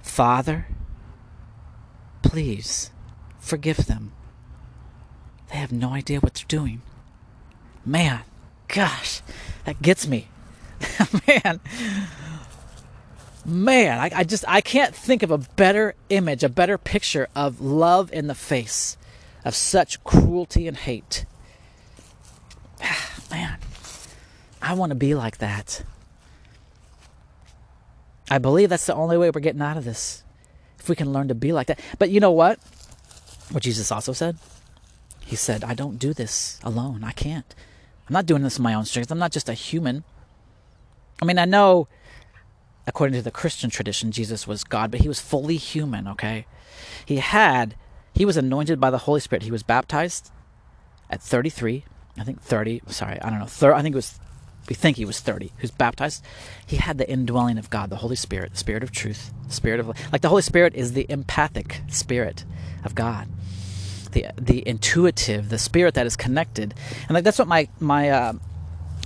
Father, 0.03 0.67
please 2.21 2.91
forgive 3.39 3.87
them. 3.87 4.11
They 5.55 5.61
have 5.61 5.71
no 5.71 5.91
idea 5.91 6.19
what 6.19 6.33
they're 6.33 6.43
doing. 6.49 6.81
Man, 7.85 8.23
gosh, 8.67 9.21
that 9.63 9.81
gets 9.81 10.05
me. 10.05 10.27
man, 11.27 11.61
man, 13.45 13.97
I, 13.97 14.11
I, 14.13 14.23
just 14.25 14.43
I 14.49 14.59
can't 14.59 14.93
think 14.93 15.23
of 15.23 15.31
a 15.31 15.37
better 15.37 15.95
image, 16.09 16.43
a 16.43 16.49
better 16.49 16.77
picture 16.77 17.29
of 17.33 17.61
love 17.61 18.11
in 18.11 18.27
the 18.27 18.35
face 18.35 18.97
of 19.45 19.55
such 19.55 20.03
cruelty 20.03 20.67
and 20.67 20.75
hate. 20.75 21.25
man, 23.31 23.57
I 24.61 24.73
want 24.73 24.89
to 24.89 24.95
be 24.95 25.15
like 25.15 25.37
that. 25.37 25.83
I 28.29 28.39
believe 28.39 28.67
that's 28.67 28.87
the 28.87 28.93
only 28.93 29.17
way 29.17 29.29
we're 29.29 29.39
getting 29.39 29.61
out 29.61 29.77
of 29.77 29.85
this. 29.85 30.21
If 30.79 30.89
we 30.89 30.97
can 30.97 31.13
learn 31.13 31.29
to 31.29 31.35
be 31.35 31.53
like 31.53 31.67
that. 31.67 31.79
But 31.97 32.09
you 32.09 32.19
know 32.19 32.31
what? 32.31 32.59
What 33.51 33.63
Jesus 33.63 33.89
also 33.89 34.11
said? 34.11 34.37
He 35.25 35.35
said, 35.35 35.63
I 35.63 35.73
don't 35.73 35.97
do 35.97 36.13
this 36.13 36.59
alone. 36.63 37.03
I 37.03 37.11
can't. 37.11 37.55
I'm 38.07 38.13
not 38.13 38.27
doing 38.27 38.43
this 38.43 38.57
in 38.57 38.63
my 38.63 38.75
own 38.75 38.85
strength. 38.85 39.11
I'm 39.11 39.17
not 39.17 39.31
just 39.31 39.49
a 39.49 39.53
human. 39.53 40.03
I 41.19 41.25
mean, 41.25 41.39
I 41.39 41.45
know, 41.45 41.87
according 42.85 43.15
to 43.15 43.23
the 43.23 43.31
Christian 43.31 43.71
tradition, 43.71 44.11
Jesus 44.11 44.45
was 44.47 44.63
God, 44.63 44.91
but 44.91 45.01
he 45.01 45.07
was 45.07 45.19
fully 45.19 45.57
human, 45.57 46.07
okay? 46.07 46.45
He 47.05 47.17
had, 47.17 47.75
he 48.13 48.23
was 48.23 48.37
anointed 48.37 48.79
by 48.79 48.91
the 48.91 48.99
Holy 48.99 49.19
Spirit. 49.19 49.41
He 49.41 49.51
was 49.51 49.63
baptized 49.63 50.31
at 51.09 51.21
33, 51.23 51.85
I 52.19 52.23
think 52.23 52.41
30, 52.41 52.81
sorry, 52.87 53.19
I 53.19 53.29
don't 53.31 53.39
know, 53.39 53.45
thir- 53.45 53.73
I 53.73 53.81
think 53.81 53.93
it 53.93 53.97
was, 53.97 54.19
we 54.69 54.75
think 54.75 54.97
he 54.97 55.05
was 55.05 55.19
30, 55.19 55.53
who's 55.57 55.71
baptized. 55.71 56.23
He 56.67 56.75
had 56.75 56.99
the 56.99 57.09
indwelling 57.09 57.57
of 57.57 57.71
God, 57.71 57.89
the 57.89 57.97
Holy 57.97 58.15
Spirit, 58.15 58.51
the 58.51 58.57
Spirit 58.57 58.83
of 58.83 58.91
truth, 58.91 59.33
the 59.47 59.53
Spirit 59.53 59.79
of, 59.79 59.87
like 60.11 60.21
the 60.21 60.29
Holy 60.29 60.43
Spirit 60.43 60.75
is 60.75 60.93
the 60.93 61.07
empathic 61.09 61.81
Spirit 61.87 62.45
of 62.83 62.93
God 62.93 63.27
the 64.15 64.25
the 64.41 64.67
intuitive, 64.67 65.49
the 65.49 65.59
spirit 65.59 65.93
that 65.93 66.07
is 66.07 66.15
connected, 66.15 66.73
and 67.03 67.11
like 67.11 67.23
that's 67.23 67.37
what 67.37 67.47
my 67.47 67.67
my 67.79 68.09
uh, 68.09 68.33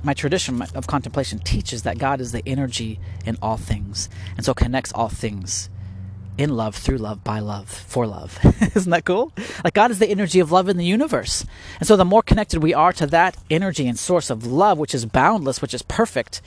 my 0.04 0.14
tradition 0.14 0.62
of 0.74 0.88
contemplation 0.88 1.40
teaches 1.40 1.84
that 1.84 1.98
God 1.98 2.22
is 2.22 2.32
the 2.32 2.44
energy 2.46 3.00
in 3.26 3.38
all 3.42 3.58
things, 3.58 4.08
and 4.38 4.46
so 4.46 4.54
connects 4.54 4.94
all 4.94 5.10
things 5.10 5.70
in 6.38 6.56
love, 6.56 6.74
through 6.74 7.00
love, 7.00 7.22
by 7.22 7.40
love, 7.40 7.68
for 7.68 8.08
love. 8.08 8.40
Isn't 8.76 8.92
that 8.92 9.04
cool? 9.04 9.34
Like 9.62 9.74
God 9.74 9.92
is 9.92 10.00
the 10.00 10.08
energy 10.08 10.40
of 10.40 10.54
love 10.54 10.70
in 10.70 10.78
the 10.78 10.86
universe, 10.86 11.44
and 11.80 11.88
so 11.88 11.98
the 11.98 12.06
more 12.06 12.22
connected 12.22 12.64
we 12.64 12.74
are 12.74 12.94
to 12.94 13.08
that 13.08 13.36
energy 13.50 13.88
and 13.88 14.00
source 14.00 14.30
of 14.30 14.46
love, 14.46 14.78
which 14.78 14.96
is 14.96 15.06
boundless, 15.06 15.62
which 15.62 15.74
is 15.74 15.82
perfect, 15.82 16.42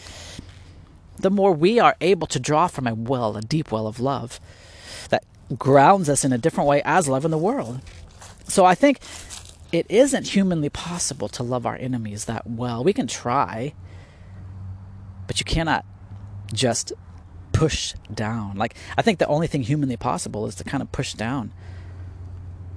the 1.19 1.31
more 1.31 1.53
we 1.53 1.81
are 1.81 1.97
able 2.01 2.29
to 2.29 2.39
draw 2.39 2.69
from 2.69 2.87
a 2.87 2.95
well, 2.95 3.37
a 3.37 3.43
deep 3.43 3.73
well 3.73 3.89
of 3.89 3.99
love 3.99 4.41
that 5.11 5.25
grounds 5.59 6.09
us 6.09 6.25
in 6.25 6.33
a 6.33 6.39
different 6.39 6.69
way 6.69 6.81
as 6.85 7.09
love 7.09 7.25
in 7.25 7.33
the 7.33 7.39
world. 7.39 7.81
So 8.49 8.65
I 8.65 8.75
think 8.75 9.01
it 9.73 9.87
isn't 9.89 10.29
humanly 10.29 10.69
possible 10.69 11.29
to 11.31 11.43
love 11.43 11.67
our 11.67 11.77
enemies 11.77 12.27
that 12.27 12.47
well. 12.47 12.85
We 12.85 12.93
can 12.93 13.07
try, 13.07 13.75
but 15.27 15.41
you 15.41 15.45
cannot 15.45 15.85
just 16.53 16.93
push 17.53 17.95
down. 18.13 18.57
Like, 18.57 18.75
I 18.97 19.03
think 19.03 19.19
the 19.19 19.27
only 19.27 19.47
thing 19.47 19.63
humanly 19.63 19.97
possible 19.97 20.47
is 20.47 20.55
to 20.57 20.65
kind 20.65 20.83
of 20.83 20.93
push 20.93 21.15
down 21.15 21.53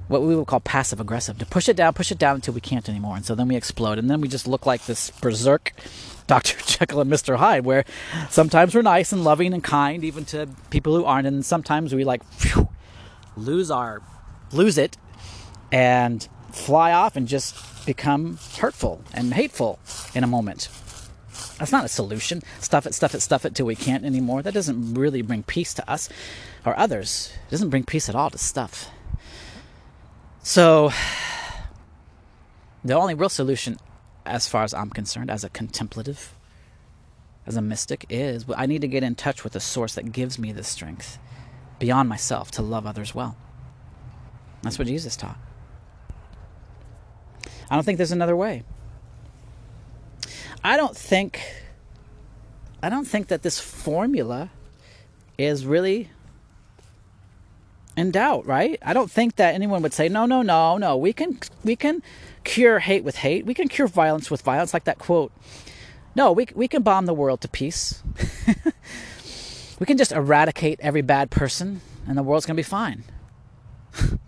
what 0.08 0.22
we 0.22 0.36
would 0.36 0.46
call 0.46 0.60
passive 0.60 1.00
aggressive 1.00 1.38
to 1.40 1.46
push 1.46 1.68
it 1.68 1.76
down, 1.76 1.94
push 1.94 2.12
it 2.12 2.20
down 2.20 2.36
until 2.36 2.54
we 2.54 2.62
can't 2.62 2.88
anymore. 2.88 3.16
And 3.16 3.26
so 3.26 3.34
then 3.34 3.48
we 3.48 3.56
explode. 3.56 3.98
And 3.98 4.10
then 4.10 4.22
we 4.22 4.28
just 4.28 4.48
look 4.48 4.66
like 4.66 4.86
this 4.86 5.10
berserk 5.10 5.74
Dr. 6.28 6.58
Jekyll 6.66 7.02
and 7.02 7.12
Mr. 7.12 7.38
Hyde, 7.38 7.66
where 7.66 7.86
sometimes 8.30 8.74
we're 8.74 8.82
nice 8.82 9.12
and 9.12 9.24
loving 9.24 9.54
and 9.54 9.64
kind, 9.64 10.04
even 10.04 10.26
to 10.26 10.48
people 10.70 10.96
who 10.96 11.06
aren't. 11.06 11.28
And 11.28 11.46
sometimes 11.46 11.94
we 11.94 12.04
like 12.04 12.22
lose 13.36 13.70
our, 13.70 14.02
lose 14.52 14.78
it 14.78 14.98
and 15.72 16.28
fly 16.52 16.92
off 16.92 17.16
and 17.16 17.28
just 17.28 17.86
become 17.86 18.38
hurtful 18.60 19.04
and 19.14 19.34
hateful 19.34 19.80
in 20.14 20.24
a 20.24 20.28
moment. 20.28 20.70
That's 21.58 21.72
not 21.72 21.86
a 21.86 21.90
solution. 21.90 22.42
Stuff 22.60 22.86
it, 22.86 22.94
stuff 22.94 23.16
it, 23.16 23.22
stuff 23.22 23.46
it 23.46 23.56
till 23.56 23.66
we 23.66 23.76
can't 23.76 24.06
anymore. 24.06 24.42
That 24.42 24.54
doesn't 24.54 24.94
really 24.94 25.22
bring 25.22 25.44
peace 25.44 25.74
to 25.76 25.90
us 25.90 26.10
or 26.66 26.78
others. 26.78 27.32
It 27.48 27.52
doesn't 27.52 27.70
bring 27.70 27.84
peace 27.84 28.10
at 28.10 28.16
all 28.16 28.30
to 28.30 28.38
stuff. 28.38 28.90
So, 30.44 30.92
the 32.84 32.94
only 32.94 33.14
real 33.14 33.30
solution, 33.30 33.78
as 34.26 34.48
far 34.48 34.64
as 34.64 34.74
I'm 34.74 34.90
concerned, 34.90 35.30
as 35.30 35.44
a 35.44 35.50
contemplative, 35.50 36.36
as 37.46 37.56
a 37.56 37.62
mystic, 37.62 38.06
is 38.10 38.46
I 38.56 38.66
need 38.66 38.82
to 38.82 38.88
get 38.88 39.04
in 39.04 39.16
touch 39.16 39.44
with 39.44 39.54
the 39.54 39.60
source 39.60 39.96
that 39.96 40.12
gives 40.12 40.40
me 40.40 40.52
the 40.52 40.64
strength 40.64 41.20
beyond 41.80 42.10
myself 42.10 42.52
to 42.52 42.62
love 42.62 42.86
others 42.86 43.14
well. 43.14 43.38
That's 44.62 44.80
what 44.80 44.88
Jesus 44.88 45.16
taught. 45.16 45.38
I 47.70 47.76
don't 47.76 47.84
think 47.84 47.98
there's 47.98 48.12
another 48.12 48.36
way. 48.36 48.64
I 50.64 50.78
don't 50.78 50.96
think 50.96 51.42
I 52.82 52.90
don't 52.90 53.06
think 53.06 53.28
that 53.28 53.42
this 53.42 53.60
formula 53.60 54.50
is 55.38 55.66
really 55.66 56.10
in 57.98 58.12
doubt, 58.12 58.46
right? 58.46 58.78
I 58.82 58.94
don't 58.94 59.10
think 59.10 59.38
that 59.38 59.56
anyone 59.56 59.82
would 59.82 59.94
say, 59.94 60.10
"No, 60.10 60.26
no, 60.26 60.42
no, 60.42 60.78
no. 60.78 60.98
We 60.98 61.14
can 61.14 61.40
we 61.64 61.76
can 61.76 62.04
cure 62.44 62.80
hate 62.80 63.04
with 63.04 63.18
hate. 63.18 63.46
We 63.46 63.54
can 63.54 63.68
cure 63.68 63.88
violence 63.88 64.30
with 64.30 64.42
violence," 64.42 64.74
like 64.74 64.84
that 64.86 65.00
quote. 65.00 65.32
No, 66.16 66.32
we 66.32 66.48
we 66.54 66.68
can 66.68 66.84
bomb 66.84 67.06
the 67.06 67.14
world 67.14 67.42
to 67.42 67.48
peace. 67.48 68.04
we 69.80 69.86
can 69.86 69.98
just 69.98 70.12
eradicate 70.12 70.80
every 70.82 71.02
bad 71.02 71.30
person 71.30 71.82
and 72.08 72.18
the 72.18 72.24
world's 72.24 72.46
going 72.46 72.56
to 72.56 72.60
be 72.60 72.64
fine. 72.64 73.04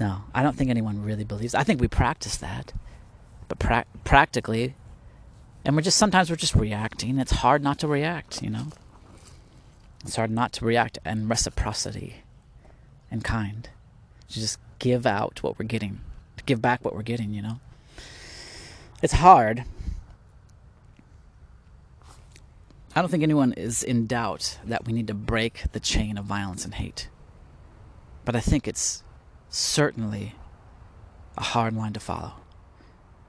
no, 0.00 0.22
I 0.34 0.42
don't 0.42 0.56
think 0.56 0.70
anyone 0.70 1.04
really 1.04 1.24
believes. 1.24 1.54
I 1.54 1.62
think 1.62 1.78
we 1.78 1.86
practice 1.86 2.38
that. 2.38 2.72
But 3.48 3.58
pra- 3.58 3.84
practically, 4.02 4.74
and 5.62 5.76
we're 5.76 5.82
just 5.82 5.98
sometimes 5.98 6.30
we're 6.30 6.36
just 6.36 6.54
reacting. 6.54 7.18
It's 7.18 7.32
hard 7.32 7.62
not 7.62 7.78
to 7.80 7.88
react, 7.88 8.42
you 8.42 8.48
know? 8.48 8.68
It's 10.02 10.16
hard 10.16 10.30
not 10.30 10.52
to 10.54 10.64
react 10.64 10.98
and 11.04 11.28
reciprocity 11.28 12.22
and 13.10 13.22
kind. 13.22 13.68
To 14.30 14.40
just 14.40 14.58
give 14.78 15.04
out 15.04 15.42
what 15.42 15.58
we're 15.58 15.66
getting, 15.66 16.00
to 16.38 16.44
give 16.44 16.62
back 16.62 16.82
what 16.82 16.94
we're 16.94 17.02
getting, 17.02 17.34
you 17.34 17.42
know? 17.42 17.60
It's 19.02 19.14
hard. 19.14 19.64
I 22.96 23.02
don't 23.02 23.10
think 23.10 23.22
anyone 23.22 23.52
is 23.52 23.82
in 23.82 24.06
doubt 24.06 24.58
that 24.64 24.86
we 24.86 24.94
need 24.94 25.08
to 25.08 25.14
break 25.14 25.64
the 25.72 25.80
chain 25.80 26.16
of 26.16 26.24
violence 26.24 26.64
and 26.64 26.74
hate. 26.74 27.08
But 28.24 28.34
I 28.34 28.40
think 28.40 28.66
it's 28.66 29.02
certainly 29.50 30.34
a 31.36 31.42
hard 31.42 31.74
line 31.74 31.92
to 31.92 32.00
follow. 32.00 32.32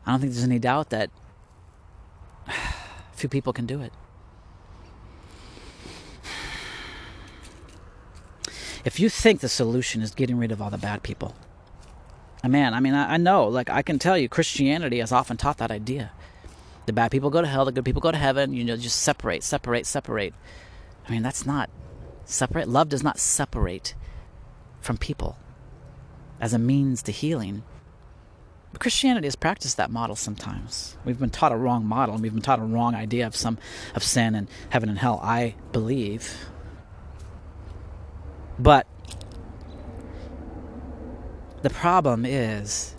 I 0.05 0.11
don't 0.11 0.22
think 0.22 0.34
there's 0.34 0.45
any 0.45 0.59
doubt 0.59 0.89
that 0.91 1.09
few 3.13 3.30
people 3.30 3.51
can 3.53 3.65
do 3.65 3.82
it. 3.82 3.91
If 8.84 8.99
you 8.99 9.09
think 9.09 9.41
the 9.41 9.49
solution 9.49 10.01
is 10.01 10.11
getting 10.11 10.38
rid 10.38 10.51
of 10.51 10.61
all 10.61 10.72
the 10.72 10.78
bad 10.78 11.03
people, 11.03 11.36
uh, 12.43 12.47
man, 12.47 12.74
I 12.74 12.80
mean, 12.80 12.95
I, 12.95 13.13
I 13.13 13.17
know, 13.17 13.47
like, 13.47 13.69
I 13.69 13.84
can 13.84 13.99
tell 13.99 14.17
you, 14.17 14.28
Christianity 14.28 14.99
has 14.99 15.11
often 15.11 15.38
taught 15.38 15.59
that 15.59 15.69
idea. 15.69 16.11
The 16.88 16.93
bad 16.93 17.11
people 17.11 17.30
go 17.30 17.41
to 17.41 17.47
hell, 17.47 17.65
the 17.65 17.72
good 17.72 17.86
people 17.86 18.01
go 18.01 18.11
to 18.11 18.17
heaven, 18.17 18.53
you 18.53 18.63
know, 18.63 18.76
just 18.76 18.99
separate, 19.03 19.43
separate, 19.43 19.86
separate. 19.86 20.34
I 21.07 21.11
mean, 21.11 21.22
that's 21.22 21.45
not 21.45 21.69
separate. 22.26 22.67
Love 22.67 22.89
does 22.89 23.03
not 23.03 23.19
separate 23.19 23.93
from 24.82 24.97
people 24.97 25.38
as 26.41 26.53
a 26.53 26.59
means 26.59 27.03
to 27.03 27.11
healing. 27.11 27.63
But 28.71 28.81
Christianity 28.81 29.27
has 29.27 29.35
practiced 29.35 29.77
that 29.77 29.91
model 29.91 30.15
sometimes. 30.15 30.97
We've 31.05 31.19
been 31.19 31.29
taught 31.29 31.51
a 31.51 31.57
wrong 31.57 31.85
model 31.85 32.15
and 32.15 32.23
we've 32.23 32.33
been 32.33 32.41
taught 32.41 32.59
a 32.59 32.63
wrong 32.63 32.95
idea 32.95 33.27
of 33.27 33.35
some 33.35 33.57
of 33.95 34.03
sin 34.03 34.33
and 34.33 34.47
heaven 34.69 34.89
and 34.89 34.97
hell, 34.97 35.19
I 35.21 35.55
believe. 35.71 36.47
But 38.57 38.87
the 41.61 41.69
problem 41.69 42.25
is 42.25 42.95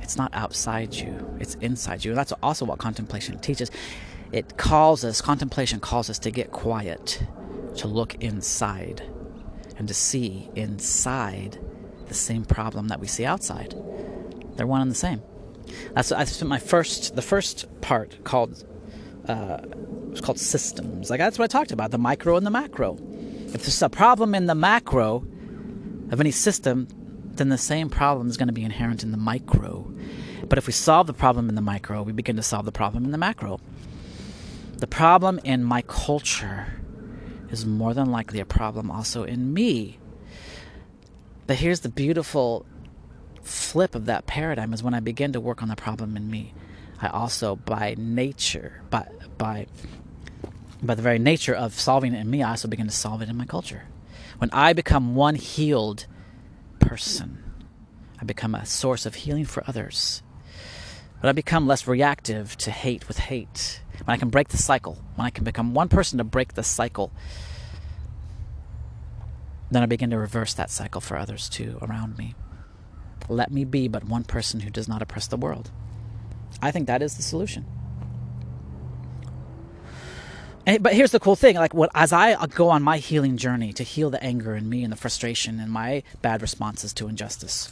it's 0.00 0.16
not 0.16 0.32
outside 0.34 0.94
you, 0.94 1.36
it's 1.40 1.54
inside 1.56 2.04
you. 2.04 2.12
And 2.12 2.18
that's 2.18 2.32
also 2.42 2.64
what 2.64 2.78
contemplation 2.78 3.38
teaches. 3.38 3.70
It 4.32 4.56
calls 4.58 5.04
us, 5.04 5.20
contemplation 5.20 5.80
calls 5.80 6.10
us 6.10 6.18
to 6.20 6.30
get 6.30 6.50
quiet, 6.50 7.22
to 7.76 7.88
look 7.88 8.16
inside, 8.16 9.02
and 9.76 9.88
to 9.88 9.94
see 9.94 10.50
inside 10.54 11.58
the 12.08 12.14
same 12.14 12.44
problem 12.44 12.88
that 12.88 13.00
we 13.00 13.06
see 13.06 13.24
outside. 13.24 13.74
They're 14.56 14.66
one 14.66 14.80
and 14.80 14.90
the 14.90 14.96
same. 14.96 15.22
That's 15.94 16.12
I 16.12 16.24
spent 16.24 16.48
my 16.48 16.58
first 16.58 17.16
the 17.16 17.22
first 17.22 17.80
part 17.80 18.22
called 18.24 18.64
uh, 19.28 19.58
was 20.10 20.20
called 20.20 20.38
systems. 20.38 21.10
Like 21.10 21.18
that's 21.18 21.38
what 21.38 21.44
I 21.44 21.58
talked 21.58 21.72
about 21.72 21.90
the 21.90 21.98
micro 21.98 22.36
and 22.36 22.46
the 22.46 22.50
macro. 22.50 22.98
If 23.46 23.62
there's 23.62 23.82
a 23.82 23.88
problem 23.88 24.34
in 24.34 24.46
the 24.46 24.54
macro 24.54 25.24
of 26.10 26.20
any 26.20 26.30
system, 26.30 26.88
then 27.24 27.48
the 27.48 27.58
same 27.58 27.88
problem 27.88 28.28
is 28.28 28.36
going 28.36 28.48
to 28.48 28.52
be 28.52 28.64
inherent 28.64 29.02
in 29.02 29.10
the 29.10 29.16
micro. 29.16 29.90
But 30.48 30.58
if 30.58 30.66
we 30.66 30.72
solve 30.72 31.06
the 31.06 31.14
problem 31.14 31.48
in 31.48 31.54
the 31.54 31.62
micro, 31.62 32.02
we 32.02 32.12
begin 32.12 32.36
to 32.36 32.42
solve 32.42 32.64
the 32.64 32.72
problem 32.72 33.04
in 33.04 33.10
the 33.10 33.18
macro. 33.18 33.60
The 34.76 34.86
problem 34.86 35.40
in 35.44 35.64
my 35.64 35.82
culture 35.82 36.80
is 37.50 37.64
more 37.64 37.94
than 37.94 38.10
likely 38.10 38.40
a 38.40 38.44
problem 38.44 38.90
also 38.90 39.24
in 39.24 39.54
me. 39.54 39.98
But 41.46 41.56
here's 41.56 41.80
the 41.80 41.88
beautiful 41.88 42.64
flip 43.42 43.94
of 43.94 44.06
that 44.06 44.26
paradigm 44.26 44.72
is 44.72 44.82
when 44.82 44.94
I 44.94 45.00
begin 45.00 45.32
to 45.32 45.40
work 45.40 45.62
on 45.62 45.68
the 45.68 45.76
problem 45.76 46.16
in 46.16 46.30
me. 46.30 46.54
I 47.00 47.08
also, 47.08 47.56
by 47.56 47.94
nature, 47.98 48.82
by 48.90 49.08
by 49.36 49.66
by 50.82 50.94
the 50.94 51.02
very 51.02 51.18
nature 51.18 51.54
of 51.54 51.74
solving 51.74 52.14
it 52.14 52.20
in 52.20 52.30
me, 52.30 52.42
I 52.42 52.50
also 52.50 52.68
begin 52.68 52.86
to 52.86 52.92
solve 52.92 53.22
it 53.22 53.28
in 53.28 53.36
my 53.36 53.44
culture. 53.44 53.84
When 54.38 54.50
I 54.52 54.72
become 54.72 55.14
one 55.14 55.34
healed 55.34 56.06
person, 56.78 57.42
I 58.20 58.24
become 58.24 58.54
a 58.54 58.66
source 58.66 59.06
of 59.06 59.14
healing 59.14 59.44
for 59.44 59.62
others. 59.66 60.22
When 61.20 61.28
I 61.28 61.32
become 61.32 61.66
less 61.66 61.86
reactive 61.86 62.56
to 62.58 62.70
hate 62.70 63.08
with 63.08 63.18
hate, 63.18 63.80
when 64.04 64.14
I 64.14 64.18
can 64.18 64.30
break 64.30 64.48
the 64.48 64.58
cycle, 64.58 64.98
when 65.14 65.26
I 65.26 65.30
can 65.30 65.44
become 65.44 65.74
one 65.74 65.88
person 65.88 66.18
to 66.18 66.24
break 66.24 66.54
the 66.54 66.62
cycle, 66.62 67.12
then 69.70 69.82
I 69.82 69.86
begin 69.86 70.10
to 70.10 70.18
reverse 70.18 70.54
that 70.54 70.70
cycle 70.70 71.00
for 71.00 71.16
others 71.16 71.48
too 71.48 71.78
around 71.82 72.18
me. 72.18 72.34
Let 73.28 73.50
me 73.50 73.64
be 73.64 73.88
but 73.88 74.04
one 74.04 74.24
person 74.24 74.60
who 74.60 74.70
does 74.70 74.88
not 74.88 75.02
oppress 75.02 75.26
the 75.26 75.36
world. 75.36 75.70
I 76.60 76.70
think 76.70 76.86
that 76.86 77.02
is 77.02 77.16
the 77.16 77.22
solution. 77.22 77.66
And, 80.66 80.82
but 80.82 80.94
here's 80.94 81.10
the 81.10 81.20
cool 81.20 81.36
thing 81.36 81.56
like 81.56 81.74
what 81.74 81.90
as 81.94 82.10
i 82.10 82.32
uh, 82.32 82.46
go 82.46 82.70
on 82.70 82.82
my 82.82 82.96
healing 82.96 83.36
journey 83.36 83.74
to 83.74 83.82
heal 83.82 84.08
the 84.08 84.22
anger 84.24 84.56
in 84.56 84.66
me 84.66 84.82
and 84.82 84.90
the 84.90 84.96
frustration 84.96 85.60
and 85.60 85.70
my 85.70 86.02
bad 86.22 86.40
responses 86.40 86.94
to 86.94 87.06
injustice 87.06 87.70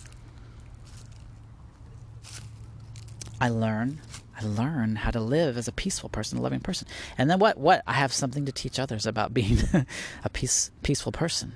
i 3.41 3.49
learn 3.49 4.03
i 4.39 4.45
learn 4.45 4.97
how 4.97 5.11
to 5.11 5.21
live 5.21 5.57
as 5.57 5.67
a 5.67 5.73
peaceful 5.73 6.11
person 6.11 6.37
a 6.37 6.43
loving 6.43 6.61
person 6.61 6.87
and 7.17 7.31
then 7.31 7.39
what 7.39 7.57
what 7.57 7.83
i 7.87 7.95
have 7.95 8.13
something 8.13 8.45
to 8.45 8.53
teach 8.53 8.79
others 8.79 9.07
about 9.07 9.33
being 9.33 9.57
a 10.25 10.29
peace 10.29 10.71
peaceful 10.83 11.13
person 11.13 11.55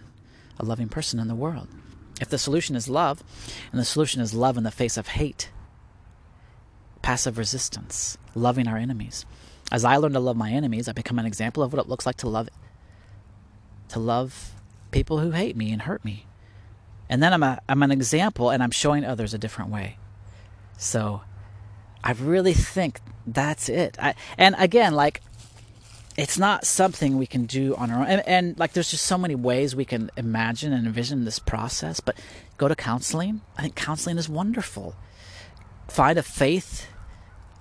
a 0.58 0.64
loving 0.64 0.88
person 0.88 1.18
in 1.20 1.28
the 1.28 1.34
world 1.34 1.68
if 2.20 2.28
the 2.28 2.38
solution 2.38 2.76
is 2.76 2.88
love 2.88 3.22
and 3.70 3.80
the 3.80 3.84
solution 3.84 4.20
is 4.20 4.34
love 4.34 4.56
in 4.56 4.64
the 4.64 4.70
face 4.70 4.96
of 4.96 5.08
hate 5.08 5.50
passive 7.02 7.38
resistance 7.38 8.16
loving 8.34 8.66
our 8.66 8.76
enemies 8.76 9.26
as 9.72 9.84
I 9.84 9.96
learn 9.96 10.12
to 10.12 10.20
love 10.20 10.36
my 10.36 10.52
enemies, 10.52 10.88
I 10.88 10.92
become 10.92 11.18
an 11.18 11.26
example 11.26 11.62
of 11.62 11.72
what 11.72 11.84
it 11.84 11.88
looks 11.88 12.06
like 12.06 12.16
to 12.18 12.28
love 12.28 12.48
to 13.88 13.98
love 13.98 14.52
people 14.90 15.20
who 15.20 15.30
hate 15.30 15.56
me 15.56 15.72
and 15.72 15.82
hurt 15.82 16.04
me. 16.04 16.26
And 17.08 17.22
then 17.22 17.32
I'm 17.32 17.42
a 17.42 17.60
I'm 17.68 17.82
an 17.82 17.90
example 17.90 18.50
and 18.50 18.62
I'm 18.62 18.70
showing 18.70 19.04
others 19.04 19.34
a 19.34 19.38
different 19.38 19.70
way. 19.70 19.98
So 20.78 21.22
I 22.04 22.12
really 22.12 22.52
think 22.52 23.00
that's 23.26 23.68
it. 23.68 23.96
I, 24.00 24.14
and 24.38 24.54
again, 24.58 24.94
like 24.94 25.20
it's 26.16 26.38
not 26.38 26.64
something 26.64 27.18
we 27.18 27.26
can 27.26 27.44
do 27.44 27.74
on 27.76 27.90
our 27.90 28.00
own. 28.00 28.06
And, 28.06 28.22
and, 28.26 28.58
like 28.58 28.72
there's 28.72 28.90
just 28.90 29.04
so 29.04 29.18
many 29.18 29.34
ways 29.34 29.76
we 29.76 29.84
can 29.84 30.10
imagine 30.16 30.72
and 30.72 30.86
envision 30.86 31.24
this 31.24 31.38
process, 31.38 32.00
but 32.00 32.16
go 32.56 32.68
to 32.68 32.74
counseling. 32.74 33.42
I 33.56 33.62
think 33.62 33.74
counseling 33.74 34.16
is 34.16 34.28
wonderful. 34.28 34.94
Find 35.88 36.18
a 36.18 36.22
faith 36.22 36.88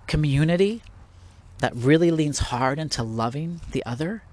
community 0.07 0.81
that 1.59 1.75
really 1.75 2.11
leans 2.11 2.39
hard 2.39 2.79
into 2.79 3.03
loving 3.03 3.61
the 3.71 3.85
other. 3.85 4.23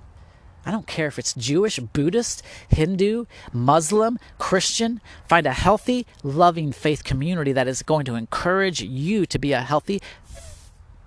I 0.65 0.71
don't 0.71 0.87
care 0.87 1.09
if 1.09 1.19
it's 1.19 1.35
Jewish, 1.35 1.81
Buddhist, 1.81 2.43
Hindu, 2.69 3.25
Muslim, 3.53 4.19
Christian. 4.39 5.01
Find 5.27 5.47
a 5.47 5.53
healthy, 5.53 6.07
loving 6.23 6.71
faith 6.71 7.03
community 7.03 7.53
that 7.53 7.67
is 7.67 7.83
going 7.83 8.05
to 8.05 8.15
encourage 8.15 8.81
you 8.81 9.27
to 9.27 9.39
be 9.41 9.53
a 9.53 9.63
healthy, 9.63 10.01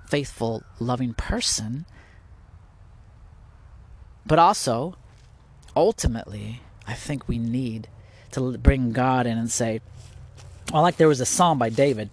faithful, 0.10 0.64
loving 0.80 1.14
person. 1.14 1.86
But 4.26 4.40
also, 4.40 4.96
ultimately, 5.76 6.62
I 6.88 6.94
think 6.94 7.28
we 7.28 7.38
need 7.38 7.88
to 8.32 8.58
bring 8.58 8.92
God 8.92 9.28
in 9.28 9.38
and 9.38 9.52
say, 9.52 9.82
well, 10.72 10.82
like 10.82 10.98
there 10.98 11.08
was 11.08 11.22
a 11.22 11.26
psalm 11.26 11.60
by 11.60 11.70
David. 11.70 12.10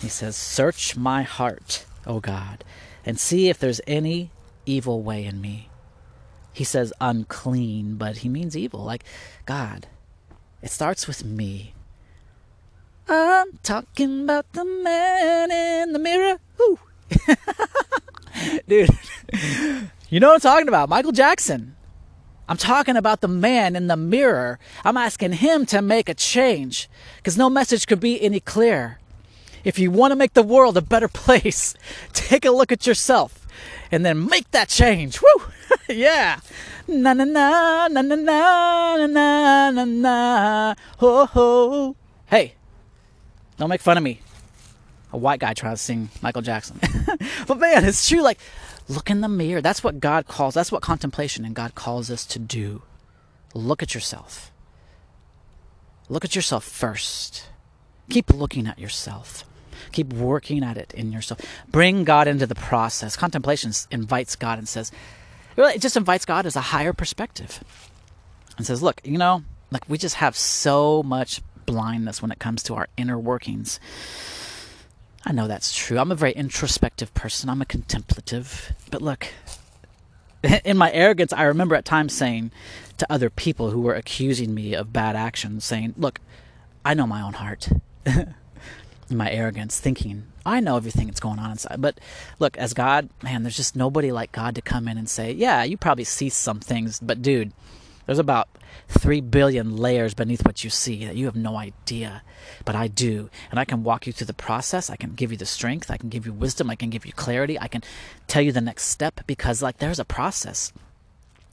He 0.00 0.08
says, 0.08 0.36
Search 0.36 0.96
my 0.96 1.22
heart, 1.22 1.84
O 2.06 2.20
God, 2.20 2.64
and 3.04 3.18
see 3.18 3.48
if 3.48 3.58
there's 3.58 3.80
any 3.86 4.30
evil 4.66 5.02
way 5.02 5.24
in 5.24 5.40
me. 5.40 5.68
He 6.52 6.64
says 6.64 6.92
unclean, 7.00 7.96
but 7.96 8.18
he 8.18 8.28
means 8.28 8.56
evil. 8.56 8.84
Like, 8.84 9.04
God, 9.46 9.86
it 10.60 10.70
starts 10.70 11.06
with 11.06 11.24
me. 11.24 11.74
I'm 13.08 13.58
talking 13.62 14.24
about 14.24 14.52
the 14.52 14.64
man 14.64 15.50
in 15.50 15.92
the 15.92 15.98
mirror. 15.98 16.38
Woo. 16.58 16.78
Dude, 18.68 18.90
you 20.12 20.20
know 20.20 20.28
what 20.28 20.34
I'm 20.34 20.40
talking 20.40 20.68
about? 20.68 20.90
Michael 20.90 21.12
Jackson. 21.12 21.74
I'm 22.46 22.58
talking 22.58 22.98
about 22.98 23.22
the 23.22 23.28
man 23.28 23.74
in 23.74 23.86
the 23.86 23.96
mirror. 23.96 24.58
I'm 24.84 24.98
asking 24.98 25.32
him 25.32 25.64
to 25.66 25.80
make 25.80 26.10
a 26.10 26.14
change 26.14 26.90
because 27.16 27.38
no 27.38 27.48
message 27.48 27.86
could 27.86 27.98
be 27.98 28.20
any 28.20 28.38
clearer. 28.38 28.98
If 29.64 29.78
you 29.78 29.90
want 29.90 30.10
to 30.10 30.16
make 30.16 30.34
the 30.34 30.42
world 30.42 30.76
a 30.76 30.82
better 30.82 31.08
place, 31.24 31.74
take 32.12 32.44
a 32.44 32.50
look 32.50 32.70
at 32.70 32.86
yourself 32.86 33.46
and 33.90 34.04
then 34.04 34.28
make 34.28 34.50
that 34.50 34.68
change. 34.68 35.18
Woo! 35.22 35.44
yeah. 35.88 36.40
Na 36.86 37.14
na 37.14 37.24
na 37.24 37.88
na 37.88 38.02
na 38.02 38.14
na 38.14 39.06
na 39.06 39.70
na 39.70 39.84
na 39.84 40.74
ho 40.98 41.24
ho. 41.24 41.96
Hey, 42.26 42.52
don't 43.56 43.70
make 43.70 43.80
fun 43.80 43.96
of 43.96 44.02
me. 44.02 44.20
A 45.12 45.16
white 45.16 45.40
guy 45.40 45.54
trying 45.54 45.74
to 45.74 45.80
sing 45.80 46.10
Michael 46.20 46.42
Jackson. 46.42 46.78
but 47.46 47.58
man, 47.58 47.84
it's 47.86 48.06
true. 48.06 48.20
Like, 48.20 48.40
Look 48.88 49.10
in 49.10 49.20
the 49.20 49.28
mirror. 49.28 49.60
That's 49.60 49.84
what 49.84 50.00
God 50.00 50.26
calls, 50.26 50.54
that's 50.54 50.72
what 50.72 50.82
contemplation 50.82 51.44
and 51.44 51.54
God 51.54 51.74
calls 51.74 52.10
us 52.10 52.24
to 52.26 52.38
do. 52.38 52.82
Look 53.54 53.82
at 53.82 53.94
yourself. 53.94 54.50
Look 56.08 56.24
at 56.24 56.34
yourself 56.34 56.64
first. 56.64 57.48
Keep 58.10 58.32
looking 58.32 58.66
at 58.66 58.78
yourself. 58.78 59.44
Keep 59.92 60.12
working 60.12 60.62
at 60.62 60.76
it 60.76 60.92
in 60.94 61.12
yourself. 61.12 61.40
Bring 61.68 62.04
God 62.04 62.28
into 62.28 62.46
the 62.46 62.54
process. 62.54 63.16
Contemplation 63.16 63.72
invites 63.90 64.36
God 64.36 64.58
and 64.58 64.68
says, 64.68 64.92
really, 65.56 65.74
it 65.74 65.80
just 65.80 65.96
invites 65.96 66.24
God 66.24 66.46
as 66.46 66.56
a 66.56 66.60
higher 66.60 66.92
perspective 66.92 67.62
and 68.56 68.66
says, 68.66 68.82
look, 68.82 69.00
you 69.04 69.18
know, 69.18 69.42
like 69.70 69.88
we 69.88 69.98
just 69.98 70.16
have 70.16 70.36
so 70.36 71.02
much 71.02 71.40
blindness 71.66 72.20
when 72.20 72.30
it 72.30 72.38
comes 72.38 72.62
to 72.64 72.74
our 72.74 72.88
inner 72.96 73.18
workings. 73.18 73.80
I 75.24 75.32
know 75.32 75.46
that's 75.46 75.74
true. 75.74 75.98
I'm 75.98 76.10
a 76.10 76.16
very 76.16 76.32
introspective 76.32 77.14
person. 77.14 77.48
I'm 77.48 77.62
a 77.62 77.66
contemplative. 77.66 78.72
But 78.90 79.02
look, 79.02 79.28
in 80.64 80.76
my 80.76 80.92
arrogance, 80.92 81.32
I 81.32 81.44
remember 81.44 81.74
at 81.74 81.84
times 81.84 82.12
saying 82.12 82.50
to 82.98 83.12
other 83.12 83.30
people 83.30 83.70
who 83.70 83.80
were 83.80 83.94
accusing 83.94 84.54
me 84.54 84.74
of 84.74 84.92
bad 84.92 85.16
actions, 85.16 85.64
saying, 85.64 85.94
Look, 85.96 86.20
I 86.84 86.94
know 86.94 87.06
my 87.06 87.22
own 87.22 87.34
heart. 87.34 87.68
in 88.06 89.16
my 89.16 89.30
arrogance, 89.30 89.78
thinking, 89.78 90.24
I 90.44 90.58
know 90.58 90.76
everything 90.76 91.06
that's 91.06 91.20
going 91.20 91.38
on 91.38 91.52
inside. 91.52 91.80
But 91.80 92.00
look, 92.40 92.56
as 92.58 92.74
God, 92.74 93.08
man, 93.22 93.44
there's 93.44 93.56
just 93.56 93.76
nobody 93.76 94.10
like 94.10 94.32
God 94.32 94.56
to 94.56 94.62
come 94.62 94.88
in 94.88 94.98
and 94.98 95.08
say, 95.08 95.30
Yeah, 95.30 95.62
you 95.62 95.76
probably 95.76 96.04
see 96.04 96.28
some 96.28 96.58
things, 96.58 96.98
but 97.00 97.22
dude, 97.22 97.52
there's 98.06 98.18
about 98.18 98.48
three 98.88 99.20
billion 99.20 99.76
layers 99.76 100.14
beneath 100.14 100.44
what 100.44 100.64
you 100.64 100.70
see 100.70 101.04
that 101.04 101.16
you 101.16 101.26
have 101.26 101.36
no 101.36 101.56
idea. 101.56 102.22
But 102.64 102.74
I 102.74 102.88
do. 102.88 103.30
And 103.50 103.60
I 103.60 103.64
can 103.64 103.84
walk 103.84 104.06
you 104.06 104.12
through 104.12 104.26
the 104.26 104.34
process. 104.34 104.90
I 104.90 104.96
can 104.96 105.14
give 105.14 105.30
you 105.30 105.38
the 105.38 105.46
strength. 105.46 105.90
I 105.90 105.96
can 105.96 106.08
give 106.08 106.26
you 106.26 106.32
wisdom. 106.32 106.70
I 106.70 106.74
can 106.74 106.90
give 106.90 107.06
you 107.06 107.12
clarity. 107.12 107.58
I 107.58 107.68
can 107.68 107.82
tell 108.26 108.42
you 108.42 108.52
the 108.52 108.60
next 108.60 108.84
step 108.84 109.20
because, 109.26 109.62
like, 109.62 109.78
there's 109.78 109.98
a 109.98 110.04
process. 110.04 110.72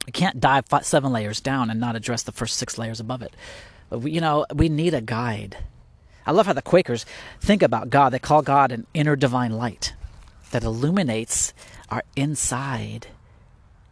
You 0.08 0.14
can't 0.14 0.40
dive 0.40 0.66
five, 0.66 0.86
seven 0.86 1.12
layers 1.12 1.40
down 1.40 1.70
and 1.70 1.80
not 1.80 1.96
address 1.96 2.24
the 2.24 2.32
first 2.32 2.58
six 2.58 2.78
layers 2.78 3.00
above 3.00 3.22
it. 3.22 3.36
We, 3.92 4.12
you 4.12 4.22
know, 4.22 4.46
we 4.54 4.70
need 4.70 4.94
a 4.94 5.02
guide. 5.02 5.58
I 6.26 6.32
love 6.32 6.46
how 6.46 6.54
the 6.54 6.62
Quakers 6.62 7.06
think 7.40 7.62
about 7.62 7.90
God. 7.90 8.10
They 8.10 8.20
call 8.20 8.42
God 8.42 8.72
an 8.72 8.88
inner 8.94 9.16
divine 9.16 9.52
light 9.52 9.94
that 10.52 10.64
illuminates 10.64 11.54
our 11.90 12.04
inside 12.16 13.08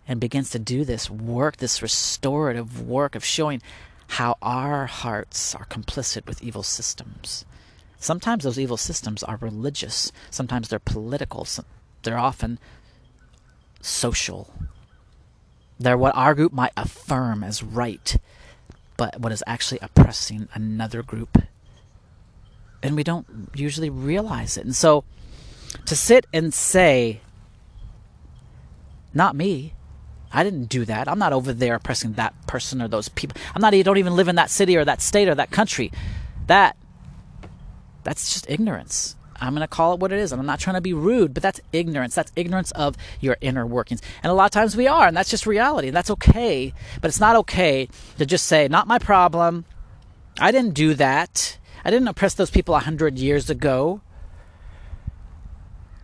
and 0.07 0.19
begins 0.19 0.49
to 0.51 0.59
do 0.59 0.85
this 0.85 1.09
work, 1.09 1.57
this 1.57 1.81
restorative 1.81 2.81
work 2.81 3.15
of 3.15 3.25
showing 3.25 3.61
how 4.07 4.37
our 4.41 4.85
hearts 4.85 5.53
are 5.53 5.65
complicit 5.65 6.25
with 6.25 6.41
evil 6.41 6.63
systems. 6.63 7.45
Sometimes 7.99 8.43
those 8.43 8.59
evil 8.59 8.77
systems 8.77 9.23
are 9.23 9.37
religious, 9.37 10.11
sometimes 10.29 10.69
they're 10.69 10.79
political, 10.79 11.45
they're 12.03 12.17
often 12.17 12.59
social. 13.81 14.53
They're 15.79 15.97
what 15.97 16.15
our 16.15 16.33
group 16.33 16.53
might 16.53 16.71
affirm 16.75 17.43
as 17.43 17.61
right, 17.61 18.17
but 18.95 19.19
what 19.19 19.31
is 19.31 19.43
actually 19.45 19.79
oppressing 19.81 20.47
another 20.53 21.03
group. 21.03 21.37
And 22.81 22.95
we 22.95 23.03
don't 23.03 23.49
usually 23.53 23.89
realize 23.89 24.57
it. 24.57 24.65
And 24.65 24.75
so 24.75 25.03
to 25.85 25.95
sit 25.95 26.25
and 26.33 26.53
say, 26.53 27.21
not 29.13 29.35
me, 29.35 29.73
I 30.37 30.43
didn't 30.43 30.65
do 30.65 30.85
that. 30.85 31.07
I'm 31.07 31.17
not 31.17 31.33
over 31.33 31.51
there 31.51 31.73
oppressing 31.73 32.13
that 32.13 32.35
person 32.45 32.79
or 32.79 32.87
those 32.87 33.09
people. 33.09 33.41
I'm 33.55 33.61
not. 33.61 33.73
You 33.73 33.83
don't 33.83 33.97
even 33.97 34.15
live 34.15 34.27
in 34.27 34.35
that 34.35 34.51
city 34.51 34.77
or 34.77 34.85
that 34.85 35.01
state 35.01 35.27
or 35.27 35.33
that 35.33 35.49
country. 35.49 35.91
That 36.45 36.77
that's 38.03 38.31
just 38.31 38.47
ignorance. 38.47 39.15
I'm 39.41 39.55
going 39.55 39.61
to 39.61 39.67
call 39.67 39.95
it 39.95 39.99
what 39.99 40.13
it 40.13 40.19
is. 40.19 40.31
And 40.31 40.39
I'm 40.39 40.45
not 40.45 40.59
trying 40.59 40.75
to 40.75 40.81
be 40.81 40.93
rude, 40.93 41.33
but 41.33 41.41
that's 41.41 41.59
ignorance. 41.73 42.13
That's 42.13 42.31
ignorance 42.35 42.69
of 42.71 42.95
your 43.19 43.37
inner 43.41 43.65
workings. 43.65 43.99
And 44.21 44.29
a 44.29 44.35
lot 44.35 44.45
of 44.45 44.51
times 44.51 44.77
we 44.77 44.87
are, 44.87 45.07
and 45.07 45.17
that's 45.17 45.31
just 45.31 45.47
reality. 45.47 45.87
And 45.87 45.97
that's 45.97 46.11
okay. 46.11 46.71
But 47.01 47.07
it's 47.07 47.19
not 47.19 47.35
okay 47.37 47.89
to 48.19 48.25
just 48.27 48.45
say, 48.45 48.67
not 48.67 48.85
my 48.85 48.99
problem. 48.99 49.65
I 50.39 50.51
didn't 50.51 50.75
do 50.75 50.93
that. 50.93 51.57
I 51.83 51.89
didn't 51.89 52.09
oppress 52.09 52.35
those 52.35 52.51
people 52.51 52.75
a 52.75 52.79
hundred 52.79 53.17
years 53.17 53.49
ago. 53.49 54.01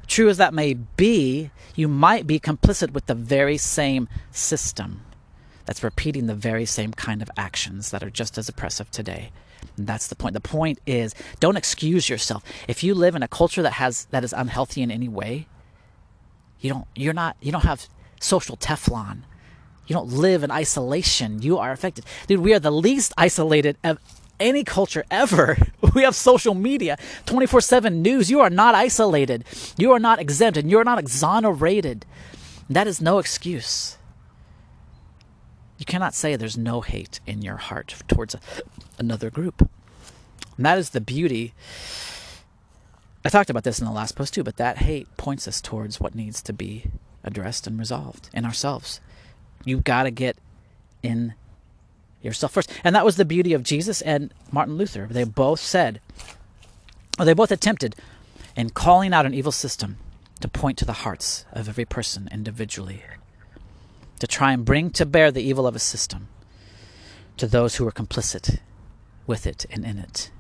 True 0.08 0.28
as 0.28 0.38
that 0.38 0.56
may 0.56 0.74
be, 0.74 1.52
you 1.76 1.88
might 1.88 2.28
be 2.28 2.40
complicit 2.40 2.92
with 2.92 3.06
the 3.08 3.16
very 3.16 3.58
same 3.58 4.08
system 4.32 5.02
that's 5.66 5.84
repeating 5.84 6.28
the 6.28 6.36
very 6.36 6.66
same 6.66 6.92
kind 6.92 7.22
of 7.22 7.32
actions 7.38 7.92
that 7.92 8.04
are 8.04 8.10
just 8.10 8.38
as 8.38 8.50
oppressive 8.50 8.92
today. 8.92 9.32
And 9.78 9.88
that's 9.88 10.08
the 10.08 10.16
point. 10.16 10.34
The 10.34 10.42
point 10.42 10.80
is 10.86 11.16
don't 11.40 11.58
excuse 11.58 12.10
yourself. 12.10 12.44
If 12.68 12.84
you 12.84 12.94
live 12.94 13.16
in 13.16 13.24
a 13.24 13.28
culture 13.28 13.62
that 13.62 13.74
has 13.74 14.06
that 14.06 14.24
is 14.24 14.34
unhealthy 14.34 14.82
in 14.82 14.92
any 14.92 15.08
way, 15.08 15.48
you 16.60 16.70
don't 16.70 16.88
you're 16.96 17.14
not 17.14 17.38
you 17.42 17.52
don't 17.52 17.64
have 17.64 17.88
social 18.20 18.58
Teflon. 18.58 19.22
You 19.88 19.96
don't 19.96 20.10
live 20.10 20.44
in 20.44 20.52
isolation. 20.52 21.42
You 21.42 21.58
are 21.58 21.72
affected. 21.72 22.06
Dude, 22.28 22.40
we 22.40 22.54
are 22.54 22.60
the 22.60 22.72
least 22.72 23.14
isolated 23.18 23.78
of 23.84 24.00
any 24.44 24.64
culture 24.64 25.04
ever. 25.10 25.58
We 25.94 26.02
have 26.02 26.16
social 26.16 26.56
media, 26.56 26.98
24 27.28 27.62
7 27.62 28.02
news. 28.02 28.32
You 28.32 28.40
are 28.40 28.50
not 28.50 28.74
isolated. 28.74 29.44
You 29.78 29.92
are 29.92 30.00
not 30.00 30.20
exempt 30.20 30.58
and 30.58 30.72
you 30.72 30.80
are 30.80 30.84
not 30.84 30.98
exonerated. 30.98 32.04
That 32.68 32.88
is 32.88 33.00
no 33.00 33.20
excuse. 33.20 34.00
You 35.78 35.86
cannot 35.86 36.16
say 36.16 36.36
there's 36.36 36.58
no 36.58 36.82
hate 36.82 37.20
in 37.28 37.44
your 37.44 37.58
heart 37.58 37.94
towards 38.08 38.34
a, 38.34 38.40
another 38.98 39.30
group. 39.30 39.70
And 40.58 40.66
that 40.66 40.80
is 40.80 40.92
the 40.92 41.02
beauty. 41.02 41.54
I 43.24 43.30
talked 43.30 43.52
about 43.52 43.64
this 43.64 43.78
in 43.80 43.86
the 43.86 43.92
last 43.92 44.16
post 44.16 44.34
too, 44.34 44.44
but 44.44 44.58
that 44.58 44.80
hate 44.80 45.16
points 45.16 45.48
us 45.48 45.62
towards 45.62 46.00
what 46.00 46.16
needs 46.16 46.42
to 46.42 46.54
be 46.54 46.86
addressed 47.24 47.68
and 47.68 47.78
resolved 47.78 48.30
in 48.34 48.46
ourselves. 48.46 49.00
You've 49.64 49.84
got 49.84 50.04
to 50.04 50.12
get 50.12 50.38
in 51.04 51.36
yourself 52.24 52.52
first. 52.54 52.72
And 52.84 52.96
that 52.96 53.06
was 53.06 53.18
the 53.18 53.26
beauty 53.26 53.54
of 53.54 53.64
Jesus 53.64 54.02
and 54.02 54.34
Martin 54.52 54.78
Luther. 54.78 55.08
They 55.10 55.24
both 55.24 55.60
said, 55.60 56.00
or 57.20 57.26
they 57.26 57.34
both 57.34 57.52
attempted 57.52 57.96
in 58.56 58.70
calling 58.70 59.14
out 59.14 59.26
an 59.26 59.34
evil 59.34 59.52
system 59.52 59.98
to 60.40 60.48
point 60.48 60.78
to 60.78 60.86
the 60.86 60.94
hearts 60.94 61.46
of 61.52 61.70
every 61.70 61.86
person 61.86 62.30
individually, 62.32 63.04
to 64.20 64.28
try 64.28 64.52
and 64.52 64.66
bring 64.66 64.90
to 64.92 65.06
bear 65.06 65.32
the 65.32 65.44
evil 65.44 65.68
of 65.68 65.76
a 65.76 65.80
system 65.80 66.28
to 67.38 67.48
those 67.48 67.76
who 67.76 67.86
were 67.86 67.92
complicit 67.92 68.60
with 69.26 69.48
it 69.48 69.66
and 69.72 69.86
in 69.86 69.98
it. 69.98 70.32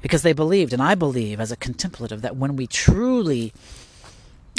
Because 0.00 0.22
they 0.22 0.32
believed, 0.32 0.72
and 0.72 0.82
I 0.82 0.94
believe 0.94 1.40
as 1.40 1.52
a 1.52 1.56
contemplative, 1.56 2.22
that 2.22 2.36
when 2.36 2.56
we 2.56 2.66
truly 2.66 3.52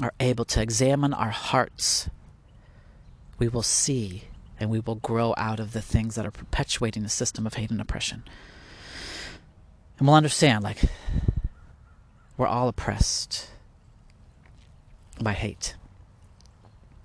are 0.01 0.13
able 0.19 0.45
to 0.45 0.61
examine 0.61 1.13
our 1.13 1.31
hearts, 1.31 2.09
we 3.37 3.47
will 3.47 3.63
see 3.63 4.23
and 4.59 4.69
we 4.69 4.79
will 4.79 4.95
grow 4.95 5.33
out 5.37 5.59
of 5.59 5.73
the 5.73 5.81
things 5.81 6.15
that 6.15 6.25
are 6.25 6.31
perpetuating 6.31 7.03
the 7.03 7.09
system 7.09 7.47
of 7.47 7.53
hate 7.53 7.71
and 7.71 7.79
oppression. 7.79 8.23
And 9.97 10.07
we'll 10.07 10.15
understand, 10.15 10.63
like, 10.63 10.83
we're 12.37 12.47
all 12.47 12.67
oppressed 12.67 13.49
by 15.21 15.33
hate. 15.33 15.75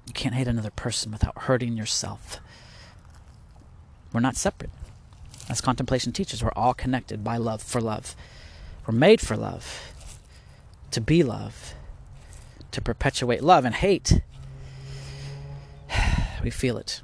You 0.06 0.12
can't 0.12 0.34
hate 0.34 0.48
another 0.48 0.70
person 0.70 1.12
without 1.12 1.42
hurting 1.42 1.76
yourself. 1.76 2.40
We're 4.12 4.20
not 4.20 4.36
separate. 4.36 4.70
As 5.48 5.60
contemplation 5.60 6.12
teaches, 6.12 6.42
we're 6.42 6.52
all 6.54 6.74
connected 6.74 7.22
by 7.22 7.36
love 7.36 7.62
for 7.62 7.80
love. 7.80 8.14
We're 8.86 8.94
made 8.94 9.20
for 9.20 9.36
love, 9.36 9.92
to 10.90 11.00
be 11.00 11.22
love, 11.22 11.74
to 12.70 12.80
perpetuate 12.80 13.42
love 13.42 13.64
and 13.64 13.74
hate. 13.74 14.20
We 16.42 16.50
feel 16.50 16.76
it. 16.76 17.00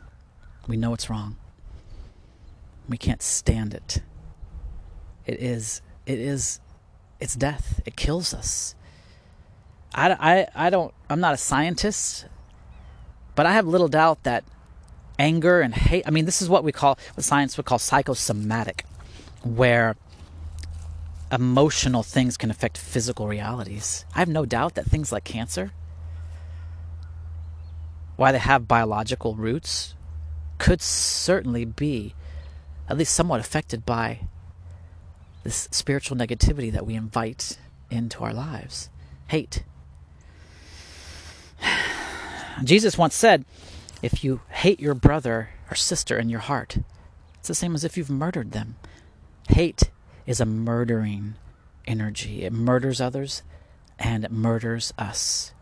We 0.66 0.76
know 0.76 0.94
it's 0.94 1.10
wrong. 1.10 1.36
We 2.88 2.96
can't 2.96 3.22
stand 3.22 3.74
it. 3.74 4.02
It 5.26 5.40
is, 5.40 5.80
it 6.06 6.18
is, 6.18 6.60
it's 7.20 7.36
death. 7.36 7.80
It 7.86 7.96
kills 7.96 8.34
us. 8.34 8.74
I, 9.94 10.12
I, 10.12 10.66
I 10.66 10.70
don't, 10.70 10.94
I'm 11.08 11.20
not 11.20 11.34
a 11.34 11.36
scientist, 11.36 12.26
but 13.34 13.46
I 13.46 13.52
have 13.52 13.66
little 13.66 13.88
doubt 13.88 14.22
that 14.24 14.44
anger 15.18 15.60
and 15.60 15.74
hate, 15.74 16.04
I 16.06 16.10
mean, 16.10 16.24
this 16.24 16.40
is 16.40 16.48
what 16.48 16.64
we 16.64 16.72
call, 16.72 16.98
what 17.14 17.24
science 17.24 17.56
would 17.56 17.66
call 17.66 17.78
psychosomatic, 17.78 18.84
where 19.42 19.96
emotional 21.32 22.02
things 22.02 22.36
can 22.36 22.50
affect 22.50 22.78
physical 22.78 23.28
realities. 23.28 24.04
I 24.14 24.18
have 24.18 24.28
no 24.28 24.44
doubt 24.46 24.74
that 24.74 24.86
things 24.86 25.12
like 25.12 25.24
cancer, 25.24 25.72
why 28.16 28.32
they 28.32 28.38
have 28.38 28.66
biological 28.66 29.34
roots, 29.34 29.94
could 30.60 30.82
certainly 30.82 31.64
be 31.64 32.14
at 32.88 32.96
least 32.98 33.14
somewhat 33.14 33.40
affected 33.40 33.84
by 33.86 34.20
this 35.42 35.66
spiritual 35.72 36.16
negativity 36.16 36.70
that 36.70 36.86
we 36.86 36.94
invite 36.94 37.58
into 37.90 38.22
our 38.22 38.34
lives 38.34 38.90
hate. 39.28 39.62
Jesus 42.64 42.98
once 42.98 43.14
said, 43.14 43.44
if 44.02 44.22
you 44.22 44.40
hate 44.48 44.80
your 44.80 44.94
brother 44.94 45.50
or 45.70 45.74
sister 45.74 46.18
in 46.18 46.28
your 46.28 46.40
heart, 46.40 46.78
it's 47.38 47.48
the 47.48 47.54
same 47.54 47.74
as 47.74 47.84
if 47.84 47.96
you've 47.96 48.10
murdered 48.10 48.52
them. 48.52 48.76
Hate 49.48 49.90
is 50.26 50.40
a 50.40 50.46
murdering 50.46 51.34
energy, 51.86 52.44
it 52.44 52.52
murders 52.52 53.00
others 53.00 53.42
and 53.98 54.24
it 54.24 54.32
murders 54.32 54.92
us. 54.98 55.52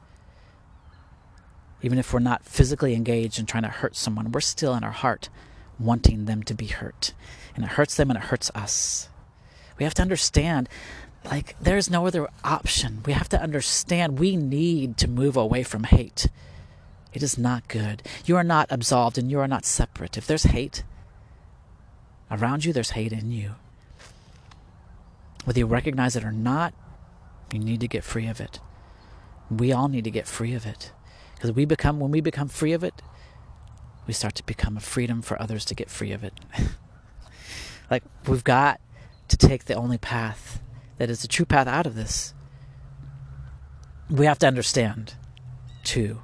Even 1.82 1.98
if 1.98 2.12
we're 2.12 2.18
not 2.18 2.44
physically 2.44 2.94
engaged 2.94 3.38
in 3.38 3.46
trying 3.46 3.62
to 3.62 3.68
hurt 3.68 3.96
someone, 3.96 4.32
we're 4.32 4.40
still 4.40 4.74
in 4.74 4.84
our 4.84 4.90
heart 4.90 5.28
wanting 5.78 6.24
them 6.24 6.42
to 6.42 6.54
be 6.54 6.66
hurt. 6.66 7.14
And 7.54 7.64
it 7.64 7.72
hurts 7.72 7.94
them 7.94 8.10
and 8.10 8.18
it 8.18 8.26
hurts 8.26 8.50
us. 8.54 9.08
We 9.78 9.84
have 9.84 9.94
to 9.94 10.02
understand 10.02 10.68
like 11.24 11.56
there's 11.60 11.90
no 11.90 12.06
other 12.06 12.28
option. 12.44 13.02
We 13.04 13.12
have 13.12 13.28
to 13.30 13.40
understand 13.40 14.18
we 14.18 14.36
need 14.36 14.96
to 14.98 15.08
move 15.08 15.36
away 15.36 15.62
from 15.62 15.84
hate. 15.84 16.28
It 17.12 17.22
is 17.22 17.38
not 17.38 17.68
good. 17.68 18.02
You 18.24 18.36
are 18.36 18.44
not 18.44 18.68
absolved 18.70 19.18
and 19.18 19.30
you 19.30 19.38
are 19.40 19.48
not 19.48 19.64
separate. 19.64 20.16
If 20.16 20.26
there's 20.26 20.44
hate 20.44 20.84
around 22.30 22.64
you, 22.64 22.72
there's 22.72 22.90
hate 22.90 23.12
in 23.12 23.30
you. 23.30 23.54
Whether 25.44 25.60
you 25.60 25.66
recognize 25.66 26.16
it 26.16 26.24
or 26.24 26.32
not, 26.32 26.74
you 27.52 27.58
need 27.58 27.80
to 27.80 27.88
get 27.88 28.04
free 28.04 28.26
of 28.26 28.40
it. 28.40 28.60
We 29.50 29.72
all 29.72 29.88
need 29.88 30.04
to 30.04 30.10
get 30.10 30.26
free 30.26 30.54
of 30.54 30.66
it. 30.66 30.92
Because 31.38 31.52
we 31.52 31.64
become 31.64 32.00
when 32.00 32.10
we 32.10 32.20
become 32.20 32.48
free 32.48 32.72
of 32.72 32.82
it, 32.82 33.00
we 34.08 34.12
start 34.12 34.34
to 34.34 34.42
become 34.42 34.76
a 34.76 34.80
freedom 34.80 35.22
for 35.22 35.40
others 35.40 35.64
to 35.66 35.74
get 35.76 35.88
free 35.88 36.10
of 36.10 36.24
it. 36.24 36.34
like 37.90 38.02
we've 38.26 38.42
got 38.42 38.80
to 39.28 39.36
take 39.36 39.66
the 39.66 39.74
only 39.74 39.98
path 39.98 40.60
that 40.96 41.08
is 41.08 41.22
the 41.22 41.28
true 41.28 41.46
path 41.46 41.68
out 41.68 41.86
of 41.86 41.94
this. 41.94 42.34
We 44.10 44.26
have 44.26 44.40
to 44.40 44.48
understand, 44.48 45.14
too. 45.84 46.22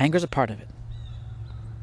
Anger 0.00 0.16
is 0.16 0.24
a 0.24 0.28
part 0.28 0.50
of 0.50 0.58
it. 0.58 0.68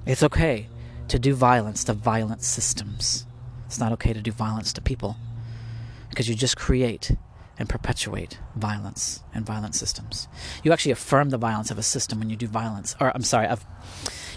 It's 0.05 0.23
okay 0.23 0.67
to 1.07 1.17
do 1.17 1.33
violence 1.33 1.85
to 1.85 1.93
violent 1.93 2.43
systems. 2.43 3.25
It's 3.67 3.79
not 3.79 3.93
okay 3.93 4.11
to 4.11 4.21
do 4.21 4.33
violence 4.33 4.73
to 4.73 4.81
people 4.81 5.15
because 6.09 6.27
you 6.27 6.35
just 6.35 6.57
create 6.57 7.15
and 7.59 7.69
perpetuate 7.69 8.39
violence 8.55 9.21
and 9.33 9.45
violent 9.45 9.75
systems. 9.75 10.27
You 10.63 10.71
actually 10.71 10.93
affirm 10.93 11.29
the 11.29 11.37
violence 11.37 11.69
of 11.69 11.77
a 11.77 11.83
system 11.83 12.19
when 12.19 12.29
you 12.29 12.37
do 12.37 12.47
violence, 12.47 12.95
or 12.99 13.11
I'm 13.13 13.21
sorry, 13.21 13.47
of, 13.47 13.65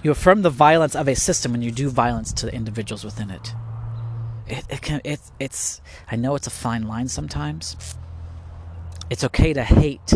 you 0.03 0.11
affirm 0.11 0.43
the 0.43 0.51
violence 0.51 0.95
of 0.95 1.09
a 1.09 1.15
system 1.15 1.53
when 1.53 1.63
you 1.63 1.71
do 1.71 1.89
violence 1.89 2.33
to 2.35 2.47
the 2.47 2.55
individuals 2.55 3.05
within 3.05 3.31
it 3.31 3.55
it, 4.47 4.65
it 4.69 4.83
can 4.83 5.01
it, 5.05 5.21
it's 5.39 5.81
I 6.11 6.17
know 6.17 6.35
it's 6.35 6.47
a 6.47 6.51
fine 6.51 6.87
line 6.87 7.09
sometimes. 7.09 7.97
It's 9.11 9.25
okay 9.25 9.53
to 9.53 9.63
hate 9.63 10.15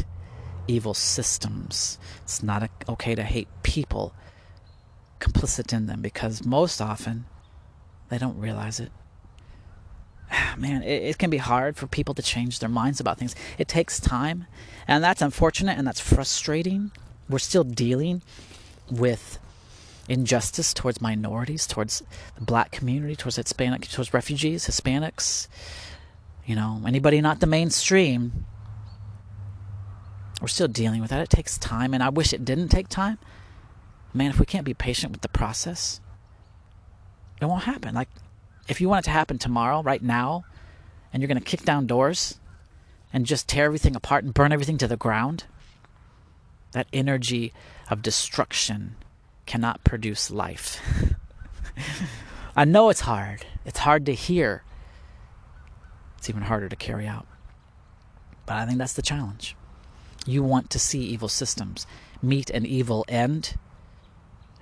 evil 0.68 0.94
systems. 0.94 1.98
It's 2.22 2.42
not 2.42 2.70
okay 2.88 3.14
to 3.14 3.22
hate 3.22 3.48
people 3.62 4.14
complicit 5.20 5.72
in 5.72 5.86
them 5.86 6.02
because 6.02 6.44
most 6.44 6.80
often 6.80 7.26
they 8.08 8.18
don't 8.18 8.38
realize 8.38 8.80
it. 8.80 8.92
Man, 10.56 10.82
it, 10.82 11.02
it, 11.02 11.18
can 11.18 11.30
be 11.30 11.38
hard 11.38 11.76
for 11.76 11.86
people 11.86 12.14
to 12.14 12.22
change 12.22 12.58
their 12.58 12.68
minds 12.68 13.00
about 13.00 13.18
things. 13.18 13.34
It 13.58 13.68
takes 13.68 14.00
time, 14.00 14.46
and 14.88 15.02
that's 15.02 15.22
unfortunate 15.22 15.78
and 15.78 15.86
that's 15.86 16.00
frustrating. 16.00 16.92
We're 17.28 17.38
still 17.38 17.64
dealing 17.64 18.22
with 18.90 19.38
injustice 20.08 20.72
towards 20.72 21.00
minorities, 21.00 21.66
towards 21.66 22.02
the 22.36 22.44
black 22.44 22.70
community, 22.70 23.16
towards 23.16 23.36
Hispanic, 23.36 23.88
towards 23.88 24.14
refugees, 24.14 24.66
Hispanics, 24.66 25.48
you 26.44 26.54
know, 26.54 26.80
anybody 26.86 27.20
not 27.20 27.40
the 27.40 27.46
mainstream. 27.46 28.46
We're 30.40 30.48
still 30.48 30.68
dealing 30.68 31.00
with 31.00 31.10
that. 31.10 31.22
It 31.22 31.30
takes 31.30 31.58
time, 31.58 31.94
and 31.94 32.02
I 32.02 32.10
wish 32.10 32.32
it 32.32 32.44
didn't 32.44 32.68
take 32.68 32.88
time. 32.88 33.18
Man, 34.12 34.30
if 34.30 34.38
we 34.38 34.46
can't 34.46 34.64
be 34.64 34.74
patient 34.74 35.12
with 35.12 35.22
the 35.22 35.28
process, 35.28 36.00
it 37.40 37.46
won't 37.46 37.64
happen. 37.64 37.94
Like, 37.94 38.08
if 38.68 38.80
you 38.80 38.88
want 38.88 39.04
it 39.04 39.06
to 39.06 39.10
happen 39.10 39.38
tomorrow, 39.38 39.82
right 39.82 40.02
now, 40.02 40.44
and 41.12 41.22
you're 41.22 41.28
going 41.28 41.38
to 41.38 41.44
kick 41.44 41.64
down 41.64 41.86
doors 41.86 42.38
and 43.12 43.24
just 43.26 43.48
tear 43.48 43.66
everything 43.66 43.96
apart 43.96 44.24
and 44.24 44.34
burn 44.34 44.52
everything 44.52 44.78
to 44.78 44.88
the 44.88 44.96
ground, 44.96 45.44
that 46.72 46.86
energy 46.92 47.52
of 47.90 48.02
destruction 48.02 48.96
cannot 49.46 49.84
produce 49.84 50.30
life. 50.30 50.80
I 52.56 52.64
know 52.64 52.88
it's 52.88 53.00
hard. 53.00 53.46
It's 53.64 53.78
hard 53.78 54.06
to 54.06 54.14
hear. 54.14 54.62
It's 56.18 56.28
even 56.28 56.42
harder 56.42 56.68
to 56.68 56.76
carry 56.76 57.06
out. 57.06 57.26
But 58.46 58.56
I 58.56 58.66
think 58.66 58.78
that's 58.78 58.94
the 58.94 59.02
challenge. 59.02 59.56
You 60.26 60.42
want 60.42 60.70
to 60.70 60.78
see 60.78 61.00
evil 61.00 61.28
systems 61.28 61.86
meet 62.20 62.50
an 62.50 62.66
evil 62.66 63.04
end, 63.08 63.56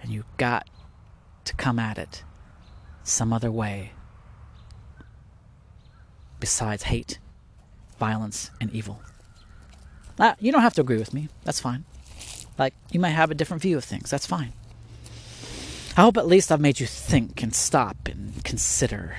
and 0.03 0.11
you've 0.11 0.37
got 0.37 0.69
to 1.45 1.55
come 1.55 1.79
at 1.79 1.97
it 1.97 2.23
some 3.05 3.33
other 3.33 3.53
way 3.53 3.93
besides 6.41 6.85
hate, 6.85 7.19
violence, 7.99 8.51
and 8.61 8.71
evil. 8.73 9.01
Uh, 10.19 10.35
you 10.39 10.53
don't 10.53 10.63
have 10.63 10.75
to 10.75 10.81
agree 10.81 10.99
with 10.99 11.15
me. 11.15 11.29
That's 11.45 11.61
fine. 11.61 11.85
Like, 12.59 12.75
you 12.91 13.01
might 13.01 13.11
have 13.11 13.31
a 13.31 13.35
different 13.35 13.63
view 13.63 13.77
of 13.77 13.85
things. 13.85 14.11
That's 14.11 14.27
fine. 14.27 14.53
I 15.97 16.03
hope 16.03 16.17
at 16.17 16.27
least 16.27 16.51
I've 16.51 16.61
made 16.61 16.81
you 16.81 16.87
think 16.87 17.43
and 17.43 17.55
stop 17.55 17.97
and 18.07 18.45
consider. 18.45 19.17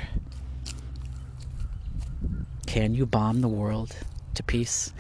Can 2.68 2.94
you 2.94 3.06
bomb 3.06 3.42
the 3.42 3.48
world 3.48 3.96
to 4.36 4.44
peace? 4.44 4.92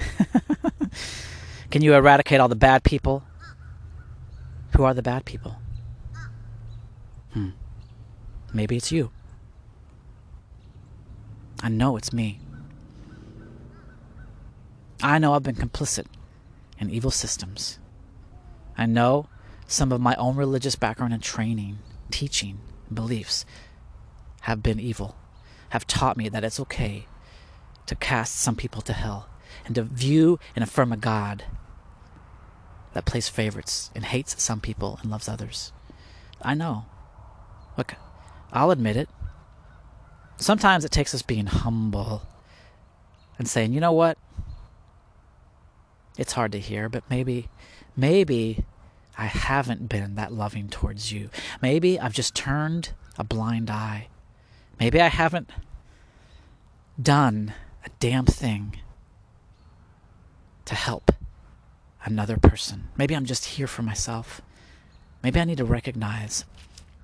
Can 1.69 1.81
you 1.81 1.93
eradicate 1.93 2.39
all 2.39 2.47
the 2.47 2.55
bad 2.55 2.83
people? 2.83 3.23
Who 4.75 4.83
are 4.83 4.93
the 4.93 5.01
bad 5.01 5.25
people? 5.25 5.57
Maybe 8.55 8.77
it's 8.77 8.89
you. 8.89 9.11
I 11.61 11.67
know 11.67 11.97
it's 11.97 12.13
me. 12.13 12.39
I 15.03 15.19
know 15.19 15.33
I've 15.33 15.43
been 15.43 15.55
complicit 15.55 16.05
in 16.79 16.89
evil 16.89 17.11
systems. 17.11 17.79
I 18.77 18.85
know 18.85 19.27
some 19.67 19.91
of 19.91 19.99
my 19.99 20.15
own 20.15 20.37
religious 20.37 20.77
background 20.77 21.11
and 21.11 21.21
training, 21.21 21.79
teaching, 22.11 22.59
beliefs 22.93 23.45
have 24.43 24.63
been 24.63 24.79
evil, 24.79 25.17
have 25.69 25.85
taught 25.85 26.15
me 26.15 26.29
that 26.29 26.45
it's 26.45 26.59
okay 26.61 27.07
to 27.87 27.95
cast 27.95 28.37
some 28.37 28.55
people 28.55 28.81
to 28.83 28.93
hell 28.93 29.27
and 29.65 29.75
to 29.75 29.83
view 29.83 30.39
and 30.55 30.63
affirm 30.63 30.93
a 30.93 30.97
God 30.97 31.43
that 32.93 33.05
plays 33.05 33.27
favorites 33.27 33.91
and 33.93 34.05
hates 34.05 34.41
some 34.41 34.61
people 34.61 34.97
and 35.01 35.11
loves 35.11 35.27
others. 35.27 35.73
I 36.41 36.53
know. 36.53 36.85
Look, 37.77 37.95
I'll 38.55 38.71
admit 38.71 38.95
it. 38.95 39.09
Sometimes 40.37 40.85
it 40.85 40.91
takes 40.91 41.13
us 41.13 41.21
being 41.21 41.45
humble 41.45 42.23
and 43.37 43.47
saying, 43.47 43.73
you 43.73 43.81
know 43.81 43.91
what? 43.91 44.17
It's 46.17 46.33
hard 46.33 46.53
to 46.53 46.59
hear, 46.59 46.87
but 46.87 47.03
maybe, 47.09 47.49
maybe 47.97 48.63
I 49.17 49.25
haven't 49.25 49.89
been 49.89 50.15
that 50.15 50.31
loving 50.31 50.69
towards 50.69 51.11
you. 51.11 51.29
Maybe 51.61 51.99
I've 51.99 52.13
just 52.13 52.33
turned 52.33 52.93
a 53.17 53.23
blind 53.25 53.69
eye. 53.69 54.07
Maybe 54.79 55.01
I 55.01 55.07
haven't 55.07 55.49
done 57.01 57.53
a 57.85 57.89
damn 57.99 58.25
thing 58.25 58.77
to 60.63 60.75
help 60.75 61.11
another 62.05 62.37
person. 62.37 62.89
Maybe 62.97 63.15
I'm 63.15 63.25
just 63.25 63.45
here 63.45 63.67
for 63.67 63.83
myself. 63.83 64.41
Maybe 65.21 65.39
I 65.39 65.45
need 65.45 65.57
to 65.57 65.65
recognize 65.65 66.45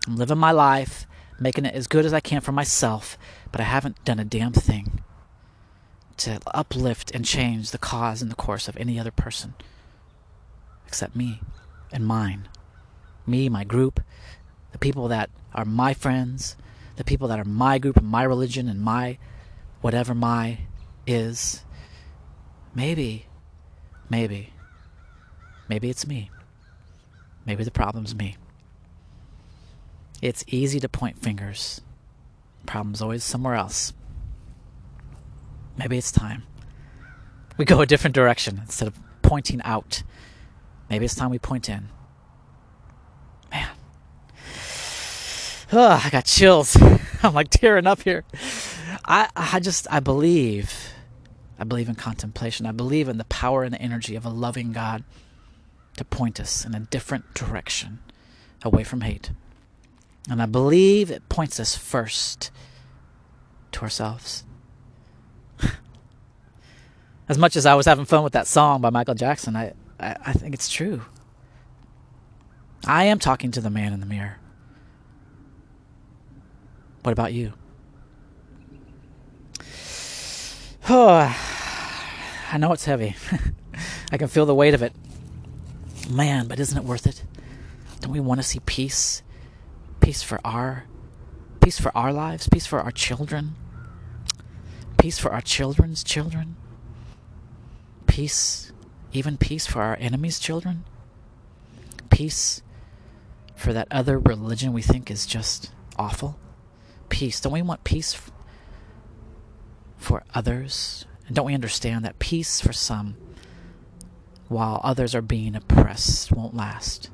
I'm 0.08 0.16
living 0.16 0.38
my 0.38 0.52
life, 0.52 1.06
making 1.42 1.66
it 1.66 1.74
as 1.74 1.88
good 1.88 2.06
as 2.06 2.14
I 2.14 2.20
can 2.20 2.40
for 2.40 2.52
myself, 2.52 3.18
but 3.52 3.60
I 3.60 3.66
haven't 3.66 4.06
done 4.06 4.20
a 4.20 4.24
damn 4.24 4.54
thing 4.54 5.02
to 6.18 6.40
uplift 6.54 7.10
and 7.12 7.26
change 7.26 7.72
the 7.72 7.80
cause 7.80 8.22
and 8.22 8.30
the 8.30 8.36
course 8.36 8.68
of 8.68 8.78
any 8.78 9.00
other 9.00 9.10
person 9.10 9.56
except 10.86 11.16
me 11.16 11.42
and 11.92 12.06
mine. 12.06 12.48
Me, 13.26 13.50
my 13.50 13.64
group, 13.64 14.02
the 14.72 14.78
people 14.78 15.08
that 15.08 15.30
are 15.56 15.66
my 15.66 15.94
friends, 15.94 16.56
the 16.98 17.04
people 17.04 17.28
that 17.30 17.40
are 17.40 17.46
my 17.46 17.80
group 17.80 17.98
and 17.98 18.08
my 18.08 18.24
religion 18.24 18.68
and 18.68 18.80
my 18.80 19.18
whatever 19.80 20.14
my 20.14 20.60
is. 21.08 21.64
Maybe, 22.76 23.26
maybe, 24.10 24.54
maybe 25.68 25.90
it's 25.90 26.06
me. 26.06 26.30
Maybe 27.46 27.64
the 27.64 27.72
problem's 27.72 28.14
me. 28.14 28.38
It's 30.22 30.44
easy 30.48 30.80
to 30.80 30.90
point 30.90 31.20
fingers. 31.20 31.82
Problem's 32.66 33.02
always 33.02 33.24
somewhere 33.24 33.56
else. 33.56 33.94
Maybe 35.78 35.98
it's 35.98 36.12
time. 36.12 36.44
We 37.58 37.66
go 37.66 37.82
a 37.82 37.86
different 37.86 38.16
direction 38.16 38.60
instead 38.64 38.88
of 38.88 39.00
pointing 39.22 39.62
out 39.64 40.04
Maybe 40.92 41.06
it's 41.06 41.16
time 41.16 41.32
we 41.32 41.40
point 41.40 41.70
in. 41.70 41.88
Man. 43.50 43.70
Oh, 45.72 46.02
I 46.04 46.10
got 46.10 46.26
chills. 46.26 46.76
I'm 47.24 47.34
like 47.34 47.50
tearing 47.50 47.88
up 47.88 48.02
here. 48.02 48.26
I 49.06 49.30
I 49.34 49.62
just 49.62 49.88
I 49.90 50.02
believe 50.02 50.92
I 51.58 51.64
believe 51.64 51.88
in 51.88 51.96
contemplation. 51.96 52.66
I 52.66 52.74
believe 52.74 53.08
in 53.08 53.18
the 53.18 53.24
power 53.24 53.64
and 53.64 53.74
the 53.74 53.82
energy 53.82 54.18
of 54.18 54.26
a 54.26 54.30
loving 54.30 54.74
God 54.74 55.06
to 55.96 56.04
point 56.04 56.42
us 56.42 56.66
in 56.66 56.76
a 56.76 56.82
different 56.82 57.34
direction 57.34 58.00
away 58.62 58.84
from 58.84 59.00
hate. 59.00 59.32
And 60.30 60.42
I 60.42 60.46
believe 60.46 61.10
it 61.12 61.28
points 61.30 61.60
us 61.60 61.76
first 61.76 62.52
to 63.72 63.82
ourselves. 63.82 64.44
as 67.30 67.38
much 67.38 67.56
as 67.56 67.66
I 67.66 67.76
was 67.76 67.86
having 67.86 68.06
fun 68.06 68.24
with 68.24 68.34
that 68.34 68.48
song 68.48 68.82
by 68.82 68.90
Michael 68.90 69.16
Jackson, 69.16 69.56
I 69.56 69.74
I, 70.02 70.16
I 70.28 70.34
think 70.34 70.54
it's 70.54 70.70
true. 70.70 71.02
I 72.86 73.06
am 73.06 73.20
talking 73.20 73.52
to 73.52 73.62
the 73.62 73.70
man 73.70 73.94
in 73.94 74.00
the 74.00 74.06
mirror. 74.06 74.38
What 77.04 77.12
about 77.12 77.34
you? 77.34 77.54
Oh, 80.90 81.10
I 82.52 82.58
know 82.58 82.74
it's 82.74 82.86
heavy. 82.86 83.16
I 84.12 84.18
can 84.18 84.28
feel 84.28 84.46
the 84.46 84.56
weight 84.56 84.74
of 84.74 84.82
it. 84.82 84.94
Man, 86.10 86.48
but 86.48 86.60
isn't 86.60 86.78
it 86.78 86.84
worth 86.84 87.06
it? 87.06 87.24
Don't 88.02 88.12
we 88.12 88.20
want 88.20 88.40
to 88.40 88.44
see 88.44 88.60
peace? 88.62 89.22
Peace 90.02 90.24
for 90.24 90.40
our 90.44 90.86
peace 91.62 91.80
for 91.80 91.96
our 91.96 92.12
lives, 92.12 92.50
peace 92.50 92.66
for 92.66 92.80
our 92.80 92.92
children, 92.92 93.56
peace 94.98 95.20
for 95.20 95.32
our 95.32 95.42
children's 95.42 96.04
children, 96.04 96.56
peace, 98.08 98.72
even 99.14 99.38
peace 99.38 99.68
for 99.68 99.82
our 99.82 99.96
enemies' 100.00 100.40
children, 100.40 100.84
peace 102.10 102.62
for 103.56 103.74
that 103.74 103.88
other 103.92 104.18
religion 104.18 104.74
we 104.74 104.82
think 104.82 105.12
is 105.12 105.28
just 105.28 105.72
awful. 105.98 106.38
Peace. 107.10 107.40
Don't 107.40 107.54
we 107.54 107.62
want 107.62 107.84
peace 107.84 108.20
for 109.98 110.24
others? 110.34 111.06
And 111.28 111.36
don't 111.36 111.46
we 111.46 111.54
understand 111.54 112.04
that 112.04 112.18
peace 112.18 112.60
for 112.60 112.74
some, 112.74 113.18
while 114.48 114.82
others 114.84 115.14
are 115.14 115.22
being 115.22 115.56
oppressed, 115.56 116.32
won't 116.32 116.56
last? 116.56 117.12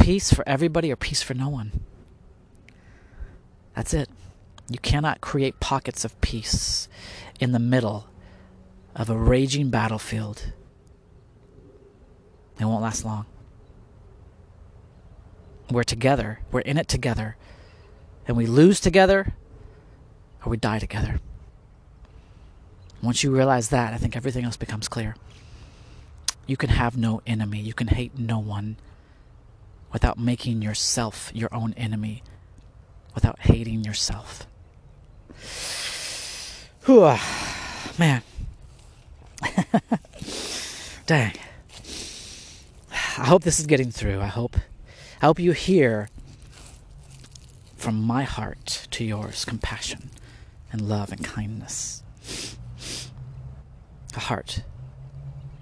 Peace 0.00 0.32
for 0.32 0.42
everybody 0.48 0.90
or 0.90 0.96
peace 0.96 1.22
for 1.22 1.34
no 1.34 1.50
one? 1.50 1.84
That's 3.76 3.92
it. 3.92 4.08
You 4.68 4.78
cannot 4.78 5.20
create 5.20 5.60
pockets 5.60 6.04
of 6.04 6.18
peace 6.20 6.88
in 7.38 7.52
the 7.52 7.58
middle 7.58 8.06
of 8.96 9.10
a 9.10 9.16
raging 9.16 9.68
battlefield. 9.68 10.52
It 12.58 12.64
won't 12.64 12.82
last 12.82 13.04
long. 13.04 13.26
We're 15.70 15.84
together, 15.84 16.40
we're 16.50 16.60
in 16.60 16.78
it 16.78 16.88
together, 16.88 17.36
and 18.26 18.36
we 18.36 18.46
lose 18.46 18.80
together 18.80 19.34
or 20.44 20.50
we 20.50 20.56
die 20.56 20.78
together. 20.78 21.20
Once 23.02 23.22
you 23.22 23.30
realize 23.30 23.68
that, 23.68 23.92
I 23.92 23.98
think 23.98 24.16
everything 24.16 24.44
else 24.44 24.56
becomes 24.56 24.88
clear. 24.88 25.14
You 26.46 26.56
can 26.56 26.70
have 26.70 26.96
no 26.96 27.20
enemy, 27.26 27.60
you 27.60 27.74
can 27.74 27.88
hate 27.88 28.18
no 28.18 28.38
one 28.38 28.76
without 29.92 30.18
making 30.18 30.62
yourself 30.62 31.30
your 31.34 31.48
own 31.52 31.74
enemy, 31.76 32.22
without 33.14 33.40
hating 33.40 33.84
yourself. 33.84 34.46
Whew, 36.84 37.16
man. 37.98 38.22
Dang. 41.06 41.34
I 43.18 43.26
hope 43.26 43.42
this 43.42 43.58
is 43.60 43.66
getting 43.66 43.90
through. 43.90 44.20
I 44.20 44.26
hope 44.26 44.56
I 45.20 45.26
hope 45.26 45.38
you 45.38 45.52
hear 45.52 46.08
from 47.76 48.02
my 48.02 48.24
heart 48.24 48.86
to 48.90 49.04
yours 49.04 49.44
compassion 49.44 50.10
and 50.72 50.88
love 50.88 51.12
and 51.12 51.24
kindness. 51.24 52.02
A 54.16 54.20
heart 54.20 54.62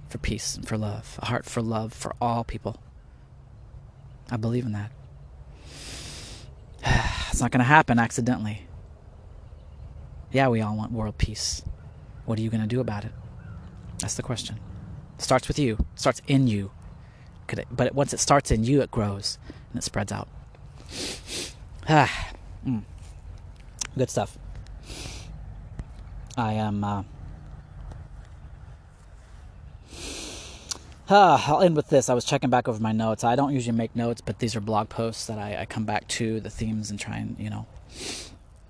for 0.09 0.19
peace 0.19 0.57
and 0.57 0.67
for 0.67 0.79
love. 0.79 1.19
A 1.21 1.27
heart 1.27 1.45
for 1.45 1.63
love 1.63 1.93
for 1.93 2.15
all 2.21 2.45
people. 2.45 2.81
I 4.31 4.37
believe 4.37 4.67
in 4.67 4.73
that. 4.73 4.93
It's 7.31 7.41
not 7.43 7.53
going 7.53 7.61
to 7.61 7.65
happen 7.65 8.01
accidentally. 8.01 8.67
Yeah, 10.33 10.49
we 10.49 10.61
all 10.61 10.77
want 10.77 10.91
world 10.91 11.19
peace. 11.19 11.63
What 12.25 12.39
are 12.39 12.43
you 12.43 12.51
going 12.51 12.63
to 12.63 12.67
do 12.67 12.81
about 12.81 13.05
it? 13.05 13.13
That's 14.01 14.15
the 14.15 14.23
question. 14.23 14.59
It 15.17 15.23
starts 15.23 15.47
with 15.47 15.59
you. 15.59 15.75
It 15.75 16.01
starts 16.01 16.21
in 16.27 16.49
you. 16.49 16.73
But 17.71 17.95
once 17.95 18.13
it 18.13 18.19
starts 18.21 18.51
in 18.51 18.65
you, 18.65 18.83
it 18.83 18.91
grows 18.91 19.39
and 19.71 19.79
it 19.79 19.85
spreads 19.85 20.11
out. 20.11 20.29
Ah, 21.89 22.33
mm. 22.67 22.83
good 23.97 24.11
stuff. 24.11 24.37
I 26.37 26.55
am. 26.55 26.85
Uh, 26.85 27.03
uh, 31.09 31.43
I'll 31.47 31.63
end 31.63 31.77
with 31.77 31.89
this. 31.89 32.09
I 32.09 32.15
was 32.15 32.25
checking 32.25 32.51
back 32.51 32.69
over 32.69 32.81
my 32.81 32.93
notes. 32.93 33.25
I 33.25 33.37
don't 33.37 33.53
usually 33.53 33.77
make 33.77 33.95
notes, 33.97 34.21
but 34.21 34.39
these 34.39 34.55
are 34.57 34.61
blog 34.61 34.89
posts 34.89 35.27
that 35.27 35.39
I, 35.39 35.63
I 35.63 35.67
come 35.67 35.85
back 35.85 36.07
to 36.09 36.41
the 36.41 36.51
themes 36.51 36.91
and 36.91 36.99
try 36.99 37.19
and 37.19 37.37
you 37.39 37.51
know 37.51 37.67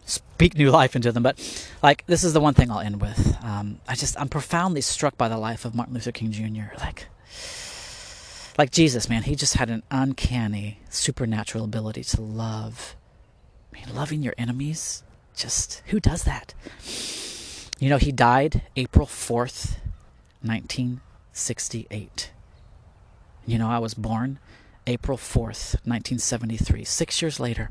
speak 0.04 0.56
new 0.56 0.70
life 0.70 0.96
into 0.96 1.12
them. 1.12 1.22
But 1.22 1.38
like 1.82 2.04
this 2.06 2.24
is 2.24 2.32
the 2.32 2.40
one 2.40 2.54
thing 2.54 2.70
I'll 2.70 2.80
end 2.80 3.00
with. 3.00 3.36
Um, 3.42 3.80
I 3.86 3.94
just 3.94 4.18
I'm 4.20 4.28
profoundly 4.28 4.80
struck 4.80 5.16
by 5.16 5.28
the 5.28 5.38
life 5.38 5.64
of 5.64 5.74
Martin 5.74 5.94
Luther 5.94 6.12
King 6.12 6.32
Jr. 6.32 6.74
Like 6.78 7.06
like 8.58 8.72
Jesus, 8.72 9.08
man, 9.08 9.22
he 9.22 9.36
just 9.36 9.54
had 9.54 9.70
an 9.70 9.84
uncanny 9.90 10.80
supernatural 10.90 11.64
ability 11.64 12.02
to 12.02 12.20
love. 12.20 12.96
I 13.72 13.78
mean, 13.78 13.94
loving 13.94 14.22
your 14.22 14.34
enemies. 14.36 15.04
Just 15.36 15.82
who 15.86 16.00
does 16.00 16.24
that? 16.24 16.54
You 17.78 17.88
know, 17.88 17.98
he 17.98 18.10
died 18.10 18.62
April 18.74 19.06
4th, 19.06 19.76
1968. 21.38 22.32
You 23.46 23.58
know, 23.58 23.70
I 23.70 23.78
was 23.78 23.94
born 23.94 24.40
April 24.88 25.16
4th, 25.16 25.74
1973, 25.84 26.84
six 26.84 27.22
years 27.22 27.38
later. 27.38 27.70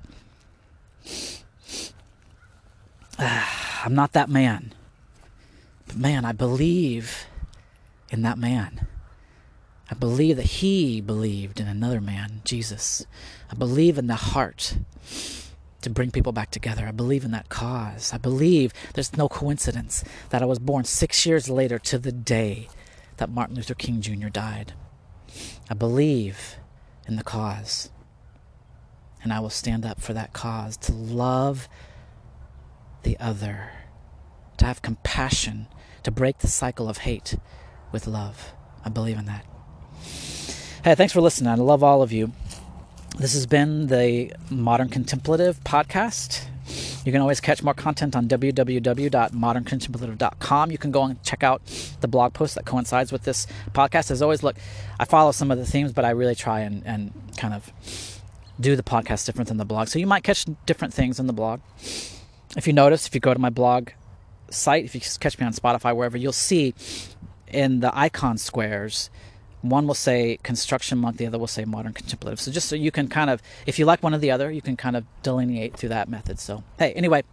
Ah, 3.20 3.82
I'm 3.84 3.94
not 3.94 4.14
that 4.14 4.30
man. 4.30 4.74
But 5.86 5.98
man, 5.98 6.24
I 6.24 6.32
believe 6.32 7.26
in 8.10 8.22
that 8.22 8.38
man. 8.38 8.88
I 9.92 9.96
believe 9.96 10.38
that 10.38 10.44
he 10.44 11.02
believed 11.02 11.60
in 11.60 11.68
another 11.68 12.00
man, 12.00 12.42
Jesus. 12.46 13.06
I 13.52 13.56
believe 13.56 13.98
in 13.98 14.08
the 14.08 14.16
heart 14.16 14.78
to 15.82 15.90
bring 15.90 16.12
people 16.12 16.32
back 16.32 16.52
together. 16.52 16.86
I 16.88 16.92
believe 16.92 17.26
in 17.26 17.32
that 17.32 17.50
cause. 17.50 18.14
I 18.14 18.18
believe 18.18 18.74
there's 18.94 19.18
no 19.18 19.28
coincidence 19.28 20.06
that 20.30 20.42
I 20.42 20.46
was 20.46 20.60
born 20.60 20.86
six 20.86 21.26
years 21.26 21.50
later 21.50 21.78
to 21.80 22.00
the 22.00 22.12
day 22.14 22.70
that 23.18 23.30
Martin 23.30 23.56
Luther 23.56 23.74
King 23.74 24.02
Jr. 24.02 24.30
died. 24.30 24.74
I 25.70 25.74
believe 25.74 26.58
in 27.08 27.16
the 27.16 27.24
cause. 27.24 27.90
And 29.24 29.34
I 29.34 29.40
will 29.40 29.50
stand 29.50 29.86
up 29.86 30.00
for 30.00 30.14
that 30.14 30.34
cause 30.34 30.78
to 30.78 30.94
love 30.94 31.68
the 33.04 33.18
other, 33.20 33.72
to 34.58 34.66
have 34.66 34.82
compassion, 34.82 35.68
to 36.04 36.12
break 36.12 36.40
the 36.40 36.48
cycle 36.48 36.88
of 36.88 37.00
hate 37.00 37.38
with 37.92 38.08
love. 38.08 38.54
I 38.86 38.90
believe 38.90 39.18
in 39.18 39.26
that. 39.26 39.46
Hey, 40.84 40.96
thanks 40.96 41.14
for 41.14 41.22
listening. 41.22 41.50
I 41.50 41.56
love 41.56 41.84
all 41.84 42.02
of 42.02 42.12
you. 42.12 42.32
This 43.18 43.34
has 43.34 43.48
been 43.48 43.88
the 43.88 44.32
Modern 44.50 44.90
Contemplative 44.90 45.62
podcast. 45.64 46.46
You 47.08 47.14
can 47.14 47.22
always 47.22 47.40
catch 47.40 47.64
more 47.64 47.74
content 47.74 48.18
on 48.18 48.28
www.moderncontemplative.com. 48.28 50.72
You 50.72 50.78
can 50.78 50.92
go 50.92 51.04
and 51.04 51.24
check 51.24 51.42
out 51.42 51.62
the 52.02 52.08
blog 52.10 52.34
post 52.34 52.56
that 52.56 52.66
coincides 52.66 53.14
with 53.14 53.24
this 53.24 53.48
podcast. 53.72 54.12
As 54.12 54.22
always, 54.22 54.44
look, 54.44 54.58
I 55.00 55.06
follow 55.06 55.32
some 55.32 55.50
of 55.50 55.58
the 55.58 55.66
themes, 55.66 55.94
but 55.94 56.04
I 56.04 56.10
really 56.10 56.36
try 56.36 56.60
and, 56.60 56.86
and 56.86 57.14
kind 57.38 57.54
of 57.54 57.72
do 58.60 58.76
the 58.76 58.84
podcast 58.84 59.26
different 59.26 59.48
than 59.48 59.56
the 59.56 59.64
blog. 59.64 59.88
So 59.88 60.00
you 60.00 60.06
might 60.06 60.26
catch 60.26 60.46
different 60.66 60.94
things 60.94 61.18
in 61.18 61.28
the 61.28 61.34
blog. 61.34 61.62
If 62.58 62.68
you 62.68 62.74
notice, 62.74 63.08
if 63.08 63.16
you 63.16 63.22
go 63.22 63.34
to 63.34 63.40
my 63.40 63.52
blog 63.52 63.92
site, 64.50 64.84
if 64.84 64.94
you 64.94 65.00
catch 65.00 65.40
me 65.40 65.46
on 65.46 65.54
Spotify, 65.54 65.96
wherever, 65.96 66.18
you'll 66.18 66.34
see 66.34 66.76
in 67.48 67.80
the 67.80 67.98
icon 67.98 68.38
squares 68.38 69.10
one 69.70 69.88
will 69.88 69.94
say 69.94 70.38
construction 70.44 70.98
monk, 70.98 71.18
the 71.18 71.28
other 71.28 71.38
will 71.38 71.48
say 71.48 71.66
modern 71.66 71.94
contemplative. 71.94 72.40
So 72.40 72.52
just 72.52 72.68
so 72.70 72.76
you 72.76 72.92
can 72.92 73.08
kind 73.08 73.30
of, 73.30 73.42
if 73.66 73.80
you 73.80 73.86
like 73.86 74.04
one 74.04 74.14
or 74.14 74.18
the 74.18 74.32
other, 74.32 74.52
you 74.52 74.62
can 74.62 74.78
kind 74.78 74.96
of 74.96 75.06
delineate 75.24 75.76
through 75.76 75.90
that 75.90 76.10
method. 76.10 76.40
So 76.40 76.64
hey, 76.80 76.94
anyway, 76.94 77.24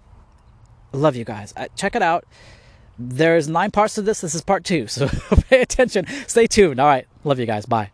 love 0.93 1.17
you 1.17 1.25
guys. 1.25 1.53
Uh, 1.57 1.69
check 1.77 1.95
it 1.97 2.03
out. 2.03 2.25
There's 2.99 3.49
nine 3.49 3.71
parts 3.71 3.95
to 3.97 4.03
this. 4.03 4.21
This 4.21 4.35
is 4.35 4.43
part 4.43 4.65
two. 4.65 4.87
So 4.87 5.09
pay 5.51 5.63
attention. 5.63 6.07
Stay 6.27 6.47
tuned. 6.47 6.81
All 6.81 6.87
right. 6.87 7.07
Love 7.25 7.39
you 7.39 7.47
guys. 7.47 7.67
Bye. 7.67 7.94